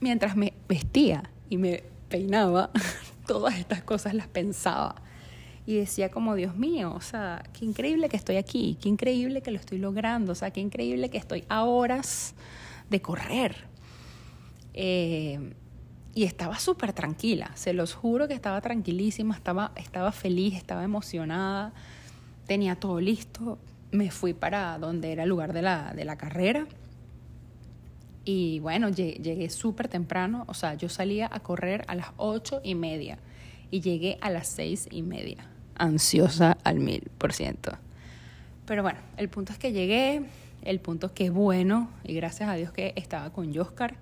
mientras 0.00 0.36
me 0.36 0.52
vestía 0.68 1.30
y 1.48 1.58
me 1.58 1.84
peinaba, 2.08 2.70
todas 3.26 3.56
estas 3.58 3.82
cosas 3.82 4.14
las 4.14 4.26
pensaba. 4.26 4.96
Y 5.66 5.76
decía 5.76 6.10
como, 6.10 6.34
Dios 6.34 6.56
mío, 6.56 6.92
o 6.94 7.00
sea, 7.00 7.42
qué 7.58 7.64
increíble 7.64 8.08
que 8.08 8.16
estoy 8.16 8.36
aquí, 8.36 8.76
qué 8.80 8.88
increíble 8.88 9.40
que 9.42 9.50
lo 9.50 9.58
estoy 9.58 9.78
logrando, 9.78 10.32
o 10.32 10.34
sea, 10.34 10.50
qué 10.50 10.60
increíble 10.60 11.08
que 11.08 11.18
estoy 11.18 11.44
a 11.48 11.64
horas 11.64 12.34
de 12.90 13.00
correr. 13.00 13.56
Eh, 14.74 15.54
y 16.14 16.24
estaba 16.24 16.58
súper 16.58 16.92
tranquila, 16.92 17.50
se 17.54 17.72
los 17.72 17.94
juro 17.94 18.28
que 18.28 18.34
estaba 18.34 18.60
tranquilísima, 18.60 19.34
estaba, 19.34 19.72
estaba 19.76 20.12
feliz, 20.12 20.54
estaba 20.54 20.84
emocionada, 20.84 21.72
tenía 22.46 22.76
todo 22.76 23.00
listo. 23.00 23.58
Me 23.90 24.10
fui 24.10 24.34
para 24.34 24.78
donde 24.78 25.12
era 25.12 25.22
el 25.22 25.28
lugar 25.28 25.52
de 25.52 25.62
la, 25.62 25.92
de 25.94 26.04
la 26.04 26.16
carrera 26.16 26.66
y 28.24 28.58
bueno, 28.60 28.88
llegué, 28.88 29.50
súper 29.50 29.88
temprano, 29.88 30.44
o 30.48 30.54
sea, 30.54 30.74
yo 30.74 30.88
salía 30.88 31.28
a 31.30 31.40
correr 31.40 31.84
a 31.88 31.94
las 31.94 32.08
ocho 32.16 32.60
y 32.64 32.74
media 32.74 33.18
y 33.70 33.80
llegué 33.80 34.18
a 34.20 34.30
las 34.30 34.48
seis 34.48 34.88
y 34.90 35.02
media, 35.02 35.46
ansiosa 35.76 36.56
al 36.64 36.80
mil 36.80 37.10
por 37.18 37.32
ciento. 37.32 37.72
Pero 38.66 38.82
bueno, 38.82 38.98
el 39.16 39.28
punto 39.28 39.52
es 39.52 39.58
que 39.58 39.72
llegué, 39.72 40.22
el 40.62 40.80
punto 40.80 41.08
es 41.08 41.12
que 41.12 41.26
es 41.26 41.32
bueno 41.32 41.90
y 42.02 42.14
gracias 42.14 42.48
a 42.48 42.54
Dios 42.54 42.72
que 42.72 42.92
estaba 42.96 43.30
con 43.30 43.56
Oscar 43.58 43.96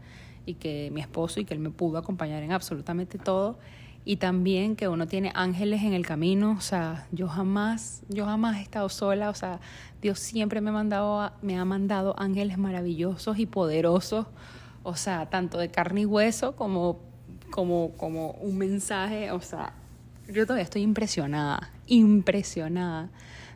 y 0.47 0.55
que 0.55 0.91
mi 0.93 1.01
esposo 1.01 1.41
y 1.41 1.45
que 1.45 1.55
él 1.55 1.61
me 1.61 1.71
pudo 1.71 1.99
acompañar 1.99 2.43
en 2.43 2.53
absolutamente 2.53 3.19
todo. 3.19 3.59
y 4.05 4.17
también 4.17 4.75
que 4.75 4.89
uno 4.89 5.07
tiene 5.07 5.31
ángeles 5.35 5.83
en 5.83 5.93
el 5.93 6.05
camino, 6.05 6.57
o 6.59 6.61
sea, 6.61 7.07
yo 7.13 7.29
jamás, 7.29 8.03
yo 8.09 8.27
jamás 8.27 8.57
he 8.59 8.63
estado 8.63 8.89
sola, 8.89 9.31
o 9.31 9.35
sea, 9.35 9.61
Dios 10.01 10.19
siempre 10.19 10.61
me 10.61 10.71
ha 10.71 10.73
mandado, 10.73 11.31
me 11.41 11.57
ha 11.57 11.65
mandado 11.65 12.15
ángeles 12.19 12.59
maravillosos 12.59 13.39
y 13.39 13.47
poderosos, 13.47 14.27
o 14.83 14.97
sea, 14.97 15.31
tanto 15.31 15.59
de 15.59 15.71
carne 15.71 16.01
y 16.01 16.07
hueso 16.07 16.57
como, 16.57 16.99
como, 17.51 17.93
como 17.97 18.33
un 18.33 18.59
mensaje, 18.59 19.31
o 19.31 19.41
sea, 19.41 19.75
yo 20.29 20.45
todavía 20.45 20.65
estoy 20.65 20.83
impresionada, 20.83 21.71
impresionada 21.87 23.11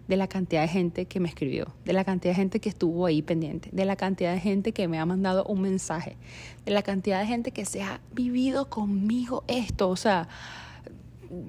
de 0.09 0.17
la 0.17 0.29
cantidad 0.29 0.63
de 0.63 0.69
gente 0.69 1.07
que 1.07 1.21
me 1.21 1.29
escribió, 1.29 1.67
de 1.85 1.93
la 1.93 2.05
cantidad 2.05 2.33
de 2.33 2.37
gente 2.37 2.61
que 2.61 2.69
estuvo 2.69 3.07
ahí 3.07 3.23
pendiente, 3.23 3.71
de 3.73 3.85
la 3.85 3.97
cantidad 3.97 4.33
de 4.33 4.41
gente 4.41 4.73
que 4.73 4.87
me 4.89 4.99
ha 4.99 5.07
mandado 5.07 5.45
un 5.45 5.63
mensaje, 5.63 6.17
de 6.65 6.73
la 6.73 6.83
cantidad 6.83 7.21
de 7.21 7.27
gente 7.27 7.51
que 7.51 7.65
se 7.65 7.83
ha 7.83 8.01
vivido 8.13 8.71
conmigo 8.71 9.43
esto. 9.49 9.89
O 9.89 9.97
sea, 9.97 10.29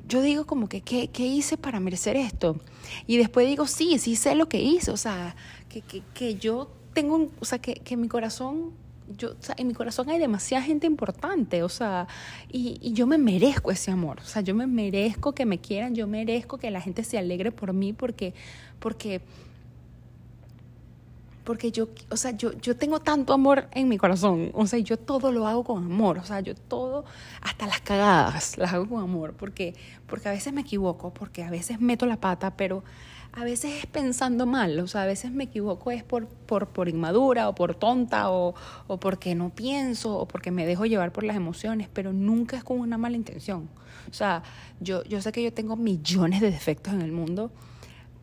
yo 0.08 0.22
digo 0.22 0.46
como 0.46 0.68
que, 0.70 0.82
¿qué, 0.82 1.10
qué 1.10 1.26
hice 1.26 1.58
para 1.58 1.80
merecer 1.80 2.16
esto? 2.16 2.60
Y 3.06 3.18
después 3.18 3.48
digo, 3.48 3.68
sí, 3.68 4.00
sí 4.00 4.16
sé 4.16 4.34
lo 4.36 4.50
que 4.50 4.62
hice. 4.62 4.92
O 4.92 4.98
sea, 4.98 5.36
que, 5.70 5.82
que, 5.82 6.02
que 6.14 6.36
yo 6.36 6.72
tengo, 6.94 7.30
o 7.40 7.46
sea, 7.46 7.60
que, 7.60 7.76
que 7.76 7.96
mi 7.96 8.08
corazón 8.08 8.72
yo, 9.16 9.32
o 9.32 9.44
sea, 9.44 9.56
en 9.58 9.68
mi 9.68 9.74
corazón 9.74 10.10
hay 10.10 10.20
demasiada 10.20 10.64
gente 10.64 10.88
importante, 10.88 11.64
o 11.64 11.70
sea, 11.70 12.08
y, 12.50 12.78
y, 12.82 12.94
yo 12.94 13.08
me 13.08 13.18
merezco 13.18 13.72
ese 13.72 13.92
amor, 13.92 14.20
o 14.20 14.26
sea, 14.26 14.42
yo 14.42 14.54
me 14.54 14.68
merezco 14.68 15.34
que 15.34 15.46
me 15.46 15.60
quieran, 15.60 15.96
yo 15.96 16.08
merezco 16.08 16.58
que 16.58 16.72
la 16.72 16.82
gente 16.82 17.04
se 17.04 17.18
alegre 17.18 17.52
por 17.52 17.74
mí 17.74 17.94
porque, 17.94 18.34
porque, 18.80 19.22
porque 21.44 21.72
yo, 21.72 21.88
o 22.10 22.18
sea, 22.18 22.32
yo, 22.32 22.52
yo 22.60 22.76
tengo 22.76 23.00
tanto 23.00 23.32
amor 23.32 23.70
en 23.72 23.88
mi 23.88 23.98
corazón, 23.98 24.52
o 24.54 24.68
sea, 24.68 24.80
yo 24.80 24.98
todo 24.98 25.32
lo 25.32 25.48
hago 25.48 25.64
con 25.64 25.86
amor, 25.86 26.18
o 26.18 26.24
sea, 26.24 26.42
yo 26.42 26.56
todo, 26.56 27.06
hasta 27.42 27.68
las 27.68 27.80
cagadas, 27.80 28.58
las 28.58 28.74
hago 28.74 28.90
con 28.90 29.02
amor, 29.02 29.34
porque, 29.34 29.74
porque 30.08 30.28
a 30.28 30.32
veces 30.32 30.52
me 30.52 30.62
equivoco, 30.62 31.14
porque 31.14 31.44
a 31.44 31.50
veces 31.50 31.80
meto 31.80 32.06
la 32.06 32.18
pata, 32.18 32.58
pero 32.58 32.84
a 33.38 33.44
veces 33.44 33.84
es 33.84 33.86
pensando 33.86 34.48
mal, 34.48 34.80
o 34.80 34.88
sea, 34.88 35.04
a 35.04 35.06
veces 35.06 35.32
me 35.32 35.44
equivoco 35.44 35.92
es 35.92 36.04
por, 36.04 36.26
por, 36.28 36.70
por 36.70 36.90
inmadura 36.90 37.48
o 37.50 37.54
por 37.54 37.76
tonta 37.76 38.32
o, 38.32 38.56
o, 38.88 39.00
porque 39.00 39.36
no 39.36 39.52
pienso 39.52 40.18
o 40.18 40.28
porque 40.28 40.50
me 40.50 40.66
dejo 40.66 40.88
llevar 40.88 41.14
por 41.14 41.24
las 41.24 41.36
emociones, 41.36 41.88
pero 41.94 42.14
nunca 42.14 42.58
es 42.58 42.64
con 42.64 42.80
una 42.80 42.98
mala 42.98 43.16
intención. 43.16 43.70
O 44.10 44.14
sea, 44.14 44.42
yo, 44.80 45.04
yo 45.04 45.22
sé 45.22 45.32
que 45.32 45.44
yo 45.44 45.54
tengo 45.54 45.76
millones 45.76 46.42
de 46.42 46.50
defectos 46.50 46.96
en 46.96 47.04
el 47.04 47.12
mundo, 47.12 47.52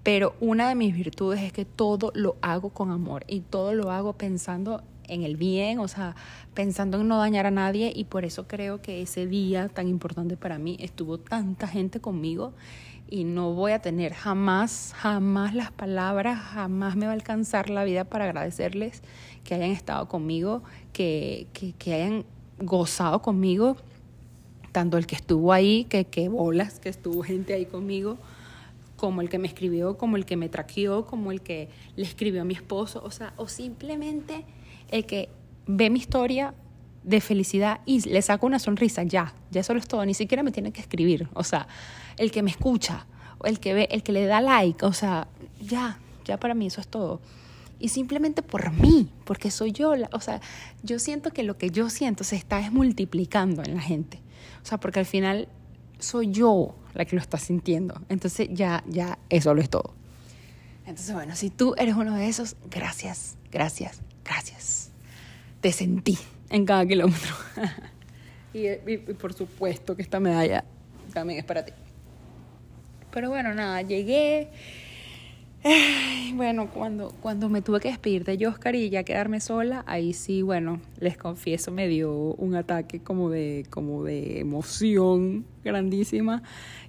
pero 0.03 0.35
una 0.41 0.69
de 0.69 0.75
mis 0.75 0.93
virtudes 0.93 1.41
es 1.43 1.53
que 1.53 1.65
todo 1.65 2.11
lo 2.17 2.35
hago 2.43 2.71
con 2.71 2.91
amor 2.91 3.25
y 3.29 3.43
todo 3.43 3.73
lo 3.73 3.93
hago 3.93 4.15
pensando 4.15 4.83
en 5.07 5.23
el 5.23 5.37
bien, 5.37 5.79
o 5.79 5.87
sea, 5.87 6.17
pensando 6.55 7.01
en 7.01 7.07
no 7.07 7.19
dañar 7.19 7.47
a 7.47 7.53
nadie 7.53 7.93
y 7.95 8.05
por 8.05 8.25
eso 8.25 8.49
creo 8.49 8.83
que 8.83 9.03
ese 9.03 9.29
día 9.29 9.69
tan 9.69 9.87
importante 9.87 10.37
para 10.37 10.59
mí 10.59 10.77
estuvo 10.81 11.19
tanta 11.19 11.69
gente 11.69 12.01
conmigo 12.01 12.53
y 13.09 13.25
no 13.25 13.53
voy 13.53 13.73
a 13.73 13.81
tener 13.81 14.13
jamás, 14.15 14.93
jamás 14.97 15.55
las 15.55 15.71
palabras, 15.71 16.39
jamás 16.41 16.97
me 16.97 17.07
va 17.07 17.13
a 17.13 17.15
alcanzar 17.15 17.71
la 17.71 17.85
vida 17.85 18.05
para 18.05 18.25
agradecerles 18.25 19.03
que 19.45 19.55
hayan 19.55 19.71
estado 19.71 20.09
conmigo, 20.09 20.63
que, 20.93 21.47
que, 21.53 21.73
que 21.73 21.95
hayan 21.95 22.25
gozado 22.59 23.21
conmigo, 23.23 23.77
tanto 24.73 24.99
el 24.99 25.07
que 25.07 25.15
estuvo 25.15 25.53
ahí, 25.53 25.85
que, 25.85 26.07
que 26.07 26.29
bolas, 26.29 26.81
que 26.81 26.89
estuvo 26.89 27.23
gente 27.23 27.55
ahí 27.55 27.67
conmigo, 27.67 28.19
como 28.97 29.21
el 29.21 29.29
que 29.29 29.39
me 29.39 29.47
escribió, 29.47 29.99
como 29.99 30.17
el 30.17 30.25
que 30.25 30.37
me 30.37 30.49
traqueó, 30.49 31.05
como 31.05 31.31
el 31.31 31.43
que 31.43 31.69
le 31.97 32.05
escribió 32.05 32.43
a 32.43 32.45
mi 32.45 32.55
esposo, 32.55 33.03
o 33.05 33.11
sea, 33.11 33.35
o 33.37 33.49
simplemente 33.49 34.45
el 34.91 35.05
que 35.05 35.29
ve 35.67 35.91
mi 35.91 35.99
historia 35.99 36.55
de 37.03 37.21
felicidad 37.21 37.81
y 37.85 38.01
le 38.09 38.23
saco 38.23 38.47
una 38.47 38.59
sonrisa, 38.59 39.03
ya, 39.03 39.35
ya 39.51 39.61
eso 39.61 39.75
es 39.75 39.87
todo, 39.87 40.05
ni 40.07 40.15
siquiera 40.15 40.43
me 40.43 40.53
tiene 40.53 40.73
que 40.73 40.81
escribir, 40.81 41.29
o 41.35 41.45
sea, 41.45 41.69
el 42.17 42.31
que 42.31 42.43
me 42.43 42.51
escucha, 42.51 43.07
el 43.45 43.61
que 43.61 43.75
ve, 43.75 43.89
el 43.91 44.03
que 44.03 44.13
le 44.13 44.27
da 44.27 44.41
like, 44.41 44.85
o 44.85 44.93
sea, 44.93 45.29
ya, 45.61 45.99
ya 46.25 46.39
para 46.39 46.55
mí 46.55 46.67
eso 46.67 46.81
es 46.81 46.89
todo. 46.89 47.21
Y 47.79 47.89
simplemente 47.89 48.43
por 48.43 48.71
mí, 48.73 49.11
porque 49.25 49.51
soy 49.51 49.73
yo, 49.73 49.95
o 50.13 50.21
sea, 50.21 50.41
yo 50.83 50.99
siento 50.99 51.33
que 51.33 51.43
lo 51.43 51.59
que 51.59 51.71
yo 51.71 51.91
siento 51.91 52.25
se 52.25 52.37
está 52.37 52.71
multiplicando 52.71 53.63
en 53.63 53.77
la 53.77 53.83
gente, 53.83 54.21
o 54.63 54.67
sea, 54.67 54.79
porque 54.79 55.01
al 55.01 55.07
final 55.07 55.49
soy 55.99 56.31
yo 56.31 56.75
la 56.95 57.05
que 57.05 57.17
lo 57.17 57.23
está 57.23 57.39
sintiendo, 57.39 58.01
entonces 58.09 58.49
ya, 58.53 58.85
ya, 58.87 59.19
eso 59.29 59.53
lo 59.55 59.61
es 59.61 59.69
todo. 59.69 59.93
Entonces, 60.87 61.15
bueno, 61.15 61.35
si 61.35 61.51
tú 61.51 61.75
eres 61.79 61.95
uno 61.95 62.15
de 62.15 62.29
esos, 62.29 62.57
gracias, 62.71 63.37
gracias, 63.51 64.03
gracias. 64.23 64.91
Te 65.61 65.73
sentí 65.73 66.19
en 66.51 66.67
cada 66.67 66.85
kilómetro. 66.87 67.35
y, 68.55 68.69
y, 68.69 68.99
por 68.99 69.33
supuesto 69.33 69.97
que 69.97 70.03
esta 70.03 70.21
medalla 70.21 70.65
también 71.13 71.39
es 71.39 71.45
para 71.45 71.65
ti. 71.65 71.73
Pero 73.15 73.31
bueno, 73.31 73.55
nada, 73.55 73.81
llegué. 73.83 74.49
bueno, 76.35 76.69
cuando, 76.69 77.13
cuando 77.23 77.49
me 77.49 77.63
tuve 77.63 77.79
que 77.79 77.87
despedir 77.89 78.25
de 78.25 78.45
Oscar 78.49 78.75
y 78.75 78.91
ya 78.91 79.05
quedarme 79.05 79.39
sola, 79.39 79.85
ahí 79.87 80.13
sí, 80.13 80.43
bueno, 80.43 80.81
les 80.99 81.17
confieso, 81.17 81.71
me 81.71 81.87
dio 81.87 82.13
un 82.13 82.57
ataque 82.57 82.99
como 82.99 83.31
de, 83.31 83.67
como 83.71 84.03
de 84.03 84.41
emoción 84.41 85.47
grandísima 85.63 86.43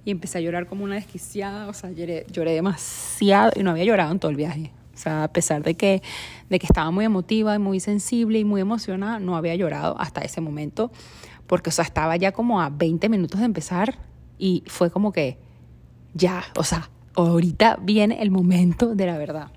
y 0.04 0.10
empecé 0.10 0.38
a 0.38 0.40
llorar 0.40 0.66
como 0.66 0.82
una 0.82 0.96
desquiciada, 0.96 1.68
o 1.68 1.72
sea, 1.72 1.92
lloré, 1.92 2.26
lloré 2.32 2.54
demasiado 2.54 3.52
y 3.54 3.62
no 3.62 3.70
había 3.70 3.84
llorado 3.84 4.10
en 4.10 4.18
todo 4.18 4.32
el 4.32 4.36
viaje. 4.36 4.72
O 4.94 4.98
sea, 4.98 5.22
a 5.22 5.28
pesar 5.32 5.62
de 5.62 5.74
que, 5.74 6.02
de 6.50 6.58
que 6.58 6.66
estaba 6.66 6.90
muy 6.90 7.04
emotiva 7.04 7.54
y 7.54 7.60
muy 7.60 7.78
sensible 7.78 8.40
y 8.40 8.44
muy 8.44 8.60
emocionada, 8.60 9.20
no 9.20 9.36
había 9.36 9.54
llorado 9.54 9.94
hasta 10.00 10.22
ese 10.22 10.40
momento, 10.40 10.90
porque, 11.46 11.70
o 11.70 11.72
sea, 11.72 11.84
estaba 11.84 12.16
ya 12.16 12.32
como 12.32 12.60
a 12.60 12.68
20 12.68 13.08
minutos 13.08 13.38
de 13.38 13.46
empezar 13.46 13.96
y 14.38 14.64
fue 14.66 14.90
como 14.90 15.12
que, 15.12 15.45
ya, 16.16 16.44
o 16.56 16.64
sea, 16.64 16.90
ahorita 17.14 17.78
viene 17.82 18.22
el 18.22 18.30
momento 18.30 18.94
de 18.94 19.06
la 19.06 19.18
verdad. 19.18 19.50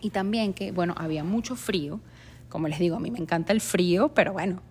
Y 0.00 0.10
también 0.10 0.52
que, 0.52 0.72
bueno, 0.72 0.94
había 0.96 1.24
mucho 1.24 1.56
frío, 1.56 2.00
como 2.48 2.68
les 2.68 2.78
digo, 2.78 2.96
a 2.96 3.00
mí 3.00 3.10
me 3.10 3.18
encanta 3.18 3.52
el 3.52 3.60
frío, 3.60 4.10
pero 4.14 4.32
bueno, 4.32 4.62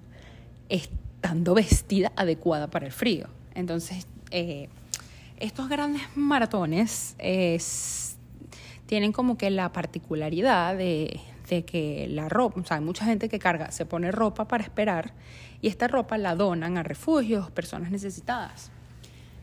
estando 0.69 1.53
vestida 1.53 2.11
adecuada 2.15 2.67
para 2.67 2.85
el 2.85 2.91
frío. 2.91 3.27
Entonces, 3.53 4.07
eh, 4.31 4.69
estos 5.37 5.67
grandes 5.69 6.03
maratones 6.15 7.15
tienen 8.85 9.11
como 9.11 9.37
que 9.37 9.49
la 9.49 9.71
particularidad 9.73 10.77
de, 10.77 11.19
de 11.49 11.65
que 11.65 12.07
la 12.09 12.29
ropa, 12.29 12.61
o 12.61 12.65
sea, 12.65 12.77
hay 12.77 12.83
mucha 12.83 13.05
gente 13.05 13.27
que 13.27 13.39
carga, 13.39 13.71
se 13.71 13.85
pone 13.85 14.11
ropa 14.11 14.47
para 14.47 14.63
esperar 14.63 15.13
y 15.61 15.67
esta 15.67 15.87
ropa 15.87 16.17
la 16.17 16.35
donan 16.35 16.77
a 16.77 16.83
refugios, 16.83 17.51
personas 17.51 17.91
necesitadas. 17.91 18.72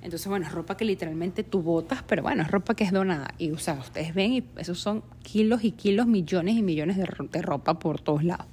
Entonces, 0.02 0.26
bueno, 0.28 0.46
es 0.46 0.52
ropa 0.52 0.76
que 0.76 0.84
literalmente 0.84 1.44
tú 1.44 1.62
botas, 1.62 2.02
pero 2.02 2.22
bueno, 2.22 2.42
es 2.42 2.50
ropa 2.50 2.74
que 2.74 2.84
es 2.84 2.92
donada. 2.92 3.34
Y, 3.36 3.50
o 3.50 3.58
sea, 3.58 3.74
ustedes 3.74 4.14
ven, 4.14 4.32
y 4.32 4.44
esos 4.56 4.78
son 4.78 5.02
kilos 5.22 5.62
y 5.62 5.72
kilos, 5.72 6.06
millones 6.06 6.56
y 6.56 6.62
millones 6.62 6.96
de, 6.96 7.06
de 7.30 7.42
ropa 7.42 7.78
por 7.78 8.00
todos 8.00 8.24
lados. 8.24 8.46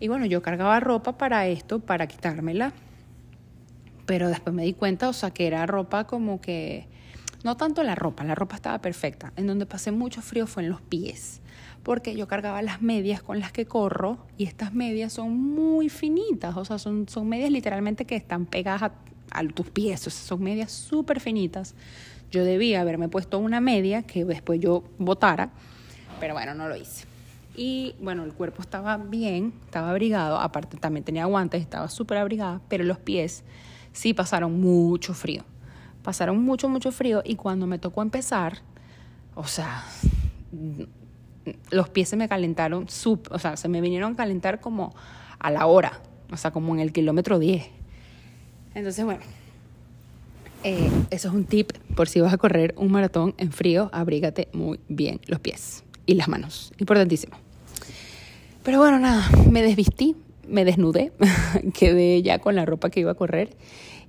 Y 0.00 0.08
bueno, 0.08 0.26
yo 0.26 0.42
cargaba 0.42 0.80
ropa 0.80 1.16
para 1.16 1.46
esto, 1.46 1.80
para 1.80 2.06
quitármela, 2.06 2.72
pero 4.06 4.28
después 4.28 4.54
me 4.54 4.64
di 4.64 4.74
cuenta, 4.74 5.08
o 5.08 5.12
sea, 5.12 5.30
que 5.30 5.46
era 5.46 5.64
ropa 5.66 6.04
como 6.04 6.40
que, 6.40 6.88
no 7.44 7.56
tanto 7.56 7.82
la 7.82 7.94
ropa, 7.94 8.24
la 8.24 8.34
ropa 8.34 8.56
estaba 8.56 8.80
perfecta. 8.80 9.32
En 9.36 9.46
donde 9.46 9.66
pasé 9.66 9.92
mucho 9.92 10.20
frío 10.20 10.46
fue 10.46 10.62
en 10.62 10.68
los 10.68 10.80
pies, 10.82 11.40
porque 11.82 12.14
yo 12.16 12.28
cargaba 12.28 12.60
las 12.60 12.82
medias 12.82 13.22
con 13.22 13.40
las 13.40 13.52
que 13.52 13.66
corro 13.66 14.26
y 14.36 14.44
estas 14.44 14.74
medias 14.74 15.12
son 15.12 15.36
muy 15.38 15.88
finitas, 15.88 16.56
o 16.56 16.64
sea, 16.64 16.78
son, 16.78 17.08
son 17.08 17.28
medias 17.28 17.50
literalmente 17.50 18.04
que 18.04 18.16
están 18.16 18.46
pegadas 18.46 18.82
a 18.82 18.92
a 19.30 19.46
tus 19.48 19.70
pies, 19.70 20.06
o 20.06 20.10
sea, 20.10 20.26
son 20.26 20.42
medias 20.42 20.72
súper 20.72 21.20
finitas. 21.20 21.74
Yo 22.30 22.44
debía 22.44 22.80
haberme 22.80 23.08
puesto 23.08 23.38
una 23.38 23.60
media 23.60 24.02
que 24.02 24.24
después 24.24 24.60
yo 24.60 24.84
botara, 24.98 25.50
pero 26.20 26.34
bueno, 26.34 26.54
no 26.54 26.68
lo 26.68 26.76
hice. 26.76 27.06
Y 27.56 27.94
bueno, 28.00 28.24
el 28.24 28.32
cuerpo 28.32 28.62
estaba 28.62 28.96
bien, 28.96 29.52
estaba 29.64 29.90
abrigado, 29.90 30.38
aparte 30.38 30.76
también 30.76 31.04
tenía 31.04 31.24
guantes, 31.24 31.60
estaba 31.60 31.88
súper 31.88 32.18
abrigada, 32.18 32.60
pero 32.68 32.84
los 32.84 32.98
pies 32.98 33.42
sí 33.92 34.14
pasaron 34.14 34.60
mucho 34.60 35.14
frío. 35.14 35.44
Pasaron 36.02 36.42
mucho, 36.42 36.68
mucho 36.68 36.92
frío 36.92 37.22
y 37.24 37.34
cuando 37.34 37.66
me 37.66 37.78
tocó 37.78 38.02
empezar, 38.02 38.58
o 39.34 39.46
sea, 39.46 39.84
los 41.70 41.88
pies 41.90 42.08
se 42.08 42.16
me 42.16 42.28
calentaron, 42.28 42.86
o 43.30 43.38
sea, 43.38 43.56
se 43.56 43.68
me 43.68 43.80
vinieron 43.80 44.12
a 44.12 44.16
calentar 44.16 44.60
como 44.60 44.94
a 45.38 45.50
la 45.50 45.66
hora, 45.66 46.00
o 46.32 46.36
sea, 46.36 46.52
como 46.52 46.74
en 46.74 46.80
el 46.80 46.92
kilómetro 46.92 47.38
10. 47.38 47.79
Entonces, 48.74 49.04
bueno, 49.04 49.20
eh, 50.62 50.90
eso 51.10 51.28
es 51.28 51.34
un 51.34 51.44
tip 51.44 51.72
por 51.94 52.08
si 52.08 52.20
vas 52.20 52.32
a 52.32 52.38
correr 52.38 52.74
un 52.76 52.92
maratón 52.92 53.34
en 53.38 53.52
frío, 53.52 53.88
abrígate 53.92 54.48
muy 54.52 54.78
bien 54.88 55.20
los 55.26 55.40
pies 55.40 55.84
y 56.06 56.14
las 56.14 56.28
manos, 56.28 56.72
importantísimo. 56.78 57.36
Pero 58.62 58.78
bueno, 58.78 58.98
nada, 58.98 59.28
me 59.50 59.62
desvistí, 59.62 60.16
me 60.46 60.64
desnudé, 60.64 61.12
quedé 61.74 62.22
ya 62.22 62.38
con 62.38 62.54
la 62.54 62.66
ropa 62.66 62.90
que 62.90 63.00
iba 63.00 63.12
a 63.12 63.14
correr 63.14 63.56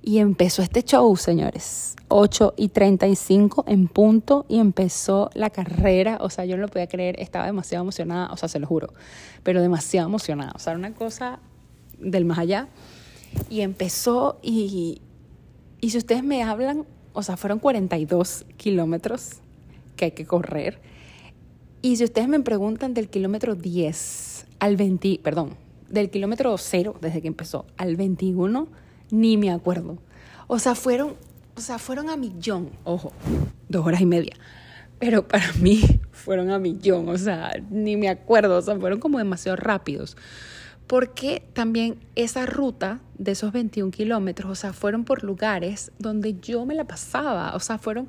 y 0.02 0.18
empezó 0.18 0.62
este 0.62 0.82
show, 0.82 1.16
señores. 1.16 1.96
8 2.08 2.54
y 2.58 2.68
35 2.68 3.64
en 3.68 3.88
punto 3.88 4.44
y 4.48 4.58
empezó 4.58 5.30
la 5.34 5.48
carrera. 5.48 6.18
O 6.20 6.28
sea, 6.28 6.44
yo 6.44 6.56
no 6.56 6.62
lo 6.62 6.68
podía 6.68 6.86
creer, 6.86 7.18
estaba 7.18 7.46
demasiado 7.46 7.82
emocionada, 7.82 8.30
o 8.32 8.36
sea, 8.36 8.48
se 8.48 8.58
lo 8.58 8.66
juro, 8.66 8.92
pero 9.42 9.62
demasiado 9.62 10.08
emocionada. 10.08 10.52
O 10.54 10.58
sea, 10.58 10.74
una 10.74 10.92
cosa 10.92 11.38
del 11.98 12.24
más 12.24 12.38
allá. 12.38 12.68
Y 13.48 13.60
empezó 13.60 14.38
y, 14.42 15.00
Y 15.80 15.90
si 15.90 15.98
ustedes 15.98 16.24
me 16.24 16.42
hablan, 16.42 16.86
o 17.12 17.22
sea, 17.22 17.36
fueron 17.36 17.58
42 17.58 18.46
kilómetros 18.56 19.36
que 19.96 20.06
hay 20.06 20.10
que 20.12 20.26
correr. 20.26 20.80
Y 21.82 21.96
si 21.96 22.04
ustedes 22.04 22.28
me 22.28 22.40
preguntan 22.40 22.94
del 22.94 23.08
kilómetro 23.08 23.54
10 23.54 24.46
al 24.60 24.76
20, 24.76 25.20
perdón, 25.22 25.56
del 25.88 26.10
kilómetro 26.10 26.56
0 26.56 26.96
desde 27.00 27.20
que 27.20 27.28
empezó 27.28 27.66
al 27.76 27.96
21, 27.96 28.68
ni 29.10 29.36
me 29.36 29.50
acuerdo. 29.50 29.98
O 30.46 30.58
sea, 30.58 30.74
fueron, 30.74 31.14
o 31.56 31.60
sea, 31.60 31.78
fueron 31.78 32.08
a 32.08 32.16
millón, 32.16 32.70
ojo, 32.84 33.12
dos 33.68 33.86
horas 33.86 34.00
y 34.00 34.06
media. 34.06 34.34
Pero 34.98 35.26
para 35.26 35.52
mí 35.54 35.82
fueron 36.12 36.50
a 36.50 36.58
millón, 36.58 37.08
o 37.08 37.18
sea, 37.18 37.52
ni 37.70 37.96
me 37.96 38.08
acuerdo, 38.08 38.58
o 38.58 38.62
sea, 38.62 38.78
fueron 38.78 39.00
como 39.00 39.18
demasiado 39.18 39.56
rápidos. 39.56 40.16
Porque 40.86 41.42
también 41.52 41.98
esa 42.16 42.44
ruta 42.46 43.00
de 43.18 43.32
esos 43.32 43.52
21 43.52 43.90
kilómetros, 43.90 44.50
o 44.50 44.54
sea, 44.54 44.72
fueron 44.72 45.04
por 45.04 45.24
lugares 45.24 45.92
donde 45.98 46.38
yo 46.40 46.66
me 46.66 46.74
la 46.74 46.84
pasaba, 46.84 47.54
o 47.54 47.60
sea, 47.60 47.78
fueron 47.78 48.08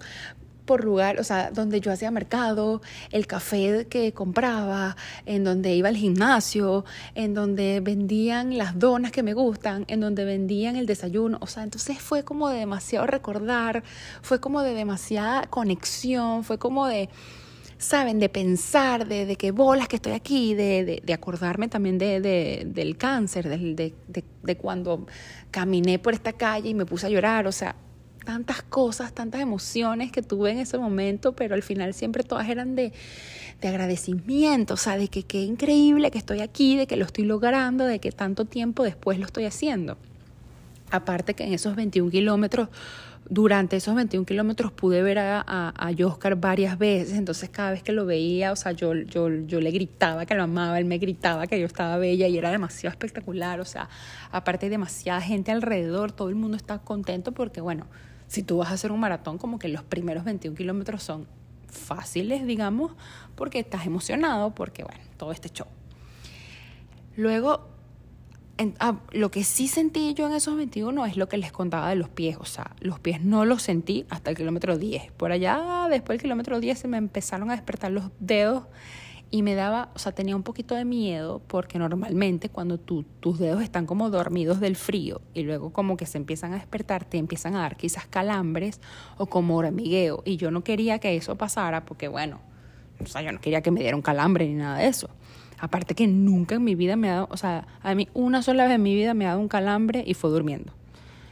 por 0.66 0.84
lugar, 0.84 1.20
o 1.20 1.24
sea, 1.24 1.52
donde 1.52 1.82
yo 1.82 1.92
hacía 1.92 2.12
mercado, 2.12 2.82
el 3.12 3.28
café 3.28 3.88
que 3.90 4.14
compraba, 4.14 4.96
en 5.26 5.44
donde 5.44 5.76
iba 5.76 5.90
al 5.90 5.98
gimnasio, 5.98 6.86
en 7.16 7.34
donde 7.34 7.80
vendían 7.82 8.58
las 8.58 8.80
donas 8.80 9.12
que 9.12 9.24
me 9.24 9.34
gustan, 9.34 9.86
en 9.88 10.00
donde 10.00 10.26
vendían 10.26 10.76
el 10.76 10.86
desayuno, 10.86 11.38
o 11.42 11.48
sea, 11.48 11.64
entonces 11.64 12.00
fue 12.00 12.24
como 12.24 12.50
de 12.50 12.60
demasiado 12.60 13.08
recordar, 13.08 13.84
fue 14.22 14.40
como 14.40 14.62
de 14.62 14.74
demasiada 14.74 15.44
conexión, 15.48 16.44
fue 16.44 16.58
como 16.58 16.88
de, 16.88 17.10
saben, 17.84 18.20
de 18.20 18.30
pensar, 18.30 19.08
de, 19.08 19.26
de 19.26 19.36
que 19.36 19.52
bolas 19.52 19.88
que 19.88 19.98
estoy 19.98 20.14
aquí, 20.14 20.54
de, 20.56 21.02
de, 21.04 21.14
acordarme 21.14 21.68
también 21.68 21.98
de, 21.98 22.64
del 22.66 22.98
cáncer, 22.98 23.48
de, 23.50 24.56
cuando 24.58 25.06
caminé 25.52 26.00
por 26.00 26.14
esta 26.14 26.34
calle 26.34 26.70
y 26.70 26.74
me 26.74 26.86
puse 26.86 27.08
a 27.08 27.10
llorar, 27.10 27.46
o 27.48 27.52
sea, 27.52 27.76
tantas 28.26 28.64
cosas, 28.64 29.14
tantas 29.14 29.42
emociones 29.42 30.12
que 30.12 30.22
tuve 30.22 30.52
en 30.52 30.60
ese 30.60 30.78
momento, 30.78 31.34
pero 31.34 31.56
al 31.56 31.64
final 31.64 31.94
siempre 31.94 32.24
todas 32.24 32.50
eran 32.50 32.76
de, 32.76 32.94
de 33.62 33.68
agradecimiento, 33.68 34.76
o 34.76 34.78
sea, 34.78 34.98
de 34.98 35.10
que 35.10 35.24
qué 35.24 35.42
increíble 35.42 36.10
que 36.10 36.18
estoy 36.18 36.42
aquí, 36.42 36.78
de 36.78 36.88
que 36.88 36.96
lo 36.96 37.06
estoy 37.06 37.26
logrando, 37.26 37.86
de 37.86 38.00
que 38.00 38.12
tanto 38.12 38.46
tiempo 38.46 38.84
después 38.84 39.20
lo 39.20 39.26
estoy 39.26 39.46
haciendo. 39.46 39.98
Aparte 40.90 41.34
que 41.34 41.44
en 41.44 41.54
esos 41.54 41.76
21 41.76 42.12
kilómetros, 42.12 42.70
durante 43.30 43.78
esos 43.78 43.96
21 43.96 44.26
kilómetros 44.26 44.72
pude 44.72 45.02
ver 45.02 45.20
a, 45.20 45.42
a, 45.42 45.92
Oscar 46.06 46.36
varias 46.36 46.78
veces, 46.78 47.18
entonces 47.18 47.50
cada 47.50 47.72
vez 47.72 47.84
que 47.84 47.92
lo 47.92 48.06
veía, 48.06 48.52
o 48.52 48.56
sea, 48.56 48.74
yo, 48.74 48.94
yo, 48.94 49.30
yo 49.30 49.62
le 49.62 49.72
gritaba 49.72 50.26
que 50.26 50.36
lo 50.36 50.44
amaba, 50.44 50.78
él 50.80 50.86
me 50.86 50.98
gritaba 50.98 51.48
que 51.48 51.60
yo 51.60 51.66
estaba 51.66 51.98
bella 51.98 52.28
y 52.28 52.38
era 52.38 52.52
demasiado 52.52 52.92
espectacular, 52.92 53.60
o 53.60 53.66
sea, 53.66 53.90
aparte 54.32 54.66
hay 54.66 54.70
demasiada 54.70 55.22
gente 55.22 55.52
alrededor, 55.52 56.12
todo 56.12 56.30
el 56.30 56.36
mundo 56.36 56.58
está 56.58 56.80
contento 56.80 57.32
porque, 57.32 57.62
bueno, 57.62 57.88
si 58.28 58.44
tú 58.44 58.58
vas 58.58 58.72
a 58.72 58.74
hacer 58.74 58.92
un 58.92 59.00
maratón, 59.00 59.38
como 59.38 59.60
que 59.60 59.68
los 59.70 59.84
primeros 59.84 60.24
21 60.24 60.58
kilómetros 60.58 61.04
son 61.04 61.28
fáciles, 61.68 62.46
digamos, 62.46 62.92
porque 63.36 63.60
estás 63.60 63.86
emocionado, 63.86 64.54
porque, 64.54 64.84
bueno, 64.84 65.02
todo 65.18 65.32
este 65.32 65.50
show. 65.50 65.68
Luego, 67.16 67.73
ah, 68.80 68.99
lo 69.12 69.32
que 69.32 69.43
sí 69.43 69.68
sentí 69.68 70.14
yo 70.14 70.28
en 70.28 70.34
esos 70.34 70.56
21 70.56 71.06
es 71.06 71.18
lo 71.18 71.28
que 71.28 71.38
les 71.38 71.51
contaba 71.51 71.89
de 71.89 71.95
los 71.95 72.10
pies. 72.10 72.38
O 72.39 72.45
sea, 72.45 72.76
los 72.80 72.99
pies 72.99 73.22
no 73.24 73.45
los 73.45 73.62
sentí 73.62 74.06
hasta 74.10 74.32
el 74.32 74.38
kilómetro 74.38 74.78
10. 74.78 75.12
Por 75.14 75.32
allá, 75.32 75.88
después 75.89 76.18
del 76.18 76.24
kilómetro 76.24 76.60
10, 76.60 76.80
se 76.80 76.88
me 76.88 76.97
empezaron 76.97 77.49
a 77.51 77.54
despertar 77.54 77.91
los 77.91 78.06
dedos 78.20 78.64
y 79.34 79.41
me 79.41 79.56
daba, 79.56 79.89
o 79.95 79.97
sea, 79.97 80.12
tenía 80.12 80.36
un 80.36 80.43
poquito 80.43 80.76
de 80.76 80.86
miedo 80.86 81.41
porque 81.47 81.80
normalmente 81.80 82.49
cuando 82.49 82.78
tus 82.78 83.39
dedos 83.39 83.64
están 83.64 83.88
como 83.88 84.12
dormidos 84.12 84.60
del 84.60 84.76
frío 84.76 85.22
y 85.34 85.41
luego 85.41 85.74
como 85.74 85.97
que 85.97 86.06
se 86.06 86.20
empiezan 86.20 86.54
a 86.54 86.58
despertar, 86.58 87.04
te 87.04 87.18
empiezan 87.18 87.56
a 87.56 87.62
dar 87.62 87.76
quizás 87.76 88.06
calambres 88.06 88.80
o 89.18 89.26
como 89.26 89.58
hormigueo 89.58 90.22
y 90.24 90.38
yo 90.38 90.51
no 90.51 90.64
quería 90.64 90.99
que 90.99 91.16
eso 91.16 91.36
pasara 91.36 91.84
porque 91.84 92.08
bueno, 92.10 92.41
o 93.04 93.08
sea, 93.08 93.24
yo 93.24 93.32
no 93.32 93.41
quería 93.41 93.64
que 93.64 93.72
me 93.72 93.80
diera 93.80 93.95
un 93.95 94.04
calambre 94.04 94.47
ni 94.47 94.54
nada 94.54 94.78
de 94.78 94.86
eso. 94.86 95.10
Aparte 95.64 95.95
que 95.95 96.07
nunca 96.07 96.55
en 96.55 96.64
mi 96.66 96.76
vida 96.76 96.97
me 96.97 97.09
ha 97.09 97.14
dado, 97.14 97.28
o 97.32 97.38
sea, 97.38 97.68
a 97.82 97.95
mí 97.95 98.09
una 98.14 98.43
sola 98.43 98.66
vez 98.66 98.76
en 98.76 98.84
mi 98.84 98.95
vida 98.95 99.14
me 99.14 99.26
ha 99.26 99.30
dado 99.30 99.39
un 99.39 99.47
calambre 99.47 100.03
y 100.05 100.14
fue 100.14 100.30
durmiendo. 100.30 100.74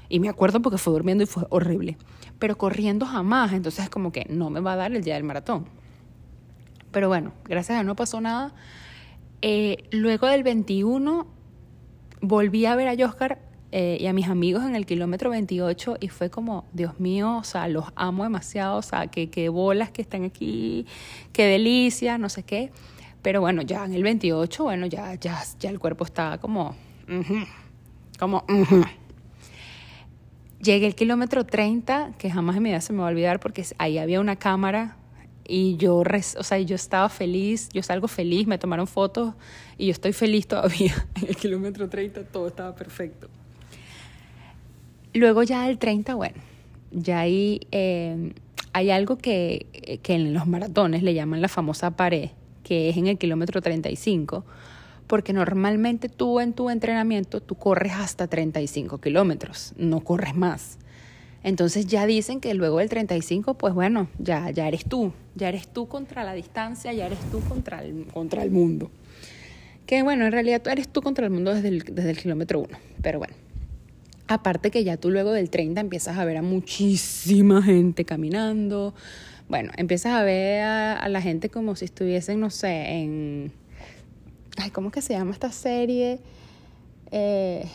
Y 0.07 0.21
me 0.21 0.29
acuerdo 0.29 0.61
porque 0.61 0.77
fue 0.77 0.93
durmiendo 0.93 1.25
y 1.25 1.27
fue 1.27 1.43
horrible. 1.49 1.97
Pero 2.39 2.57
corriendo 2.57 3.05
jamás, 3.05 3.51
entonces 3.51 3.83
es 3.83 3.89
como 3.89 4.13
que 4.13 4.25
no 4.29 4.49
me 4.49 4.61
va 4.61 4.71
a 4.71 4.75
dar 4.77 4.93
el 4.93 5.03
día 5.03 5.15
del 5.15 5.25
maratón. 5.25 5.65
Pero 6.91 7.09
bueno, 7.09 7.33
gracias 7.43 7.71
a 7.71 7.81
Dios 7.81 7.85
no 7.85 7.97
pasó 7.97 8.21
nada. 8.21 8.53
Eh, 9.41 9.83
luego 9.91 10.27
del 10.27 10.43
21 10.43 11.27
volví 12.21 12.65
a 12.65 12.75
ver 12.77 12.87
a 12.87 13.05
Oscar 13.05 13.41
eh, 13.73 13.97
y 13.99 14.07
a 14.07 14.13
mis 14.13 14.29
amigos 14.29 14.63
en 14.63 14.77
el 14.77 14.85
kilómetro 14.85 15.29
28 15.29 15.97
y 15.99 16.07
fue 16.07 16.29
como, 16.29 16.63
Dios 16.71 17.01
mío, 17.01 17.35
o 17.35 17.43
sea, 17.43 17.67
los 17.67 17.87
amo 17.97 18.23
demasiado, 18.23 18.77
o 18.77 18.81
sea, 18.81 19.07
que, 19.07 19.29
que 19.29 19.49
bolas 19.49 19.91
que 19.91 20.01
están 20.01 20.23
aquí, 20.23 20.85
qué 21.33 21.47
delicia, 21.47 22.17
no 22.17 22.29
sé 22.29 22.43
qué. 22.43 22.71
Pero 23.21 23.41
bueno, 23.41 23.61
ya 23.61 23.85
en 23.85 23.93
el 23.93 24.03
28, 24.03 24.63
bueno, 24.63 24.87
ya, 24.87 25.13
ya, 25.15 25.43
ya 25.59 25.69
el 25.69 25.79
cuerpo 25.79 26.05
está 26.05 26.39
como, 26.39 26.75
como, 28.17 28.45
Llegué 30.61 30.85
al 30.85 30.95
kilómetro 30.95 31.43
30, 31.43 32.13
que 32.17 32.29
jamás 32.29 32.55
en 32.55 32.63
mi 32.63 32.69
vida 32.69 32.81
se 32.81 32.93
me 32.93 32.99
va 32.99 33.07
a 33.07 33.11
olvidar 33.11 33.39
porque 33.39 33.65
ahí 33.79 33.97
había 33.97 34.19
una 34.19 34.35
cámara 34.35 34.97
y 35.47 35.75
yo, 35.77 35.97
o 35.97 36.43
sea, 36.43 36.59
yo 36.59 36.75
estaba 36.75 37.09
feliz, 37.09 37.69
yo 37.73 37.81
salgo 37.81 38.07
feliz, 38.07 38.45
me 38.45 38.57
tomaron 38.57 38.85
fotos 38.85 39.33
y 39.77 39.87
yo 39.87 39.91
estoy 39.91 40.13
feliz 40.13 40.47
todavía. 40.47 40.93
En 41.21 41.29
el 41.29 41.35
kilómetro 41.35 41.89
30 41.89 42.25
todo 42.25 42.47
estaba 42.47 42.75
perfecto. 42.75 43.27
Luego 45.13 45.43
ya 45.43 45.67
el 45.67 45.77
30, 45.77 46.15
bueno, 46.15 46.37
ya 46.91 47.19
ahí 47.19 47.67
eh, 47.71 48.33
hay 48.71 48.91
algo 48.91 49.17
que, 49.17 49.99
que 50.03 50.13
en 50.13 50.33
los 50.33 50.47
maratones 50.47 51.03
le 51.03 51.13
llaman 51.13 51.41
la 51.41 51.47
famosa 51.47 51.97
pared, 51.97 52.29
que 52.71 52.87
es 52.87 52.95
en 52.95 53.07
el 53.07 53.17
kilómetro 53.17 53.61
35, 53.61 54.45
porque 55.05 55.33
normalmente 55.33 56.07
tú 56.07 56.39
en 56.39 56.53
tu 56.53 56.69
entrenamiento 56.69 57.41
tú 57.41 57.55
corres 57.55 57.91
hasta 57.91 58.27
35 58.27 59.01
kilómetros, 59.01 59.73
no 59.75 59.99
corres 59.99 60.35
más. 60.35 60.77
Entonces 61.43 61.85
ya 61.85 62.05
dicen 62.05 62.39
que 62.39 62.53
luego 62.53 62.77
del 62.77 62.87
35, 62.87 63.55
pues 63.55 63.73
bueno, 63.73 64.07
ya, 64.19 64.51
ya 64.51 64.69
eres 64.69 64.85
tú, 64.85 65.11
ya 65.35 65.49
eres 65.49 65.67
tú 65.67 65.89
contra 65.89 66.23
la 66.23 66.31
distancia, 66.31 66.93
ya 66.93 67.07
eres 67.07 67.19
tú 67.29 67.41
contra 67.41 67.83
el, 67.83 68.05
contra 68.05 68.41
el 68.41 68.51
mundo. 68.51 68.89
Que 69.85 70.01
bueno, 70.01 70.25
en 70.25 70.31
realidad 70.31 70.61
tú 70.61 70.69
eres 70.69 70.87
tú 70.87 71.01
contra 71.01 71.25
el 71.25 71.31
mundo 71.33 71.53
desde 71.53 71.67
el, 71.67 71.79
desde 71.79 72.11
el 72.11 72.17
kilómetro 72.17 72.61
uno, 72.61 72.77
pero 73.01 73.19
bueno. 73.19 73.35
Aparte 74.29 74.71
que 74.71 74.85
ya 74.85 74.95
tú 74.95 75.11
luego 75.11 75.33
del 75.33 75.49
30 75.49 75.81
empiezas 75.81 76.17
a 76.17 76.23
ver 76.23 76.37
a 76.37 76.41
muchísima 76.41 77.61
gente 77.61 78.05
caminando. 78.05 78.93
Bueno, 79.51 79.73
empiezas 79.75 80.13
a 80.13 80.23
ver 80.23 80.63
a, 80.63 81.09
la 81.09 81.21
gente 81.21 81.49
como 81.49 81.75
si 81.75 81.83
estuviesen, 81.83 82.39
no 82.39 82.49
sé, 82.49 83.01
en... 83.01 83.51
Ay, 84.55 84.69
¿cómo 84.69 84.91
que 84.91 85.01
se 85.01 85.11
llama 85.11 85.33
esta 85.33 85.51
serie? 85.51 86.19
Eh, 87.11 87.65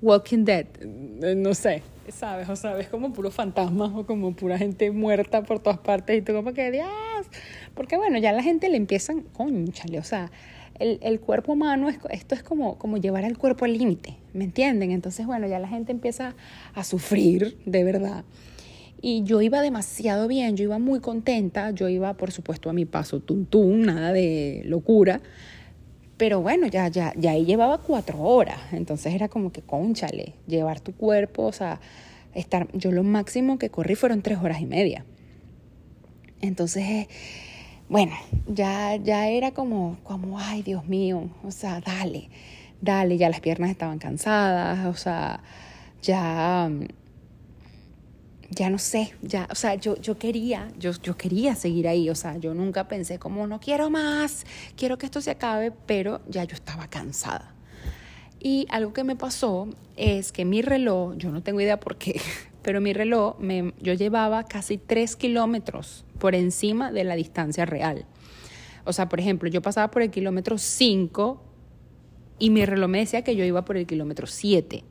Walking 0.00 0.44
Dead, 0.44 0.66
eh, 0.80 1.34
no 1.36 1.54
sé, 1.54 1.82
¿sabes? 2.08 2.48
O 2.48 2.54
sea, 2.54 2.78
como 2.88 3.12
puros 3.12 3.34
fantasmas 3.34 3.90
o 3.96 4.06
como 4.06 4.32
pura 4.36 4.56
gente 4.56 4.92
muerta 4.92 5.42
por 5.42 5.58
todas 5.58 5.80
partes 5.80 6.16
y 6.16 6.22
tú 6.22 6.34
como 6.34 6.52
que, 6.52 6.70
Dios, 6.70 7.26
porque 7.74 7.96
bueno, 7.96 8.16
ya 8.18 8.30
la 8.30 8.44
gente 8.44 8.68
le 8.68 8.76
empiezan, 8.76 9.22
conchale, 9.22 9.98
o 9.98 10.04
sea, 10.04 10.30
el, 10.78 11.00
el 11.02 11.18
cuerpo 11.18 11.54
humano, 11.54 11.88
es, 11.88 11.98
esto 12.10 12.36
es 12.36 12.44
como, 12.44 12.78
como 12.78 12.96
llevar 12.96 13.24
al 13.24 13.36
cuerpo 13.36 13.64
al 13.64 13.76
límite, 13.76 14.14
¿me 14.34 14.44
entienden? 14.44 14.92
Entonces, 14.92 15.26
bueno, 15.26 15.48
ya 15.48 15.58
la 15.58 15.66
gente 15.66 15.90
empieza 15.90 16.36
a 16.74 16.84
sufrir, 16.84 17.58
de 17.66 17.82
verdad. 17.82 18.24
Y 19.00 19.22
yo 19.24 19.42
iba 19.42 19.60
demasiado 19.60 20.26
bien, 20.26 20.56
yo 20.56 20.64
iba 20.64 20.78
muy 20.78 21.00
contenta, 21.00 21.70
yo 21.70 21.88
iba, 21.88 22.14
por 22.14 22.32
supuesto, 22.32 22.70
a 22.70 22.72
mi 22.72 22.86
paso 22.86 23.20
tum 23.20 23.82
nada 23.82 24.12
de 24.12 24.62
locura, 24.64 25.20
pero 26.16 26.40
bueno, 26.40 26.66
ya, 26.66 26.88
ya, 26.88 27.12
ya 27.16 27.32
ahí 27.32 27.44
llevaba 27.44 27.78
cuatro 27.78 28.20
horas, 28.20 28.58
entonces 28.72 29.12
era 29.12 29.28
como 29.28 29.52
que, 29.52 29.60
conchale, 29.60 30.32
llevar 30.46 30.80
tu 30.80 30.92
cuerpo, 30.92 31.44
o 31.44 31.52
sea, 31.52 31.80
estar, 32.34 32.68
yo 32.72 32.90
lo 32.90 33.02
máximo 33.02 33.58
que 33.58 33.68
corrí 33.68 33.94
fueron 33.96 34.22
tres 34.22 34.38
horas 34.38 34.60
y 34.60 34.66
media. 34.66 35.04
Entonces, 36.40 37.08
bueno, 37.88 38.14
ya, 38.46 38.96
ya 38.96 39.28
era 39.28 39.52
como, 39.52 39.98
como, 40.04 40.38
ay, 40.38 40.62
Dios 40.62 40.86
mío, 40.86 41.28
o 41.44 41.50
sea, 41.50 41.80
dale, 41.80 42.30
dale, 42.80 43.18
ya 43.18 43.28
las 43.28 43.40
piernas 43.40 43.70
estaban 43.70 43.98
cansadas, 43.98 44.86
o 44.86 44.94
sea, 44.94 45.42
ya 46.02 46.70
ya 48.50 48.70
no 48.70 48.78
sé, 48.78 49.14
ya, 49.22 49.48
o 49.50 49.54
sea, 49.54 49.74
yo, 49.74 49.96
yo 49.96 50.18
quería, 50.18 50.68
yo, 50.78 50.92
yo 51.02 51.16
quería 51.16 51.54
seguir 51.54 51.88
ahí, 51.88 52.08
o 52.10 52.14
sea, 52.14 52.36
yo 52.36 52.54
nunca 52.54 52.88
pensé 52.88 53.18
como, 53.18 53.46
no 53.46 53.60
quiero 53.60 53.90
más, 53.90 54.46
quiero 54.76 54.98
que 54.98 55.06
esto 55.06 55.20
se 55.20 55.32
acabe, 55.32 55.72
pero 55.86 56.20
ya 56.28 56.44
yo 56.44 56.54
estaba 56.54 56.88
cansada. 56.88 57.54
Y 58.38 58.66
algo 58.70 58.92
que 58.92 59.02
me 59.02 59.16
pasó 59.16 59.68
es 59.96 60.30
que 60.30 60.44
mi 60.44 60.62
reloj, 60.62 61.16
yo 61.16 61.30
no 61.30 61.42
tengo 61.42 61.60
idea 61.60 61.80
por 61.80 61.96
qué, 61.96 62.20
pero 62.62 62.80
mi 62.80 62.92
reloj, 62.92 63.38
me, 63.40 63.74
yo 63.80 63.94
llevaba 63.94 64.44
casi 64.44 64.78
tres 64.78 65.16
kilómetros 65.16 66.04
por 66.18 66.34
encima 66.34 66.92
de 66.92 67.04
la 67.04 67.16
distancia 67.16 67.66
real. 67.66 68.06
O 68.84 68.92
sea, 68.92 69.08
por 69.08 69.18
ejemplo, 69.18 69.48
yo 69.48 69.62
pasaba 69.62 69.90
por 69.90 70.02
el 70.02 70.10
kilómetro 70.10 70.58
5 70.58 71.42
y 72.38 72.50
mi 72.50 72.64
reloj 72.64 72.88
me 72.88 72.98
decía 72.98 73.22
que 73.22 73.34
yo 73.34 73.44
iba 73.44 73.64
por 73.64 73.76
el 73.76 73.86
kilómetro 73.86 74.26
7 74.26 74.84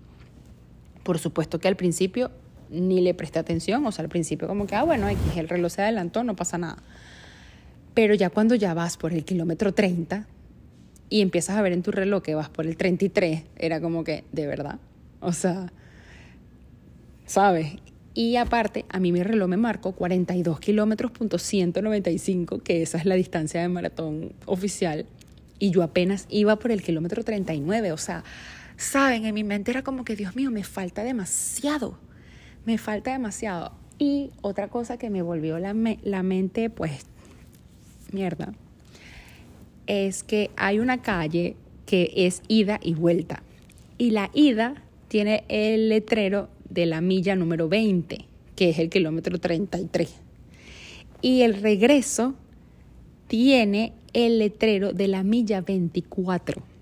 Por 1.03 1.20
supuesto 1.20 1.60
que 1.60 1.68
al 1.68 1.76
principio 1.76 2.32
ni 2.82 3.01
le 3.01 3.13
presté 3.13 3.39
atención, 3.39 3.86
o 3.86 3.91
sea, 3.91 4.03
al 4.03 4.09
principio 4.09 4.47
como 4.47 4.67
que, 4.67 4.76
ah, 4.76 4.84
bueno, 4.84 5.07
X, 5.09 5.21
el 5.38 5.49
reloj 5.49 5.71
se 5.71 5.82
adelantó, 5.82 6.23
no 6.23 6.36
pasa 6.36 6.57
nada. 6.57 6.78
Pero 7.93 8.13
ya 8.13 8.30
cuando 8.30 8.55
ya 8.55 8.73
vas 8.73 8.97
por 8.97 9.13
el 9.13 9.23
kilómetro 9.23 9.73
30 9.73 10.28
y 11.09 11.21
empiezas 11.21 11.57
a 11.57 11.61
ver 11.61 11.71
en 11.71 11.82
tu 11.82 11.91
reloj 11.91 12.21
que 12.21 12.36
vas 12.36 12.49
por 12.49 12.65
el 12.65 12.78
33, 12.78 13.43
era 13.57 13.80
como 13.80 14.03
que, 14.03 14.23
de 14.32 14.47
verdad, 14.47 14.80
o 15.21 15.32
sea, 15.32 15.71
¿sabes? 17.26 17.78
Y 18.13 18.38
aparte, 18.38 18.86
a 18.89 18.99
mí 18.99 19.11
mi 19.11 19.23
reloj 19.23 19.49
me 19.49 19.57
marcó 19.57 19.91
42 19.91 20.59
kilómetros 20.59 21.11
punto 21.11 21.38
195, 21.38 22.59
que 22.59 22.82
esa 22.82 22.97
es 22.97 23.05
la 23.05 23.15
distancia 23.15 23.61
de 23.61 23.67
maratón 23.67 24.34
oficial, 24.45 25.05
y 25.59 25.71
yo 25.71 25.84
apenas 25.84 26.26
iba 26.30 26.57
por 26.57 26.71
el 26.71 26.82
kilómetro 26.82 27.23
39, 27.23 27.91
o 27.91 27.97
sea, 27.97 28.23
¿saben? 28.78 29.26
En 29.26 29.34
mi 29.34 29.43
mente 29.43 29.71
era 29.71 29.84
como 29.84 30.05
que, 30.05 30.15
Dios 30.15 30.36
mío, 30.36 30.51
me 30.51 30.63
falta 30.63 31.03
demasiado, 31.03 31.97
me 32.66 32.78
falta 32.78 33.11
demasiado. 33.11 33.72
Y 33.97 34.32
otra 34.41 34.68
cosa 34.68 34.97
que 34.97 35.09
me 35.09 35.22
volvió 35.22 35.57
la, 35.59 35.74
la 36.03 36.24
mente, 36.24 36.70
pues, 36.70 37.05
mierda, 38.11 38.53
es 39.88 40.24
que 40.24 40.51
hay 40.57 40.80
una 40.80 41.01
calle 41.01 41.55
que 41.86 42.11
es 42.16 42.41
ida 42.47 42.80
y 42.84 42.93
vuelta. 42.93 43.43
Y 43.97 44.11
la 44.11 44.30
ida 44.34 44.84
tiene 45.07 45.45
el 45.47 45.89
letrero 45.89 46.49
de 46.70 46.86
la 46.86 47.01
milla 47.01 47.36
número 47.36 47.70
20, 47.70 48.26
que 48.55 48.70
es 48.70 48.80
el 48.80 48.89
kilómetro 48.89 49.39
33. 49.39 50.13
Y 51.22 51.41
el 51.41 51.61
regreso 51.61 52.36
tiene 53.28 53.93
el 54.13 54.39
letrero 54.39 54.93
de 54.93 55.07
la 55.07 55.24
milla 55.24 55.61
24. 55.61 56.74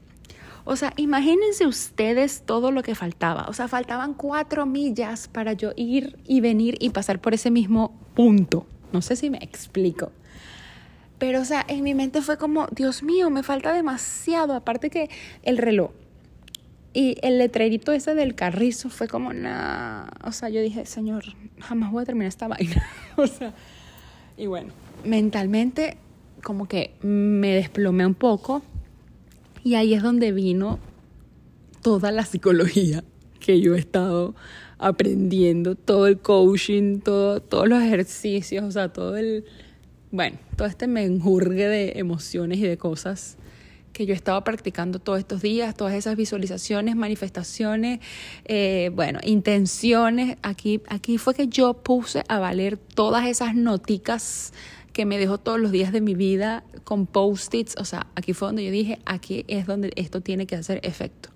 O 0.66 0.76
sea, 0.76 0.94
imagínense 0.96 1.68
ustedes 1.68 2.44
todo 2.46 2.72
lo 2.72 2.84
que 2.84 2.96
faltaba. 2.96 3.46
O 3.50 3.54
sea, 3.54 3.68
faltaban 3.68 4.14
cuatro 4.14 4.66
millas 4.66 5.28
para 5.28 5.54
yo 5.54 5.72
ir 5.76 6.18
y 6.26 6.42
venir 6.42 6.78
y 6.80 6.92
pasar 6.92 7.20
por 7.20 7.34
ese 7.34 7.52
mismo 7.52 8.00
punto. 8.14 8.66
No 8.94 9.02
sé 9.02 9.16
si 9.16 9.30
me 9.30 9.40
explico. 9.40 10.12
Pero, 11.18 11.42
o 11.42 11.46
sea, 11.46 11.66
en 11.68 11.84
mi 11.84 11.94
mente 11.94 12.22
fue 12.22 12.38
como, 12.38 12.68
Dios 12.68 13.04
mío, 13.04 13.30
me 13.30 13.44
falta 13.44 13.74
demasiado. 13.74 14.54
Aparte 14.54 14.90
que 14.90 15.10
el 15.44 15.58
reloj 15.58 15.92
y 16.94 17.18
el 17.22 17.40
letrerito 17.40 17.92
ese 17.92 18.14
del 18.14 18.36
carrizo 18.36 18.90
fue 18.90 19.08
como, 19.08 19.34
nada. 19.34 20.12
O 20.24 20.32
sea, 20.32 20.50
yo 20.50 20.62
dije, 20.62 20.86
Señor, 20.86 21.24
jamás 21.60 21.92
voy 21.92 22.04
a 22.04 22.06
terminar 22.06 22.30
esta 22.30 22.48
vaina. 22.50 22.84
o 23.18 23.28
sea, 23.28 23.54
y 24.38 24.48
bueno, 24.48 24.72
mentalmente 25.04 25.98
como 26.44 26.68
que 26.68 26.94
me 27.02 27.56
desplomé 27.56 28.06
un 28.06 28.14
poco. 28.14 28.62
Y 29.64 29.76
ahí 29.76 29.94
es 29.94 30.04
donde 30.04 30.32
vino 30.32 30.80
toda 31.82 32.12
la 32.12 32.26
psicología 32.26 33.04
que 33.40 33.62
yo 33.62 33.76
he 33.76 33.80
estado 33.80 34.36
aprendiendo, 34.78 35.76
todo 35.76 36.08
el 36.08 36.20
coaching, 36.20 37.00
todo, 37.00 37.42
todos 37.42 37.68
los 37.68 37.82
ejercicios, 37.82 38.64
o 38.64 38.72
sea, 38.72 38.90
todo 38.92 39.18
el 39.18 39.46
bueno, 40.14 40.38
todo 40.58 40.68
este 40.68 40.86
menjurgue 40.86 41.68
de 41.68 41.94
emociones 41.96 42.60
y 42.60 42.68
de 42.68 42.78
cosas 42.78 43.36
que 43.94 44.06
yo 44.06 44.14
estaba 44.14 44.44
practicando 44.44 45.00
todos 45.00 45.18
estos 45.18 45.42
días, 45.42 45.76
todas 45.76 45.96
esas 45.96 46.16
visualizaciones, 46.16 46.96
manifestaciones, 46.96 48.00
eh, 48.46 48.92
bueno, 48.94 49.20
intenciones. 49.24 50.38
Aquí, 50.44 50.82
aquí 50.88 51.18
fue 51.18 51.34
que 51.34 51.48
yo 51.48 51.74
puse 51.74 52.24
a 52.28 52.38
valer 52.38 52.78
todas 52.78 53.26
esas 53.26 53.56
noticas 53.56 54.54
que 54.94 55.06
me 55.06 55.18
dejó 55.18 55.40
todos 55.40 55.60
los 55.60 55.72
días 55.72 55.92
de 55.92 56.02
mi 56.02 56.16
vida 56.16 56.64
con 56.84 57.08
post-its. 57.08 57.76
O 57.78 57.86
sea, 57.86 58.08
aquí 58.16 58.34
fue 58.34 58.48
donde 58.48 58.64
yo 58.64 58.72
dije, 58.72 59.00
aquí 59.06 59.44
es 59.48 59.66
donde 59.66 59.92
esto 59.96 60.22
tiene 60.22 60.46
que 60.46 60.56
hacer 60.56 60.80
efecto. 60.84 61.30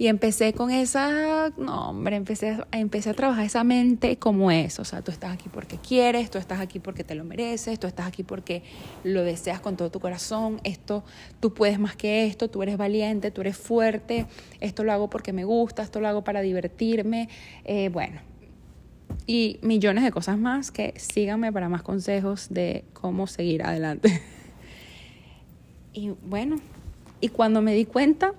Y 0.00 0.06
empecé 0.06 0.54
con 0.54 0.70
esa, 0.70 1.52
no, 1.58 1.90
hombre, 1.90 2.16
empecé, 2.16 2.56
empecé 2.72 3.10
a 3.10 3.12
trabajar 3.12 3.44
esa 3.44 3.64
mente 3.64 4.16
como 4.16 4.50
es. 4.50 4.78
O 4.78 4.84
sea, 4.86 5.02
tú 5.02 5.10
estás 5.10 5.30
aquí 5.30 5.50
porque 5.52 5.76
quieres, 5.76 6.30
tú 6.30 6.38
estás 6.38 6.58
aquí 6.60 6.78
porque 6.78 7.04
te 7.04 7.14
lo 7.14 7.22
mereces, 7.22 7.78
tú 7.78 7.86
estás 7.86 8.06
aquí 8.06 8.22
porque 8.22 8.62
lo 9.04 9.24
deseas 9.24 9.60
con 9.60 9.76
todo 9.76 9.90
tu 9.90 10.00
corazón. 10.00 10.58
Esto, 10.64 11.04
tú 11.38 11.52
puedes 11.52 11.78
más 11.78 11.96
que 11.96 12.24
esto, 12.24 12.48
tú 12.48 12.62
eres 12.62 12.78
valiente, 12.78 13.30
tú 13.30 13.42
eres 13.42 13.58
fuerte. 13.58 14.24
Esto 14.60 14.84
lo 14.84 14.92
hago 14.92 15.10
porque 15.10 15.34
me 15.34 15.44
gusta, 15.44 15.82
esto 15.82 16.00
lo 16.00 16.08
hago 16.08 16.24
para 16.24 16.40
divertirme. 16.40 17.28
Eh, 17.64 17.90
bueno, 17.90 18.22
y 19.26 19.58
millones 19.62 20.04
de 20.04 20.10
cosas 20.10 20.38
más 20.38 20.70
que 20.70 20.94
síganme 20.96 21.52
para 21.52 21.68
más 21.68 21.82
consejos 21.82 22.48
de 22.50 22.84
cómo 22.92 23.26
seguir 23.26 23.62
adelante. 23.62 24.22
y 25.92 26.10
bueno, 26.24 26.56
y 27.20 27.28
cuando 27.28 27.62
me 27.62 27.74
di 27.74 27.84
cuenta, 27.84 28.34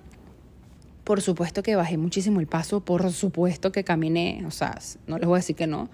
por 1.03 1.22
supuesto 1.22 1.63
que 1.63 1.76
bajé 1.76 1.97
muchísimo 1.97 2.39
el 2.39 2.47
paso, 2.47 2.82
por 2.82 3.11
supuesto 3.11 3.72
que 3.72 3.84
caminé, 3.84 4.43
o 4.45 4.51
sea, 4.51 4.78
no 5.07 5.17
les 5.17 5.28
voy 5.28 5.36
a 5.36 5.39
decir 5.39 5.55
que 5.55 5.67
no. 5.67 5.89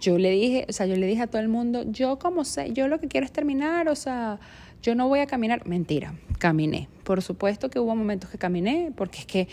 Yo 0.00 0.16
le 0.16 0.30
dije, 0.30 0.66
o 0.68 0.72
sea, 0.72 0.86
yo 0.86 0.96
le 0.96 1.06
dije 1.06 1.22
a 1.22 1.26
todo 1.26 1.42
el 1.42 1.48
mundo, 1.48 1.84
yo 1.90 2.18
como 2.18 2.44
sé, 2.44 2.72
yo 2.72 2.88
lo 2.88 3.00
que 3.00 3.08
quiero 3.08 3.26
es 3.26 3.32
terminar, 3.32 3.88
o 3.88 3.94
sea, 3.94 4.40
yo 4.82 4.94
no 4.94 5.08
voy 5.08 5.20
a 5.20 5.26
caminar. 5.26 5.66
Mentira, 5.66 6.14
caminé. 6.38 6.88
Por 7.04 7.20
supuesto 7.20 7.68
que 7.68 7.78
hubo 7.78 7.94
momentos 7.94 8.30
que 8.30 8.38
caminé, 8.38 8.92
porque 8.96 9.18
es 9.18 9.26
que, 9.26 9.48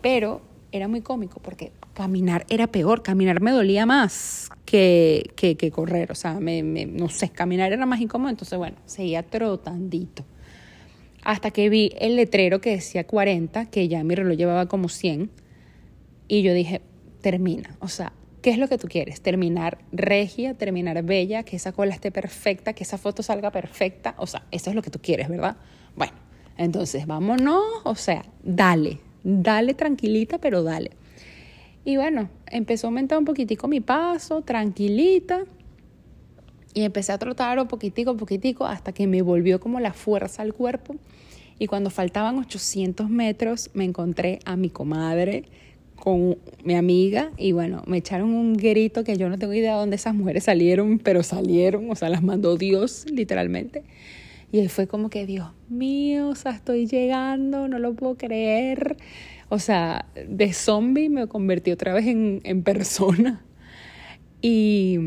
pero 0.00 0.42
era 0.72 0.88
muy 0.88 1.02
cómico, 1.02 1.40
porque 1.40 1.72
caminar 1.94 2.44
era 2.48 2.66
peor, 2.66 3.02
caminar 3.02 3.40
me 3.40 3.52
dolía 3.52 3.86
más 3.86 4.48
que, 4.64 5.30
que, 5.36 5.70
correr, 5.70 6.10
o 6.10 6.14
sea, 6.14 6.40
me, 6.40 6.62
me, 6.62 6.86
no 6.86 7.08
sé, 7.08 7.28
caminar 7.28 7.72
era 7.72 7.86
más 7.86 8.00
incómodo, 8.00 8.30
entonces 8.30 8.58
bueno, 8.58 8.76
seguía 8.86 9.22
trotandito 9.22 10.24
hasta 11.24 11.50
que 11.50 11.68
vi 11.68 11.92
el 11.98 12.16
letrero 12.16 12.60
que 12.60 12.70
decía 12.70 13.06
40, 13.06 13.66
que 13.66 13.88
ya 13.88 14.02
mi 14.04 14.14
reloj 14.14 14.36
llevaba 14.36 14.66
como 14.66 14.88
100, 14.88 15.30
y 16.28 16.42
yo 16.42 16.52
dije, 16.54 16.82
termina, 17.20 17.76
o 17.80 17.88
sea, 17.88 18.12
¿qué 18.40 18.50
es 18.50 18.58
lo 18.58 18.68
que 18.68 18.78
tú 18.78 18.88
quieres? 18.88 19.20
Terminar 19.20 19.78
regia, 19.92 20.54
terminar 20.54 21.02
bella, 21.04 21.44
que 21.44 21.56
esa 21.56 21.72
cola 21.72 21.94
esté 21.94 22.10
perfecta, 22.10 22.72
que 22.72 22.82
esa 22.82 22.98
foto 22.98 23.22
salga 23.22 23.50
perfecta, 23.50 24.14
o 24.18 24.26
sea, 24.26 24.46
eso 24.50 24.70
es 24.70 24.76
lo 24.76 24.82
que 24.82 24.90
tú 24.90 24.98
quieres, 25.00 25.28
¿verdad? 25.28 25.56
Bueno, 25.94 26.14
entonces 26.56 27.06
vámonos, 27.06 27.62
o 27.84 27.94
sea, 27.94 28.24
dale, 28.42 28.98
dale 29.24 29.74
tranquilita, 29.74 30.38
pero 30.38 30.62
dale. 30.62 30.90
Y 31.84 31.96
bueno, 31.96 32.28
empezó 32.46 32.86
a 32.86 32.88
aumentar 32.88 33.18
un 33.18 33.24
poquitico 33.24 33.68
mi 33.68 33.80
paso, 33.80 34.42
tranquilita, 34.42 35.44
y 36.74 36.82
empecé 36.82 37.12
a 37.12 37.18
trotar 37.18 37.58
un 37.58 37.68
poquitico, 37.68 38.16
poquitico, 38.16 38.66
hasta 38.66 38.92
que 38.92 39.06
me 39.06 39.22
volvió 39.22 39.60
como 39.60 39.80
la 39.80 39.92
fuerza 39.92 40.42
al 40.42 40.54
cuerpo. 40.54 40.96
Y 41.58 41.66
cuando 41.66 41.90
faltaban 41.90 42.38
800 42.38 43.10
metros, 43.10 43.70
me 43.74 43.84
encontré 43.84 44.38
a 44.44 44.56
mi 44.56 44.70
comadre 44.70 45.44
con 45.96 46.36
mi 46.64 46.74
amiga 46.74 47.30
y 47.36 47.52
bueno, 47.52 47.84
me 47.86 47.98
echaron 47.98 48.30
un 48.34 48.54
grito 48.54 49.04
que 49.04 49.16
yo 49.16 49.28
no 49.28 49.38
tengo 49.38 49.52
idea 49.52 49.74
de 49.74 49.78
dónde 49.78 49.94
esas 49.94 50.16
mujeres 50.16 50.42
salieron, 50.42 50.98
pero 50.98 51.22
salieron, 51.22 51.88
o 51.92 51.94
sea, 51.94 52.08
las 52.08 52.24
mandó 52.24 52.56
Dios 52.56 53.06
literalmente. 53.08 53.84
Y 54.52 54.58
él 54.58 54.68
fue 54.68 54.86
como 54.86 55.08
que, 55.08 55.24
Dios 55.24 55.48
mío, 55.70 56.28
o 56.28 56.34
sea, 56.34 56.52
estoy 56.52 56.86
llegando, 56.86 57.68
no 57.68 57.78
lo 57.78 57.94
puedo 57.94 58.16
creer. 58.16 58.98
O 59.48 59.58
sea, 59.58 60.04
de 60.14 60.52
zombie 60.52 61.08
me 61.08 61.26
convertí 61.26 61.72
otra 61.72 61.94
vez 61.94 62.06
en, 62.06 62.40
en 62.44 62.62
persona. 62.62 63.42
Y 64.44 64.98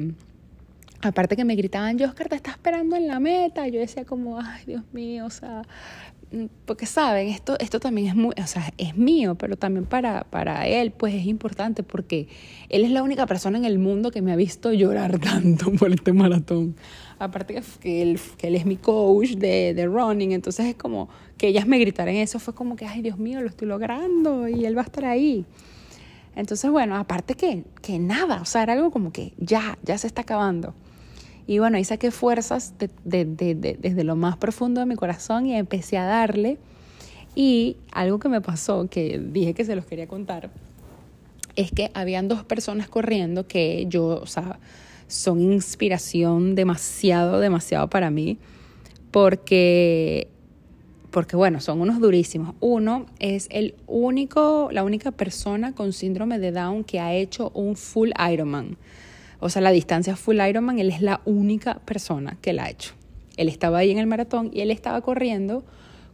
aparte 1.01 1.35
que 1.35 1.43
me 1.43 1.55
gritaban, 1.55 2.01
Oscar, 2.01 2.29
te 2.29 2.35
está 2.35 2.51
esperando 2.51 2.95
en 2.95 3.07
la 3.07 3.19
meta. 3.19 3.67
Yo 3.67 3.79
decía 3.79 4.05
como, 4.05 4.39
ay, 4.39 4.63
Dios 4.65 4.83
mío, 4.93 5.25
o 5.25 5.29
sea, 5.29 5.63
mm, 6.31 6.45
porque 6.65 6.85
saben, 6.85 7.27
esto, 7.27 7.57
esto 7.59 7.81
también 7.81 8.07
es 8.07 8.15
muy, 8.15 8.33
o 8.41 8.47
sea, 8.47 8.73
es 8.77 8.95
mío, 8.95 9.35
pero 9.35 9.57
también 9.57 9.85
para, 9.85 10.23
para 10.23 10.67
él, 10.67 10.91
pues 10.91 11.13
es 11.13 11.25
importante 11.25 11.83
porque 11.83 12.29
él 12.69 12.85
es 12.85 12.91
la 12.91 13.03
única 13.03 13.25
persona 13.25 13.57
en 13.57 13.65
el 13.65 13.77
mundo 13.77 14.09
que 14.09 14.21
me 14.21 14.31
ha 14.31 14.35
visto 14.37 14.71
llorar 14.71 15.19
tanto 15.19 15.71
por 15.73 15.91
este 15.91 16.13
maratón. 16.13 16.75
Aparte 17.17 17.61
que 17.79 18.01
él, 18.01 18.19
que 18.37 18.47
él 18.47 18.55
es 18.55 18.65
mi 18.65 18.75
coach 18.75 19.31
de, 19.31 19.73
de 19.73 19.85
running, 19.85 20.33
entonces 20.33 20.65
es 20.65 20.75
como 20.75 21.07
que 21.37 21.47
ellas 21.47 21.65
me 21.65 21.77
gritaran 21.79 22.15
eso, 22.15 22.39
fue 22.39 22.53
como 22.53 22.75
que, 22.75 22.85
ay, 22.85 23.01
Dios 23.01 23.17
mío, 23.17 23.41
lo 23.41 23.47
estoy 23.47 23.67
logrando 23.67 24.47
y 24.47 24.65
él 24.65 24.77
va 24.77 24.81
a 24.81 24.85
estar 24.85 25.05
ahí. 25.05 25.45
Entonces, 26.35 26.69
bueno, 26.69 26.97
aparte 26.97 27.35
que, 27.35 27.63
que 27.81 27.97
nada, 27.99 28.41
o 28.41 28.45
sea, 28.45 28.63
era 28.63 28.73
algo 28.73 28.91
como 28.91 29.11
que 29.11 29.33
ya, 29.37 29.77
ya 29.83 29.97
se 29.97 30.07
está 30.07 30.21
acabando. 30.21 30.73
Y 31.47 31.59
bueno, 31.59 31.77
ahí 31.77 31.83
saqué 31.83 32.11
fuerzas 32.11 32.73
desde 33.03 34.03
lo 34.03 34.15
más 34.15 34.35
profundo 34.37 34.81
de 34.81 34.87
mi 34.87 34.95
corazón 34.95 35.45
y 35.45 35.55
empecé 35.55 35.97
a 35.97 36.05
darle. 36.05 36.57
Y 37.35 37.77
algo 37.91 38.19
que 38.19 38.29
me 38.29 38.41
pasó, 38.41 38.87
que 38.89 39.19
dije 39.19 39.53
que 39.53 39.63
se 39.63 39.75
los 39.75 39.85
quería 39.85 40.07
contar, 40.07 40.49
es 41.55 41.71
que 41.71 41.91
habían 41.93 42.27
dos 42.27 42.43
personas 42.43 42.89
corriendo 42.89 43.47
que 43.47 43.85
yo, 43.87 44.19
o 44.21 44.25
sea, 44.25 44.59
son 45.07 45.39
inspiración 45.39 46.55
demasiado, 46.55 47.39
demasiado 47.39 47.89
para 47.89 48.09
mí, 48.09 48.37
porque, 49.11 50.27
porque 51.11 51.35
bueno, 51.35 51.61
son 51.61 51.81
unos 51.81 51.99
durísimos. 51.99 52.55
Uno 52.59 53.05
es 53.19 53.47
el 53.51 53.75
único, 53.87 54.69
la 54.71 54.83
única 54.83 55.11
persona 55.11 55.73
con 55.73 55.93
síndrome 55.93 56.39
de 56.39 56.51
Down 56.51 56.83
que 56.83 56.99
ha 56.99 57.13
hecho 57.13 57.51
un 57.53 57.75
full 57.75 58.11
Ironman. 58.31 58.77
O 59.39 59.49
sea, 59.49 59.61
la 59.61 59.71
distancia 59.71 60.15
full 60.15 60.39
Ironman, 60.39 60.79
él 60.79 60.89
es 60.89 61.01
la 61.01 61.21
única 61.25 61.75
persona 61.79 62.37
que 62.41 62.53
la 62.53 62.65
ha 62.65 62.69
hecho. 62.69 62.93
Él 63.37 63.49
estaba 63.49 63.79
ahí 63.79 63.91
en 63.91 63.99
el 63.99 64.07
maratón 64.07 64.49
y 64.53 64.61
él 64.61 64.71
estaba 64.71 65.01
corriendo 65.01 65.63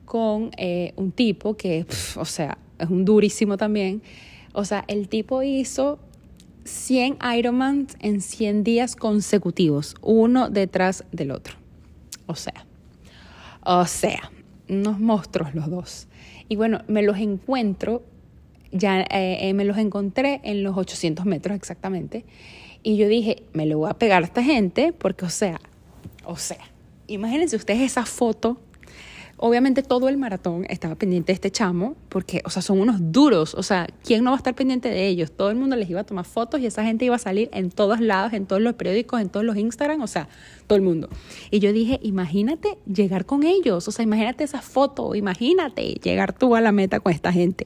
con 0.05 0.51
eh, 0.57 0.93
un 0.97 1.11
tipo 1.11 1.55
que, 1.55 1.85
o 2.17 2.25
sea, 2.25 2.57
es 2.79 2.89
un 2.89 3.05
durísimo 3.05 3.57
también. 3.57 4.01
O 4.53 4.65
sea, 4.65 4.83
el 4.87 5.07
tipo 5.07 5.43
hizo 5.43 5.99
100 6.63 7.17
Ironman 7.37 7.87
en 7.99 8.21
100 8.21 8.63
días 8.63 8.95
consecutivos, 8.95 9.95
uno 10.01 10.49
detrás 10.49 11.03
del 11.11 11.31
otro. 11.31 11.55
O 12.27 12.35
sea, 12.35 12.65
o 13.63 13.85
sea, 13.85 14.31
unos 14.69 14.99
monstruos 14.99 15.53
los 15.53 15.69
dos. 15.69 16.07
Y 16.47 16.55
bueno, 16.55 16.81
me 16.87 17.01
los 17.01 17.17
encuentro, 17.17 18.03
ya 18.71 19.01
eh, 19.01 19.49
eh, 19.49 19.53
me 19.53 19.65
los 19.65 19.77
encontré 19.77 20.41
en 20.43 20.63
los 20.63 20.77
800 20.77 21.25
metros 21.25 21.55
exactamente. 21.55 22.25
Y 22.83 22.97
yo 22.97 23.07
dije, 23.07 23.43
me 23.53 23.65
lo 23.65 23.77
voy 23.77 23.89
a 23.89 23.93
pegar 23.93 24.23
a 24.23 24.25
esta 24.25 24.43
gente 24.43 24.93
porque, 24.93 25.25
o 25.25 25.29
sea, 25.29 25.59
o 26.25 26.37
sea, 26.37 26.59
imagínense 27.07 27.55
ustedes 27.55 27.81
esa 27.81 28.05
foto 28.05 28.57
Obviamente 29.43 29.81
todo 29.81 30.07
el 30.07 30.19
maratón 30.19 30.67
estaba 30.69 30.93
pendiente 30.93 31.31
de 31.31 31.33
este 31.33 31.49
chamo, 31.49 31.95
porque, 32.09 32.43
o 32.45 32.51
sea, 32.51 32.61
son 32.61 32.79
unos 32.79 32.97
duros, 32.99 33.55
o 33.55 33.63
sea, 33.63 33.87
¿quién 34.03 34.23
no 34.23 34.29
va 34.29 34.35
a 34.35 34.37
estar 34.37 34.53
pendiente 34.53 34.87
de 34.87 35.07
ellos? 35.07 35.31
Todo 35.31 35.49
el 35.49 35.55
mundo 35.55 35.75
les 35.75 35.89
iba 35.89 36.01
a 36.01 36.03
tomar 36.03 36.25
fotos 36.25 36.61
y 36.61 36.67
esa 36.67 36.83
gente 36.83 37.05
iba 37.05 37.15
a 37.15 37.17
salir 37.17 37.49
en 37.51 37.71
todos 37.71 37.99
lados, 38.01 38.33
en 38.33 38.45
todos 38.45 38.61
los 38.61 38.75
periódicos, 38.75 39.19
en 39.19 39.29
todos 39.29 39.43
los 39.43 39.57
Instagram, 39.57 39.99
o 40.01 40.05
sea, 40.05 40.29
todo 40.67 40.75
el 40.75 40.83
mundo. 40.83 41.09
Y 41.49 41.57
yo 41.57 41.73
dije, 41.73 41.99
imagínate 42.03 42.77
llegar 42.85 43.25
con 43.25 43.41
ellos, 43.41 43.87
o 43.87 43.91
sea, 43.91 44.03
imagínate 44.03 44.43
esa 44.43 44.61
foto, 44.61 45.15
imagínate 45.15 45.95
llegar 45.95 46.33
tú 46.33 46.55
a 46.55 46.61
la 46.61 46.71
meta 46.71 46.99
con 46.99 47.11
esta 47.11 47.33
gente. 47.33 47.65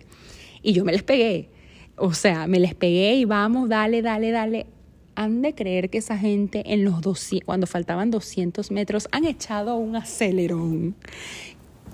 Y 0.62 0.72
yo 0.72 0.86
me 0.86 0.94
les 0.94 1.04
pegué, 1.04 1.50
o 1.98 2.14
sea, 2.14 2.48
me 2.48 2.62
les 2.62 2.74
pegué 2.74 3.16
y 3.16 3.26
vamos, 3.26 3.68
dale, 3.68 4.02
dale, 4.02 4.32
dale 4.32 4.68
han 5.16 5.42
de 5.42 5.56
creer 5.56 5.90
que 5.90 5.98
esa 5.98 6.18
gente 6.18 6.74
en 6.74 6.84
los 6.84 7.02
200, 7.02 7.46
cuando 7.46 7.68
faltaban 7.68 8.12
200 8.12 8.72
metros 8.72 9.08
han 9.12 9.26
echado 9.26 9.78
un 9.78 9.96
acelerón 9.96 10.96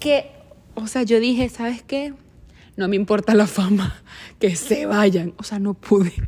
que, 0.01 0.31
o 0.75 0.87
sea, 0.87 1.03
yo 1.03 1.21
dije, 1.21 1.47
¿sabes 1.47 1.83
qué? 1.83 2.13
No 2.75 2.89
me 2.89 2.97
importa 2.97 3.33
la 3.35 3.47
fama, 3.47 4.01
que 4.39 4.57
se 4.57 4.85
vayan. 4.85 5.33
O 5.37 5.43
sea, 5.43 5.59
no 5.59 5.73
pude. 5.73 6.11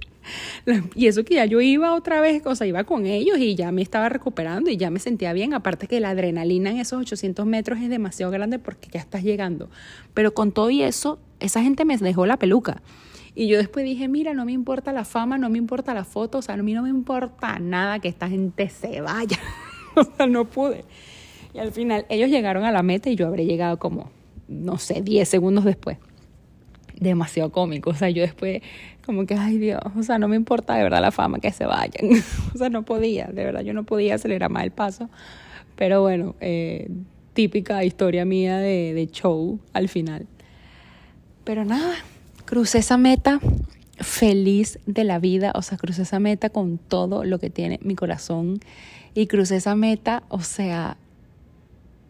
Y 0.96 1.08
eso 1.08 1.26
que 1.26 1.36
ya 1.36 1.44
yo 1.44 1.60
iba 1.60 1.94
otra 1.94 2.22
vez, 2.22 2.44
o 2.46 2.56
sea, 2.56 2.66
iba 2.66 2.86
con 2.86 3.06
ellos 3.06 3.40
y 3.40 3.56
ya 3.56 3.74
me 3.74 3.82
estaba 3.82 4.08
recuperando 4.08 4.72
y 4.72 4.78
ya 4.78 4.90
me 4.90 5.00
sentía 5.00 5.34
bien. 5.34 5.54
Aparte 5.54 5.86
que 5.86 6.00
la 6.00 6.12
adrenalina 6.12 6.72
en 6.72 6.80
esos 6.80 7.02
800 7.02 7.46
metros 7.46 7.80
es 7.82 7.90
demasiado 7.90 8.32
grande 8.32 8.58
porque 8.58 8.88
ya 8.90 9.02
estás 9.02 9.22
llegando. 9.24 9.70
Pero 10.14 10.34
con 10.34 10.54
todo 10.54 10.70
y 10.70 10.82
eso, 10.82 11.20
esa 11.42 11.62
gente 11.62 11.84
me 11.84 11.98
dejó 11.98 12.26
la 12.26 12.38
peluca. 12.38 12.82
Y 13.36 13.48
yo 13.48 13.58
después 13.58 13.84
dije, 13.84 14.08
mira, 14.08 14.34
no 14.34 14.46
me 14.46 14.54
importa 14.54 14.94
la 14.94 15.04
fama, 15.04 15.38
no 15.38 15.50
me 15.50 15.58
importa 15.58 15.94
la 15.94 16.06
foto, 16.06 16.38
o 16.38 16.42
sea, 16.42 16.56
a 16.56 16.58
mí 16.58 16.74
no 16.74 16.84
me 16.84 16.90
importa 16.90 17.60
nada 17.60 18.00
que 18.00 18.08
esta 18.08 18.30
gente 18.30 18.70
se 18.70 19.02
vaya. 19.02 19.40
o 19.96 20.04
sea, 20.04 20.26
no 20.28 20.46
pude. 20.46 20.86
Y 21.54 21.60
al 21.60 21.72
final 21.72 22.06
ellos 22.10 22.30
llegaron 22.30 22.64
a 22.66 22.72
la 22.72 22.84
meta 22.84 23.10
y 23.10 23.16
yo 23.16 23.28
habré 23.28 23.46
llegado 23.46 23.78
como, 23.78 24.10
no 24.48 24.78
sé, 24.78 25.02
10 25.02 25.28
segundos 25.28 25.66
después. 25.66 25.98
Demasiado 27.00 27.52
cómico. 27.52 27.92
O 27.92 27.94
sea, 27.94 28.10
yo 28.10 28.22
después 28.22 28.62
como 29.06 29.26
que, 29.26 29.36
ay 29.36 29.58
Dios, 29.58 29.82
o 29.98 30.04
sea, 30.04 30.18
no 30.18 30.28
me 30.28 30.36
importa 30.36 30.76
de 30.76 30.84
verdad 30.84 31.02
la 31.02 31.12
fama 31.12 31.40
que 31.40 31.52
se 31.52 31.66
vayan. 31.66 32.24
o 32.56 32.58
sea, 32.58 32.70
no 32.70 32.84
podía, 32.84 33.28
de 33.28 33.44
verdad, 33.44 33.62
yo 33.62 33.74
no 33.74 33.84
podía 33.84 34.16
acelerar 34.16 34.50
más 34.50 34.64
el 34.64 34.72
paso. 34.72 35.10
Pero 35.76 36.02
bueno, 36.02 36.36
eh, 36.40 36.90
típica 37.34 37.84
historia 37.84 38.26
mía 38.26 38.58
de, 38.58 38.94
de 38.94 39.08
show 39.08 39.60
al 39.74 39.90
final. 39.90 40.28
Pero 41.44 41.66
nada, 41.66 41.96
crucé 42.46 42.80
esa 42.80 42.98
meta 42.98 43.40
feliz 44.00 44.80
de 44.86 45.04
la 45.04 45.20
vida, 45.20 45.52
o 45.56 45.62
sea, 45.62 45.78
crucé 45.78 46.04
esa 46.04 46.20
meta 46.20 46.50
con 46.50 46.78
todo 46.78 47.24
lo 47.24 47.40
que 47.40 47.50
tiene 47.50 47.80
mi 47.84 47.96
corazón 47.96 48.60
y 49.14 49.28
crucé 49.28 49.58
esa 49.58 49.76
meta, 49.76 50.24
o 50.30 50.42
sea, 50.42 50.98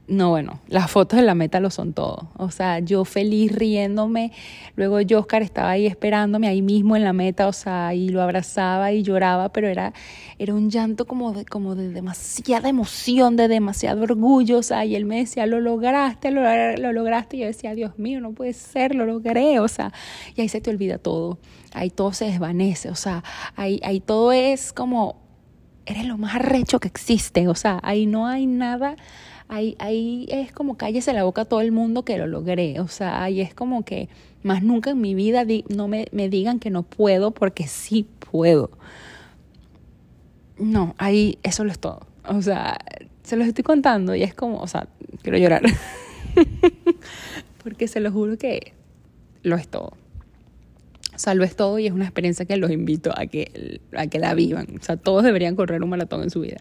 no, 0.06 0.32
bueno, 0.32 0.60
las 0.68 0.91
fotos 0.91 1.18
de 1.18 1.26
la 1.26 1.34
meta 1.34 1.62
lo 1.62 1.70
son 1.70 1.93
todo. 1.93 2.30
O 2.36 2.51
sea, 2.51 2.80
yo 2.80 3.06
feliz 3.06 3.54
riéndome. 3.54 4.34
Luego 4.76 4.97
Oscar 5.18 5.41
estaba 5.43 5.70
ahí 5.70 5.86
esperándome 5.86 6.49
ahí 6.49 6.62
mismo 6.62 6.97
en 6.97 7.06
la 7.06 7.14
meta, 7.14 7.47
o 7.47 7.54
sea, 7.54 7.93
y 7.93 8.10
lo 8.10 8.22
abrazaba 8.22 8.91
y 8.91 9.01
lloraba, 9.01 9.54
pero 9.54 9.70
era, 9.70 9.93
era 10.39 10.54
un 10.54 10.70
llanto 10.70 11.06
como 11.06 11.32
de, 11.32 11.45
como 11.45 11.76
de 11.76 11.89
demasiada 11.89 12.68
emoción, 12.68 13.38
de 13.38 13.47
demasiado 13.47 14.04
orgullo. 14.04 14.58
O 14.58 14.64
sea, 14.64 14.84
y 14.84 14.95
él 14.95 15.06
me 15.06 15.20
decía, 15.20 15.45
lo 15.45 15.62
lograste, 15.62 16.32
lo, 16.32 16.41
lo 16.76 16.91
lograste. 16.91 17.38
Y 17.38 17.39
yo 17.39 17.45
decía, 17.45 17.74
Dios 17.74 17.97
mío, 17.97 18.20
no 18.20 18.34
puede 18.34 18.51
ser, 18.51 18.95
lo 18.95 19.06
logré. 19.06 19.62
O 19.62 19.70
sea, 19.70 19.93
y 20.36 20.41
ahí 20.41 20.49
se 20.49 20.60
te 20.60 20.70
olvida 20.70 20.97
todo. 20.97 21.39
Ahí 21.74 21.89
todo 21.89 22.12
se 22.12 22.26
desvanece. 22.26 22.89
O 22.89 22.95
sea, 22.95 23.24
ahí, 23.56 23.80
ahí 23.84 24.01
todo 24.01 24.34
es 24.34 24.74
como, 24.74 25.22
eres 25.86 26.06
lo 26.06 26.18
más 26.18 26.36
arrecho 26.36 26.82
que 26.82 26.89
existe. 26.89 27.47
O 27.47 27.56
sea, 27.56 27.80
ahí 27.84 28.06
no 28.06 28.28
hay 28.28 28.47
nada 28.47 28.97
ahí, 29.54 29.76
ahí 29.80 30.26
es 30.30 30.51
como 30.51 30.78
cállese 30.78 31.14
la 31.14 31.24
boca 31.24 31.41
a 31.41 31.45
todo 31.45 31.62
el 31.62 31.72
mundo 31.72 32.04
que 32.04 32.18
lo 32.18 32.28
logré. 32.28 32.80
O 32.80 32.88
sea, 32.88 33.24
ahí 33.24 33.41
es 33.41 33.54
como 33.54 33.86
que 33.86 34.10
más 34.41 34.64
nunca 34.64 34.91
en 34.91 35.01
mi 35.01 35.16
vida 35.16 35.45
no 35.70 35.88
me, 35.88 36.08
me 36.12 36.30
digan 36.30 36.60
que 36.60 36.70
no 36.70 36.84
puedo 36.84 37.32
porque 37.32 37.68
sí 37.68 38.08
puedo. 38.32 38.72
No, 40.58 40.95
ahí 40.97 41.38
eso 41.43 41.64
lo 41.64 41.72
es 41.72 41.80
todo. 41.80 42.01
O 42.28 42.41
sea, 42.41 42.78
se 43.24 43.36
los 43.36 43.47
estoy 43.47 43.64
contando 43.64 44.16
y 44.16 44.24
es 44.24 44.34
como, 44.34 44.60
o 44.60 44.68
sea, 44.68 44.88
quiero 45.22 45.38
llorar. 45.38 45.64
porque 47.64 47.88
se 47.88 47.99
lo 47.99 48.12
juro 48.12 48.38
que 48.38 48.74
lo 49.43 49.56
es 49.56 49.68
todo. 49.68 49.93
O 51.16 51.20
sea, 51.20 51.36
lo 51.36 51.43
es 51.43 51.56
todo 51.56 51.78
y 51.78 51.86
es 51.86 51.93
una 51.93 52.06
experiencia 52.06 52.45
que 52.45 52.58
los 52.58 52.72
invito 52.72 53.12
a 53.16 53.28
que, 53.28 53.82
a 53.95 54.08
que 54.08 54.20
la 54.20 54.34
vivan. 54.34 54.68
O 54.80 54.84
sea, 54.84 54.97
todos 54.97 55.24
deberían 55.24 55.56
correr 55.56 55.84
un 55.84 55.89
maratón 55.89 56.24
en 56.24 56.32
su 56.32 56.41
vida. 56.41 56.58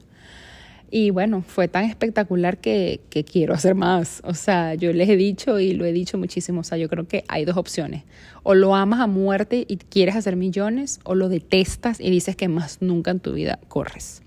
Y 0.94 1.08
bueno, 1.08 1.40
fue 1.40 1.68
tan 1.68 1.86
espectacular 1.86 2.58
que, 2.58 3.00
quiero 3.24 3.54
hacer 3.54 3.74
más. 3.74 4.20
O 4.26 4.34
sea, 4.34 4.74
yo 4.74 4.92
les 4.92 5.08
he 5.08 5.16
dicho 5.16 5.58
y 5.58 5.72
lo 5.72 5.86
he 5.86 5.92
dicho 5.92 6.18
muchísimo. 6.18 6.60
O 6.60 6.64
sea, 6.64 6.76
yo 6.76 6.90
creo 6.90 7.08
que 7.08 7.24
hay 7.28 7.46
dos 7.46 7.56
opciones. 7.56 8.04
O 8.42 8.54
lo 8.54 8.74
amas 8.74 9.00
a 9.00 9.06
muerte 9.06 9.64
y 9.66 9.78
quieres 9.78 10.16
hacer 10.16 10.36
millones, 10.36 11.00
o 11.04 11.14
lo 11.14 11.30
detestas 11.30 11.98
y 11.98 12.10
dices 12.10 12.36
que 12.36 12.48
más 12.48 12.82
nunca 12.82 13.10
en 13.10 13.20
tu 13.20 13.32
vida 13.32 13.58
corres. 13.68 14.20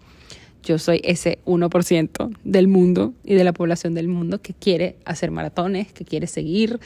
Yo 0.64 0.80
soy 0.80 1.02
ese 1.04 1.38
1% 1.46 2.36
del 2.44 2.68
mundo 2.68 3.14
y 3.24 3.36
de 3.36 3.44
la 3.44 3.54
población 3.54 3.94
del 3.94 4.08
mundo 4.08 4.42
que 4.42 4.56
quiere 4.56 4.96
hacer 5.06 5.30
maratones, 5.30 5.94
que 5.94 6.04
quiere 6.04 6.26
seguir. 6.26 6.80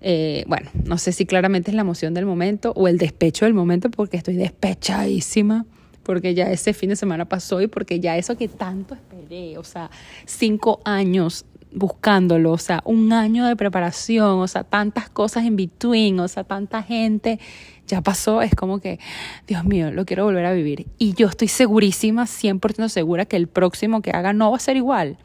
Eh, 0.00 0.42
bueno, 0.48 0.70
no 0.84 0.98
sé 0.98 1.12
si 1.12 1.24
claramente 1.24 1.70
es 1.70 1.76
la 1.76 1.82
emoción 1.82 2.14
del 2.14 2.26
momento 2.26 2.72
o 2.74 2.88
el 2.88 2.98
despecho 2.98 3.44
del 3.44 3.54
momento 3.54 3.92
porque 3.92 4.16
estoy 4.16 4.34
despechadísima 4.34 5.66
porque 6.02 6.34
ya 6.34 6.50
ese 6.50 6.72
fin 6.72 6.90
de 6.90 6.96
semana 6.96 7.24
pasó 7.26 7.60
y 7.60 7.66
porque 7.66 8.00
ya 8.00 8.16
eso 8.16 8.36
que 8.36 8.48
tanto 8.48 8.94
esperé, 8.94 9.58
o 9.58 9.64
sea, 9.64 9.90
cinco 10.26 10.80
años 10.84 11.44
buscándolo, 11.72 12.52
o 12.52 12.58
sea, 12.58 12.82
un 12.84 13.12
año 13.12 13.46
de 13.46 13.56
preparación, 13.56 14.40
o 14.40 14.48
sea, 14.48 14.64
tantas 14.64 15.08
cosas 15.08 15.44
en 15.44 15.56
between, 15.56 16.18
o 16.20 16.28
sea, 16.28 16.44
tanta 16.44 16.82
gente, 16.82 17.38
ya 17.86 18.00
pasó, 18.00 18.42
es 18.42 18.54
como 18.54 18.80
que, 18.80 18.98
Dios 19.46 19.64
mío, 19.64 19.90
lo 19.90 20.04
quiero 20.04 20.24
volver 20.24 20.46
a 20.46 20.52
vivir. 20.52 20.86
Y 20.98 21.14
yo 21.14 21.28
estoy 21.28 21.48
segurísima, 21.48 22.24
100% 22.24 22.88
segura 22.88 23.24
que 23.24 23.36
el 23.36 23.46
próximo 23.46 24.02
que 24.02 24.10
haga 24.10 24.32
no 24.32 24.50
va 24.50 24.56
a 24.56 24.60
ser 24.60 24.76
igual. 24.76 25.18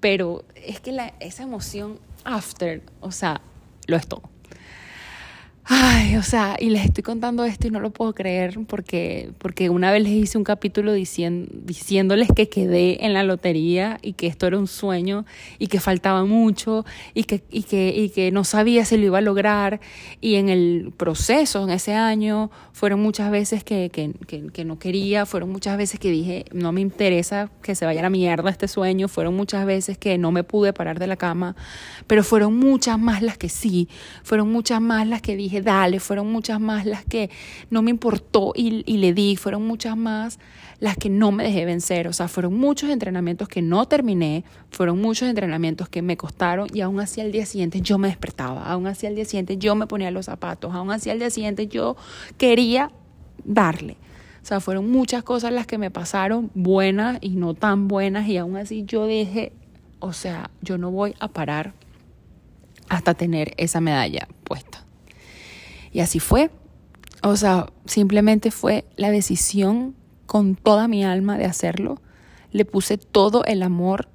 Pero 0.00 0.44
es 0.54 0.80
que 0.80 0.92
la, 0.92 1.14
esa 1.20 1.44
emoción 1.44 1.98
after, 2.24 2.82
o 3.00 3.10
sea, 3.10 3.40
lo 3.86 3.96
es 3.96 4.06
todo. 4.06 4.33
Ay, 5.66 6.16
o 6.16 6.22
sea, 6.22 6.58
y 6.60 6.68
les 6.68 6.84
estoy 6.84 7.02
contando 7.02 7.42
esto 7.44 7.66
y 7.66 7.70
no 7.70 7.80
lo 7.80 7.88
puedo 7.88 8.14
creer 8.14 8.58
porque, 8.66 9.30
porque 9.38 9.70
una 9.70 9.90
vez 9.92 10.02
les 10.02 10.12
hice 10.12 10.36
un 10.36 10.44
capítulo 10.44 10.92
diciendo, 10.92 11.50
diciéndoles 11.54 12.28
que 12.36 12.50
quedé 12.50 13.06
en 13.06 13.14
la 13.14 13.22
lotería 13.22 13.98
y 14.02 14.12
que 14.12 14.26
esto 14.26 14.46
era 14.46 14.58
un 14.58 14.66
sueño 14.66 15.24
y 15.58 15.68
que 15.68 15.80
faltaba 15.80 16.26
mucho 16.26 16.84
y 17.14 17.24
que, 17.24 17.42
y 17.50 17.62
que, 17.62 17.94
y 17.96 18.10
que 18.10 18.30
no 18.30 18.44
sabía 18.44 18.84
si 18.84 18.98
lo 18.98 19.06
iba 19.06 19.18
a 19.18 19.22
lograr. 19.22 19.80
Y 20.20 20.34
en 20.34 20.50
el 20.50 20.92
proceso, 20.94 21.64
en 21.64 21.70
ese 21.70 21.94
año, 21.94 22.50
fueron 22.72 23.00
muchas 23.00 23.30
veces 23.30 23.64
que, 23.64 23.88
que, 23.90 24.12
que, 24.26 24.48
que 24.48 24.66
no 24.66 24.78
quería, 24.78 25.24
fueron 25.24 25.50
muchas 25.50 25.78
veces 25.78 25.98
que 25.98 26.10
dije, 26.10 26.44
no 26.52 26.72
me 26.72 26.82
interesa 26.82 27.50
que 27.62 27.74
se 27.74 27.86
vaya 27.86 28.00
a 28.00 28.02
la 28.02 28.10
mierda 28.10 28.50
este 28.50 28.68
sueño, 28.68 29.08
fueron 29.08 29.34
muchas 29.34 29.64
veces 29.64 29.96
que 29.96 30.18
no 30.18 30.30
me 30.30 30.44
pude 30.44 30.74
parar 30.74 30.98
de 30.98 31.06
la 31.06 31.16
cama, 31.16 31.56
pero 32.06 32.22
fueron 32.22 32.54
muchas 32.58 32.98
más 32.98 33.22
las 33.22 33.38
que 33.38 33.48
sí, 33.48 33.88
fueron 34.22 34.52
muchas 34.52 34.82
más 34.82 35.08
las 35.08 35.22
que 35.22 35.36
dije, 35.36 35.53
dale, 35.60 36.00
fueron 36.00 36.30
muchas 36.30 36.60
más 36.60 36.86
las 36.86 37.04
que 37.04 37.30
no 37.70 37.82
me 37.82 37.90
importó 37.90 38.52
y, 38.54 38.82
y 38.86 38.98
le 38.98 39.12
di, 39.12 39.36
fueron 39.36 39.66
muchas 39.66 39.96
más 39.96 40.38
las 40.80 40.96
que 40.96 41.08
no 41.08 41.32
me 41.32 41.44
dejé 41.44 41.64
vencer, 41.64 42.08
o 42.08 42.12
sea, 42.12 42.28
fueron 42.28 42.58
muchos 42.58 42.90
entrenamientos 42.90 43.48
que 43.48 43.62
no 43.62 43.86
terminé, 43.86 44.44
fueron 44.70 45.00
muchos 45.00 45.28
entrenamientos 45.28 45.88
que 45.88 46.02
me 46.02 46.16
costaron 46.16 46.68
y 46.74 46.80
aún 46.80 47.00
así 47.00 47.20
al 47.20 47.32
día 47.32 47.46
siguiente 47.46 47.80
yo 47.80 47.96
me 47.98 48.08
despertaba, 48.08 48.64
aún 48.66 48.86
así 48.86 49.06
al 49.06 49.14
día 49.14 49.24
siguiente 49.24 49.56
yo 49.56 49.74
me 49.74 49.86
ponía 49.86 50.10
los 50.10 50.26
zapatos, 50.26 50.74
aún 50.74 50.90
así 50.90 51.10
al 51.10 51.18
día 51.18 51.30
siguiente 51.30 51.68
yo 51.68 51.96
quería 52.36 52.90
darle. 53.44 53.96
O 54.42 54.46
sea, 54.46 54.60
fueron 54.60 54.90
muchas 54.90 55.22
cosas 55.22 55.52
las 55.52 55.66
que 55.66 55.78
me 55.78 55.90
pasaron, 55.90 56.50
buenas 56.54 57.16
y 57.22 57.30
no 57.30 57.54
tan 57.54 57.88
buenas, 57.88 58.28
y 58.28 58.36
aún 58.36 58.58
así 58.58 58.84
yo 58.84 59.06
dije, 59.06 59.52
o 60.00 60.12
sea, 60.12 60.50
yo 60.60 60.76
no 60.76 60.90
voy 60.90 61.14
a 61.18 61.28
parar 61.28 61.72
hasta 62.90 63.14
tener 63.14 63.54
esa 63.56 63.80
medalla 63.80 64.28
puesta. 64.44 64.83
Y 65.94 66.00
así 66.00 66.20
fue. 66.20 66.50
O 67.22 67.36
sea, 67.36 67.66
simplemente 67.86 68.50
fue 68.50 68.84
la 68.96 69.10
decisión 69.10 69.94
con 70.26 70.56
toda 70.56 70.88
mi 70.88 71.04
alma 71.04 71.38
de 71.38 71.46
hacerlo. 71.46 72.02
Le 72.50 72.66
puse 72.66 72.98
todo 72.98 73.44
el 73.44 73.62
amor 73.62 74.08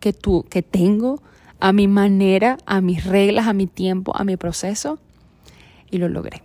que, 0.00 0.12
tú, 0.12 0.44
que 0.50 0.62
tengo 0.62 1.22
a 1.60 1.72
mi 1.72 1.88
manera, 1.88 2.58
a 2.66 2.80
mis 2.82 3.04
reglas, 3.04 3.46
a 3.46 3.54
mi 3.54 3.66
tiempo, 3.66 4.14
a 4.14 4.24
mi 4.24 4.36
proceso 4.36 4.98
y 5.90 5.98
lo 5.98 6.08
logré. 6.08 6.42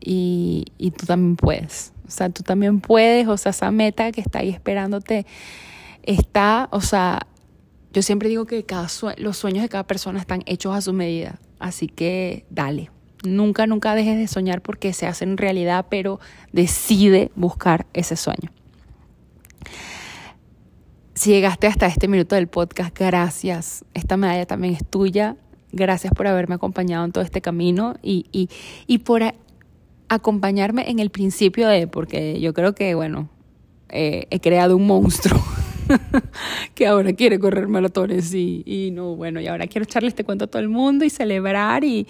y, 0.00 0.66
y 0.76 0.90
tú 0.92 1.06
también 1.06 1.36
puedes. 1.36 1.92
O 2.06 2.10
sea, 2.10 2.28
tú 2.28 2.42
también 2.42 2.80
puedes, 2.80 3.26
o 3.26 3.36
sea, 3.36 3.50
esa 3.50 3.70
meta 3.70 4.12
que 4.12 4.20
está 4.20 4.40
ahí 4.40 4.50
esperándote 4.50 5.26
está, 6.02 6.68
o 6.72 6.80
sea, 6.80 7.26
yo 7.92 8.02
siempre 8.02 8.28
digo 8.28 8.44
que 8.44 8.64
cada 8.64 8.88
los 9.16 9.36
sueños 9.36 9.62
de 9.62 9.68
cada 9.68 9.86
persona 9.86 10.20
están 10.20 10.42
hechos 10.46 10.74
a 10.74 10.80
su 10.82 10.92
medida, 10.92 11.40
así 11.58 11.88
que 11.88 12.44
dale. 12.50 12.90
Nunca, 13.24 13.66
nunca 13.66 13.94
dejes 13.94 14.16
de 14.16 14.28
soñar 14.28 14.62
porque 14.62 14.92
se 14.92 15.06
hacen 15.06 15.36
realidad, 15.36 15.86
pero 15.90 16.20
decide 16.52 17.30
buscar 17.34 17.86
ese 17.92 18.16
sueño. 18.16 18.50
Si 21.14 21.30
llegaste 21.30 21.66
hasta 21.66 21.86
este 21.86 22.06
minuto 22.06 22.36
del 22.36 22.46
podcast, 22.46 22.96
gracias. 22.96 23.84
Esta 23.92 24.16
medalla 24.16 24.46
también 24.46 24.74
es 24.74 24.86
tuya. 24.88 25.36
Gracias 25.72 26.12
por 26.14 26.28
haberme 26.28 26.54
acompañado 26.54 27.04
en 27.04 27.12
todo 27.12 27.24
este 27.24 27.40
camino 27.40 27.96
y, 28.02 28.26
y, 28.30 28.48
y 28.86 28.98
por 28.98 29.22
acompañarme 30.08 30.88
en 30.88 31.00
el 31.00 31.10
principio 31.10 31.68
de, 31.68 31.88
porque 31.88 32.40
yo 32.40 32.54
creo 32.54 32.74
que, 32.74 32.94
bueno, 32.94 33.28
eh, 33.88 34.26
he 34.30 34.40
creado 34.40 34.76
un 34.76 34.86
monstruo 34.86 35.42
que 36.74 36.86
ahora 36.86 37.12
quiere 37.14 37.38
correr 37.38 37.68
maratones 37.68 38.32
y, 38.32 38.62
y, 38.64 38.90
no, 38.90 39.16
bueno, 39.16 39.40
y 39.40 39.46
ahora 39.46 39.66
quiero 39.66 39.84
echarle 39.84 40.08
este 40.08 40.24
cuento 40.24 40.44
a 40.44 40.48
todo 40.48 40.60
el 40.62 40.68
mundo 40.68 41.04
y 41.04 41.10
celebrar 41.10 41.84
y, 41.84 42.06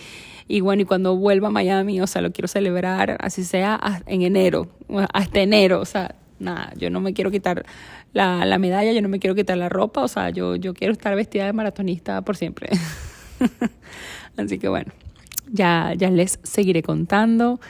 y 0.49 0.61
bueno, 0.61 0.83
y 0.83 0.85
cuando 0.87 1.17
vuelva 1.17 1.49
a 1.49 1.51
Miami, 1.51 2.01
o 2.01 2.07
sea, 2.07 2.23
lo 2.23 2.33
quiero 2.33 2.49
celebrar, 2.49 3.19
así 3.21 3.45
sea 3.45 4.03
en 4.07 4.23
enero, 4.23 4.69
hasta 5.13 5.41
enero, 5.41 5.81
o 5.81 5.85
sea, 5.85 6.15
nada, 6.39 6.73
yo 6.77 6.91
no 6.91 7.01
me 7.01 7.13
quiero 7.13 7.31
quitar 7.31 7.65
la, 8.15 8.45
la 8.47 8.59
medalla, 8.59 8.93
yo 8.93 9.03
no 9.03 9.09
me 9.09 9.19
quiero 9.19 9.37
quitar 9.37 9.59
la 9.59 9.69
ropa, 9.69 10.03
o 10.03 10.09
sea, 10.09 10.31
yo, 10.31 10.57
yo 10.57 10.75
quiero 10.75 10.93
estar 10.93 11.15
vestida 11.15 11.45
de 11.45 11.53
maratonista 11.53 12.23
por 12.23 12.37
siempre. 12.37 12.71
Así 14.37 14.59
que 14.59 14.69
bueno, 14.69 14.93
ya, 15.53 15.93
ya 15.97 16.11
les 16.11 16.41
seguiré 16.43 16.83
contando. 16.83 17.61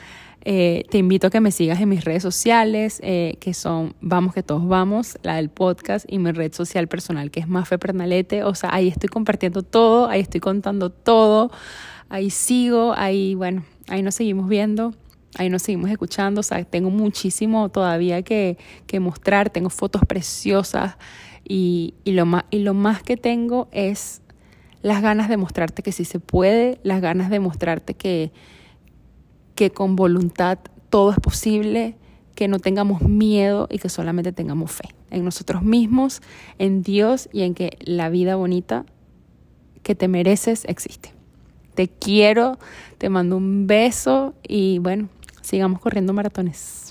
Eh, 0.45 0.85
te 0.89 0.97
invito 0.97 1.27
a 1.27 1.29
que 1.29 1.41
me 1.41 1.51
sigas 1.51 1.81
en 1.81 1.89
mis 1.89 2.05
redes 2.05 2.23
sociales, 2.23 3.01
eh, 3.03 3.35
que 3.39 3.53
son 3.53 3.93
Vamos 3.99 4.33
que 4.33 4.41
todos 4.41 4.67
vamos, 4.67 5.17
la 5.21 5.35
del 5.35 5.49
podcast, 5.49 6.05
y 6.09 6.17
mi 6.17 6.31
red 6.31 6.53
social 6.53 6.87
personal, 6.87 7.29
que 7.29 7.41
es 7.41 7.47
Mafe 7.47 7.77
Pernalete. 7.77 8.43
O 8.43 8.55
sea, 8.55 8.73
ahí 8.73 8.87
estoy 8.87 9.09
compartiendo 9.09 9.63
todo, 9.63 10.07
ahí 10.07 10.21
estoy 10.21 10.39
contando 10.39 10.91
todo, 10.91 11.51
ahí 12.09 12.29
sigo, 12.29 12.93
ahí, 12.95 13.35
bueno, 13.35 13.63
ahí 13.87 14.01
nos 14.01 14.15
seguimos 14.15 14.49
viendo 14.49 14.93
ahí 15.35 15.49
nos 15.49 15.61
seguimos 15.63 15.89
escuchando, 15.89 16.39
o 16.41 16.43
sea, 16.43 16.63
tengo 16.63 16.89
muchísimo 16.89 17.69
todavía 17.69 18.21
que, 18.23 18.57
mostrar, 18.99 19.49
tengo 19.49 19.69
fotos 19.69 20.01
preciosas 20.07 20.97
y, 21.47 21.93
lo 22.05 22.25
más, 22.25 22.45
y 22.49 22.59
lo 22.59 22.73
más 22.73 23.03
que 23.03 23.17
tengo 23.17 23.67
es 23.71 24.21
las 24.81 25.01
ganas 25.01 25.29
de 25.29 25.37
mostrarte 25.37 25.83
que 25.83 25.91
sí 25.91 26.05
se 26.05 26.19
puede, 26.19 26.79
las 26.83 27.01
ganas 27.01 27.29
de 27.29 27.39
mostrarte 27.39 27.93
que 27.93 28.31
con 29.73 29.95
voluntad 29.95 30.59
todo 30.89 31.11
es 31.11 31.19
posible, 31.19 31.95
que 32.33 32.47
no 32.47 32.59
tengamos 32.59 33.01
miedo 33.01 33.67
y 33.69 33.79
que 33.79 33.89
solamente 33.89 34.31
tengamos 34.31 34.71
fe 34.71 34.95
en 35.11 35.25
nosotros 35.25 35.61
mismos, 35.61 36.21
en 36.57 36.81
Dios 36.81 37.27
y 37.33 37.41
en 37.41 37.53
que 37.53 37.77
la 37.81 38.09
vida 38.09 38.37
bonita 38.37 38.85
que 39.83 39.95
te 39.95 40.07
mereces 40.07 40.63
existe. 40.65 41.18
Te 41.79 41.87
quiero, 41.87 42.59
te 42.97 43.07
mando 43.07 43.37
un 43.37 43.65
beso 43.65 44.33
y 44.45 44.79
bueno, 44.79 45.07
sigamos 45.41 45.79
corriendo 45.79 46.11
maratones. 46.11 46.88